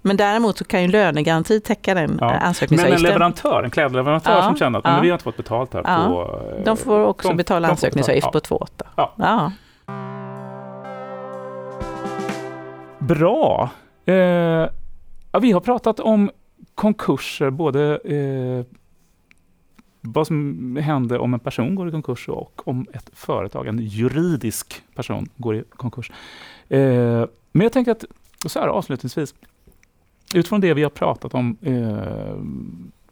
Men 0.06 0.18
däremot 0.18 0.58
så 0.58 0.66
kan 0.66 0.82
ju 0.82 0.88
lönegaranti 0.88 1.60
täcka 1.60 1.94
den 1.94 2.18
ja. 2.22 2.30
ansökningsavgiften. 2.30 3.02
Men 3.04 3.12
en 3.12 3.14
leverantör, 3.14 3.64
en 3.64 3.72
klädleverantör 3.72 4.32
ja. 4.32 4.44
som 4.44 4.58
känner 4.58 4.80
att 4.80 4.86
ja. 4.86 5.00
vi 5.02 5.10
har 5.10 5.16
inte 5.16 5.24
fått 5.24 5.38
betalt 5.38 5.74
här 5.74 5.82
ja. 5.86 6.08
på... 6.08 6.42
De 6.66 6.78
får 6.78 7.00
också 7.06 7.28
de, 7.28 7.38
betala 7.38 7.68
de 7.68 7.72
ansökningsavgift 7.72 8.32
på 8.32 8.40
2,8. 8.40 8.68
Ja. 8.96 9.14
ja. 9.18 9.52
Bra! 13.00 13.70
Eh, 14.06 14.70
vi 15.42 15.52
har 15.52 15.60
pratat 15.60 16.00
om 16.00 16.32
konkurser, 16.76 17.50
både 17.50 17.98
eh, 17.98 18.66
vad 20.02 20.28
som 20.28 20.76
händer 20.76 21.20
om 21.20 21.34
en 21.34 21.40
person 21.40 21.76
går 21.76 21.88
i 21.88 21.92
konkurs 21.92 22.30
och 22.30 22.68
om 22.68 22.88
ett 22.94 23.10
företag, 23.14 23.68
en 23.68 23.80
juridisk 23.80 24.84
person, 24.96 25.30
går 25.38 25.56
i 25.56 25.64
konkurs. 25.70 26.12
Eh, 26.70 27.26
men 27.52 27.62
jag 27.62 27.72
tänker 27.72 27.92
att, 27.92 28.06
så 28.46 28.60
här 28.60 28.68
avslutningsvis, 28.68 29.36
utifrån 30.34 30.62
det 30.62 30.74
vi 30.74 30.84
har 30.84 30.90
pratat 30.90 31.34
om 31.34 31.58
eh, 31.62 32.38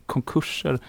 konkurser. 0.06 0.80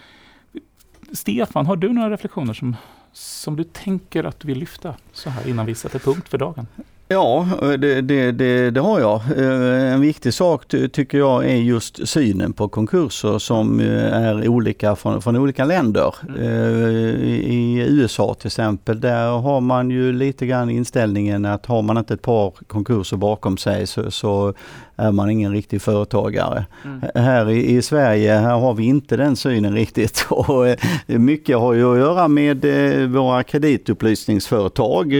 Stefan, 1.12 1.66
har 1.66 1.76
du 1.76 1.92
några 1.92 2.10
reflektioner 2.10 2.54
som, 2.54 2.76
som 3.12 3.56
du 3.56 3.64
tänker 3.64 4.24
att 4.24 4.40
du 4.40 4.48
vill 4.48 4.58
lyfta 4.58 4.94
så 5.12 5.30
här 5.30 5.48
innan 5.48 5.66
vi 5.66 5.74
sätter 5.74 5.98
punkt 5.98 6.28
för 6.28 6.38
dagen? 6.38 6.66
Ja, 7.12 7.48
det, 7.78 8.00
det, 8.00 8.32
det, 8.32 8.70
det, 8.70 8.80
har 8.80 9.00
jag. 9.00 9.20
Eh, 9.36 9.92
en 9.92 10.00
viktig 10.00 10.34
sak 10.34 10.64
tycker 10.92 11.18
jag 11.18 11.44
är 11.44 11.56
just 11.56 12.08
synen 12.08 12.52
på 12.52 12.68
konkurser 12.68 13.38
som 13.38 13.80
eh, 13.80 14.14
är 14.14 14.48
olika 14.48 14.96
från, 14.96 15.22
från 15.22 15.36
olika 15.36 15.64
länder. 15.64 16.14
Mm. 16.28 16.42
Eh, 16.42 17.10
I 17.50 17.86
USA 17.88 18.34
till 18.34 18.46
exempel, 18.46 19.00
där 19.00 19.30
har 19.30 19.60
man 19.60 19.90
ju 19.90 20.12
lite 20.12 20.46
grann 20.46 20.70
inställningen 20.70 21.44
att 21.44 21.66
har 21.66 21.82
man 21.82 21.98
inte 21.98 22.14
ett 22.14 22.22
par 22.22 22.50
konkurser 22.66 23.16
bakom 23.16 23.56
sig 23.56 23.86
så, 23.86 24.10
så 24.10 24.54
är 24.96 25.12
man 25.12 25.30
ingen 25.30 25.52
riktig 25.52 25.82
företagare. 25.82 26.64
Mm. 26.84 27.00
Här 27.14 27.50
i, 27.50 27.76
i, 27.76 27.82
Sverige 27.82 28.34
här 28.34 28.58
har 28.58 28.74
vi 28.74 28.84
inte 28.84 29.16
den 29.16 29.36
synen 29.36 29.74
riktigt. 29.74 30.26
Och 30.30 30.66
mycket 31.06 31.56
har 31.56 31.72
ju 31.72 31.92
att 31.92 31.98
göra 31.98 32.28
med 32.28 32.64
våra 33.10 33.42
kreditupplysningsföretag 33.42 35.14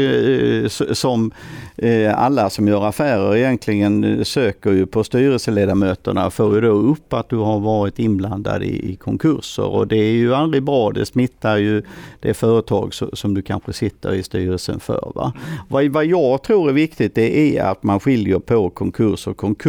som 0.93 1.33
eh, 1.77 2.19
alla 2.19 2.51
som 2.51 2.69
gör 2.69 2.89
affärer 2.89 3.37
egentligen 3.37 4.05
eh, 4.05 4.23
söker 4.23 4.71
ju 4.71 4.87
på 4.87 5.05
styrelseledamöterna 5.05 6.31
får 6.31 6.55
ju 6.55 6.61
då 6.61 6.69
upp 6.69 7.13
att 7.13 7.29
du 7.29 7.37
har 7.37 7.61
varit 7.61 7.99
inblandad 7.99 8.63
i, 8.63 8.93
i 8.93 8.97
konkurser 8.97 9.65
och 9.65 9.89
det 9.89 9.97
är 9.97 10.13
ju 10.13 10.35
aldrig 10.35 10.63
bra. 10.63 10.91
Det 10.91 11.07
smittar 11.07 11.57
ju 11.57 11.83
det 12.21 12.35
företag 12.35 12.95
som 13.13 13.35
du 13.35 13.43
kanske 13.43 13.73
sitter 13.73 14.15
i 14.15 14.23
styrelsen 14.23 14.81
för. 14.81 15.13
Va? 15.15 15.33
Vad, 15.69 15.87
vad 15.87 16.05
jag 16.05 16.43
tror 16.43 16.69
är 16.69 16.73
viktigt 16.73 17.15
det 17.15 17.57
är 17.59 17.65
att 17.65 17.83
man 17.83 18.01
skiljer 18.01 18.39
på 18.39 18.71
konkurs 18.71 19.27
och 19.27 19.37
konkurs. 19.37 19.62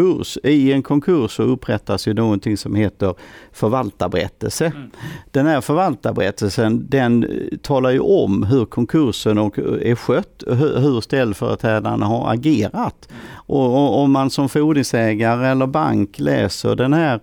I 0.43 0.71
en 0.71 0.83
konkurs 0.83 1.31
så 1.31 1.43
upprättas 1.43 2.07
ju 2.07 2.13
någonting 2.13 2.57
som 2.57 2.75
heter 2.75 3.15
förvaltarberättelse. 3.51 4.65
Mm. 4.65 4.91
Den 5.31 5.45
här 5.45 5.61
förvaltarberättelsen 5.61 6.85
den 6.89 7.25
talar 7.61 7.89
ju 7.89 7.99
om 7.99 8.43
hur 8.43 8.65
konkursen 8.65 9.37
är 9.37 9.95
skött, 9.95 10.43
hur 10.47 11.01
ställföreträdarna 11.01 12.05
har 12.05 12.33
agerat. 12.33 13.09
Och 13.33 14.01
om 14.03 14.11
man 14.11 14.29
som 14.29 14.49
fordringsägare 14.49 15.47
eller 15.47 15.67
bank 15.67 16.19
läser 16.19 16.75
den 16.75 16.93
här 16.93 17.13
Eh, 17.13 17.19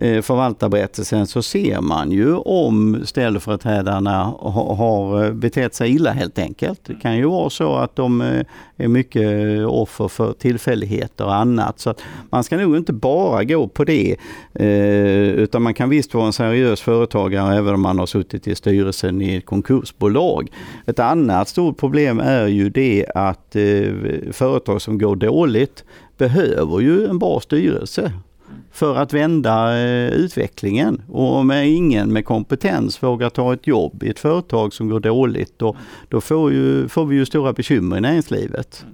Eh, 0.00 0.22
förvaltarberättelsen 0.22 1.26
så 1.26 1.42
ser 1.42 1.80
man 1.80 2.12
ju 2.12 2.34
om 2.34 3.00
ställföreträdarna 3.04 4.34
har 4.76 5.24
eh, 5.24 5.32
betett 5.32 5.74
sig 5.74 5.90
illa 5.90 6.10
helt 6.10 6.38
enkelt. 6.38 6.80
Det 6.84 6.94
kan 6.94 7.16
ju 7.16 7.26
vara 7.26 7.50
så 7.50 7.74
att 7.74 7.96
de 7.96 8.20
eh, 8.20 8.42
är 8.76 8.88
mycket 8.88 9.66
offer 9.66 10.08
för 10.08 10.32
tillfälligheter 10.32 11.24
och 11.24 11.34
annat. 11.34 11.80
Så 11.80 11.94
man 12.30 12.44
ska 12.44 12.56
nog 12.56 12.76
inte 12.76 12.92
bara 12.92 13.44
gå 13.44 13.68
på 13.68 13.84
det 13.84 14.16
utan 15.34 15.62
man 15.62 15.74
kan 15.74 15.88
visst 15.88 16.14
vara 16.14 16.26
en 16.26 16.32
seriös 16.32 16.80
företagare 16.80 17.56
även 17.56 17.74
om 17.74 17.82
man 17.82 17.98
har 17.98 18.06
suttit 18.06 18.46
i 18.48 18.54
styrelsen 18.54 19.22
i 19.22 19.36
ett 19.36 19.46
konkursbolag. 19.46 20.50
Ett 20.86 20.98
annat 20.98 21.48
stort 21.48 21.78
problem 21.78 22.20
är 22.20 22.46
ju 22.46 22.70
det 22.70 23.06
att 23.14 23.56
företag 24.32 24.82
som 24.82 24.98
går 24.98 25.16
dåligt 25.16 25.84
behöver 26.18 26.80
ju 26.80 27.06
en 27.06 27.18
bra 27.18 27.40
styrelse 27.40 28.12
för 28.76 28.96
att 28.96 29.12
vända 29.12 29.78
eh, 29.78 30.08
utvecklingen. 30.08 31.02
Och 31.08 31.34
om 31.34 31.50
ingen 31.52 32.12
med 32.12 32.24
kompetens 32.24 33.02
vågar 33.02 33.30
ta 33.30 33.52
ett 33.52 33.66
jobb 33.66 34.02
i 34.02 34.08
ett 34.08 34.18
företag 34.18 34.72
som 34.72 34.88
går 34.88 35.00
dåligt, 35.00 35.58
då, 35.58 35.76
då 36.08 36.20
får, 36.20 36.52
ju, 36.52 36.88
får 36.88 37.06
vi 37.06 37.16
ju 37.16 37.26
stora 37.26 37.52
bekymmer 37.52 37.96
i 37.96 38.00
näringslivet. 38.00 38.84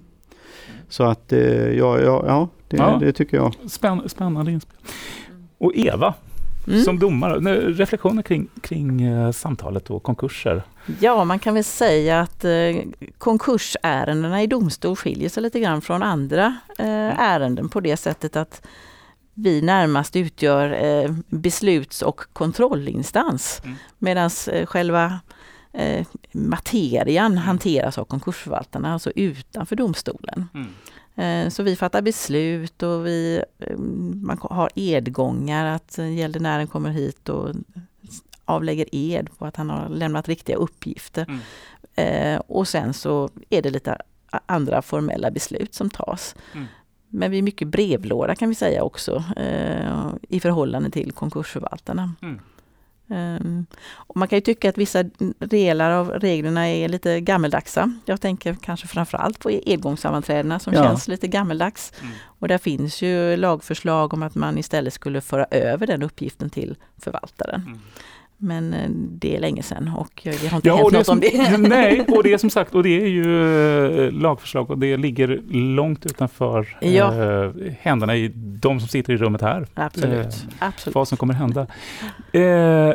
Så 0.89 1.05
att 1.05 1.33
eh, 1.33 1.73
ja, 1.73 2.01
ja, 2.01 2.25
ja, 2.27 2.49
det, 2.69 2.77
ja. 2.77 2.99
det 3.01 3.13
tycker 3.13 3.37
jag. 3.37 3.55
Spänn, 3.71 4.03
spännande 4.09 4.53
inspel. 4.53 4.77
Och 5.59 5.73
Eva, 5.75 6.15
Mm. 6.67 6.83
som 6.83 6.99
domare. 6.99 7.39
Reflektioner 7.71 8.23
kring, 8.23 8.49
kring 8.61 9.03
eh, 9.03 9.33
samtalet 9.33 9.91
och 9.91 10.03
konkurser? 10.03 10.63
Ja, 11.01 11.25
man 11.25 11.39
kan 11.39 11.55
väl 11.55 11.65
säga 11.65 12.21
att 12.21 12.45
eh, 12.45 12.51
konkursärendena 13.19 14.43
i 14.43 14.47
domstol 14.47 14.97
skiljer 14.97 15.29
sig 15.29 15.43
lite 15.43 15.61
grann 15.61 15.81
från 15.81 16.03
andra 16.03 16.57
eh, 16.79 17.21
ärenden 17.21 17.69
på 17.69 17.81
det 17.81 17.97
sättet 17.97 18.37
att 18.37 18.67
vi 19.35 19.63
närmast 19.63 20.17
utgör 20.17 20.85
eh, 20.85 21.15
besluts 21.29 22.03
och 22.03 22.21
kontrollinstans. 22.33 23.61
Mm. 23.65 23.77
Medan 23.99 24.31
eh, 24.53 24.67
själva 24.67 25.21
eh, 25.73 26.07
materian 26.33 27.33
mm. 27.33 27.45
hanteras 27.45 27.99
av 27.99 28.05
konkursförvaltarna, 28.05 28.93
alltså 28.93 29.11
utanför 29.11 29.77
domstolen. 29.77 30.49
Mm. 30.55 30.69
Så 31.51 31.63
vi 31.63 31.77
fattar 31.77 32.03
beslut 32.03 32.83
och 32.83 33.07
vi 33.07 33.45
man 34.15 34.39
har 34.43 34.71
edgångar 34.75 35.67
att 35.67 35.99
gäldenären 35.99 36.67
kommer 36.67 36.91
hit 36.91 37.29
och 37.29 37.55
avlägger 38.45 38.87
ed 38.93 39.29
på 39.39 39.47
att 39.47 39.57
han 39.57 39.71
har 39.71 39.89
lämnat 39.89 40.29
riktiga 40.29 40.57
uppgifter. 40.57 41.27
Mm. 41.29 41.41
Eh, 41.95 42.41
och 42.47 42.69
sen 42.69 42.95
så 42.95 43.31
är 43.51 43.63
det 43.63 43.71
lite 43.71 43.99
andra 44.47 44.83
formella 44.83 45.31
beslut 45.31 45.75
som 45.75 45.91
tas. 45.91 46.35
Mm. 46.55 46.67
Men 47.15 47.31
vi 47.31 47.39
är 47.39 47.43
mycket 47.43 47.69
brevlåda 47.69 48.35
kan 48.35 48.49
vi 48.49 48.55
säga 48.55 48.83
också 48.83 49.25
eh, 49.37 50.11
i 50.29 50.41
förhållande 50.41 50.91
till 50.91 51.13
konkursförvaltarna. 51.13 52.13
Mm. 52.23 52.41
Um, 53.07 53.67
och 53.93 54.17
man 54.17 54.29
kan 54.29 54.37
ju 54.37 54.41
tycka 54.41 54.69
att 54.69 54.79
vissa 54.79 55.03
delar 55.39 55.91
av 55.91 56.11
reglerna 56.11 56.69
är 56.69 56.89
lite 56.89 57.21
gammeldagsa. 57.21 57.93
Jag 58.05 58.21
tänker 58.21 58.57
kanske 58.63 58.87
framförallt 58.87 59.39
på 59.39 59.51
edgångssammanträdena 59.51 60.59
som 60.59 60.73
ja. 60.73 60.83
känns 60.83 61.09
lite 61.09 61.29
gammeldags. 61.29 61.93
Mm. 62.01 62.13
Och 62.25 62.49
där 62.49 62.59
finns 62.59 63.03
ju 63.03 63.37
lagförslag 63.37 64.15
om 64.15 64.23
att 64.23 64.35
man 64.35 64.59
istället 64.59 64.95
skulle 64.95 65.21
föra 65.21 65.47
över 65.51 65.87
den 65.87 66.03
uppgiften 66.03 66.51
till 66.51 66.77
förvaltaren. 66.99 67.61
Mm. 67.61 67.81
Men 68.43 68.75
eh, 68.75 68.91
det 68.91 69.37
är 69.37 69.41
länge 69.41 69.63
sedan 69.63 69.93
och 69.97 70.21
det 70.25 70.49
har 70.49 70.57
inte 70.57 70.69
ja, 70.69 70.77
hänt 70.77 70.93
något 70.93 71.07
som, 71.07 71.13
om 71.13 71.21
det. 71.21 71.59
Nej, 71.69 72.05
och 72.09 72.23
det 72.23 72.33
är 72.33 72.39
som 72.39 72.51
sagt, 72.51 72.75
och 72.75 72.83
det 72.83 73.03
är 73.03 73.07
ju 73.07 74.07
eh, 74.07 74.13
lagförslag 74.13 74.71
och 74.71 74.79
det 74.79 74.97
ligger 74.97 75.43
långt 75.51 76.07
utanför 76.07 76.79
ja. 76.81 77.23
eh, 77.23 77.53
händerna 77.81 78.17
i 78.17 78.29
de 78.35 78.81
som 78.81 78.89
sitter 78.89 79.13
i 79.13 79.17
rummet 79.17 79.41
här. 79.41 79.67
Absolut. 79.75 80.27
Eh, 80.27 80.33
Absolut. 80.59 80.95
Vad 80.95 81.09
som 81.09 81.19
kommer 81.19 81.35
hända. 81.35 81.67
Eh, 82.33 82.95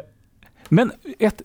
men 0.69 0.91
ett 1.19 1.41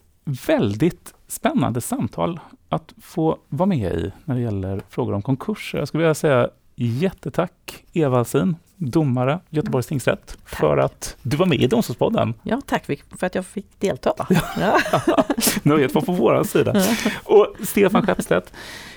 väldigt 0.47 1.13
spännande 1.27 1.81
samtal 1.81 2.39
att 2.69 2.93
få 3.01 3.37
vara 3.49 3.67
med 3.67 3.93
i 3.93 4.11
när 4.25 4.35
det 4.35 4.41
gäller 4.41 4.81
frågor 4.89 5.13
om 5.13 5.21
konkurser. 5.21 5.79
Jag 5.79 5.87
skulle 5.87 6.03
vilja 6.03 6.13
säga 6.13 6.49
jättetack 6.75 7.83
Eva 7.93 8.19
Alsin 8.19 8.55
domare, 8.77 9.39
Göteborgs 9.49 9.87
tingsrätt, 9.87 10.27
tack. 10.27 10.59
för 10.59 10.77
att 10.77 11.17
du 11.21 11.37
var 11.37 11.45
med 11.45 11.61
i 11.61 11.67
Domstolspodden. 11.67 12.33
Ja, 12.43 12.61
tack 12.65 12.85
för 12.85 13.25
att 13.25 13.35
jag 13.35 13.45
fick 13.45 13.79
delta. 13.79 14.13
Ja. 14.59 14.79
Nöjet 15.63 15.95
var 15.95 16.01
på 16.01 16.11
vår 16.11 16.43
sida. 16.43 16.83
Och 17.23 17.55
Stefan 17.63 18.05
Skeppstedt, 18.05 18.53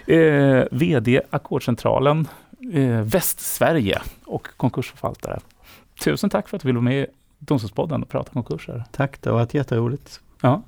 eh, 0.06 0.64
VD 0.70 1.20
Ackordcentralen 1.30 2.28
eh, 2.72 3.00
Västsverige 3.00 4.02
och 4.24 4.48
konkursförvaltare. 4.56 5.40
Tusen 6.04 6.30
tack 6.30 6.48
för 6.48 6.56
att 6.56 6.62
du 6.62 6.68
ville 6.68 6.76
vara 6.76 6.84
med 6.84 7.02
i 7.02 7.06
Domstolspodden 7.38 8.02
och 8.02 8.08
prata 8.08 8.32
konkurser. 8.32 8.84
Tack, 8.92 9.22
det 9.22 9.30
har 9.30 9.36
varit 9.36 9.54
jätteroligt. 9.54 10.20
Ja. 10.40 10.62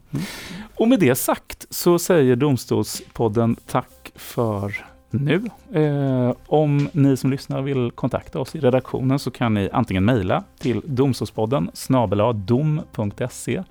Och 0.74 0.88
med 0.88 1.00
det 1.00 1.14
sagt 1.14 1.66
så 1.70 1.98
säger 1.98 2.36
Domstolspodden 2.36 3.56
tack 3.66 4.12
för 4.14 4.86
nu. 5.10 5.42
Eh, 5.72 6.32
om 6.46 6.88
ni 6.92 7.16
som 7.16 7.30
lyssnar 7.30 7.62
vill 7.62 7.90
kontakta 7.90 8.40
oss 8.40 8.54
i 8.54 8.60
redaktionen 8.60 9.18
så 9.18 9.30
kan 9.30 9.54
ni 9.54 9.70
antingen 9.72 10.04
mejla 10.04 10.44
till 10.58 10.82
domstolspodden 10.84 11.70
dom.se 12.34 13.62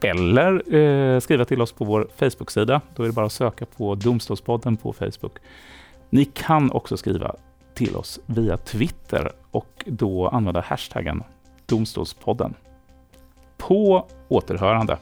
eller 0.00 0.74
eh, 0.74 1.20
skriva 1.20 1.44
till 1.44 1.62
oss 1.62 1.72
på 1.72 1.84
vår 1.84 2.08
Facebook-sida. 2.16 2.80
Då 2.94 3.02
är 3.02 3.06
det 3.06 3.12
bara 3.12 3.26
att 3.26 3.32
söka 3.32 3.66
på 3.66 3.94
Domstolspodden 3.94 4.76
på 4.76 4.92
Facebook. 4.92 5.38
Ni 6.10 6.24
kan 6.24 6.72
också 6.72 6.96
skriva 6.96 7.34
till 7.74 7.96
oss 7.96 8.20
via 8.26 8.56
Twitter 8.56 9.32
och 9.50 9.84
då 9.86 10.28
använda 10.28 10.60
hashtaggen 10.60 11.22
Domstolspodden. 11.66 12.54
På 13.56 14.06
återhörande. 14.28 14.98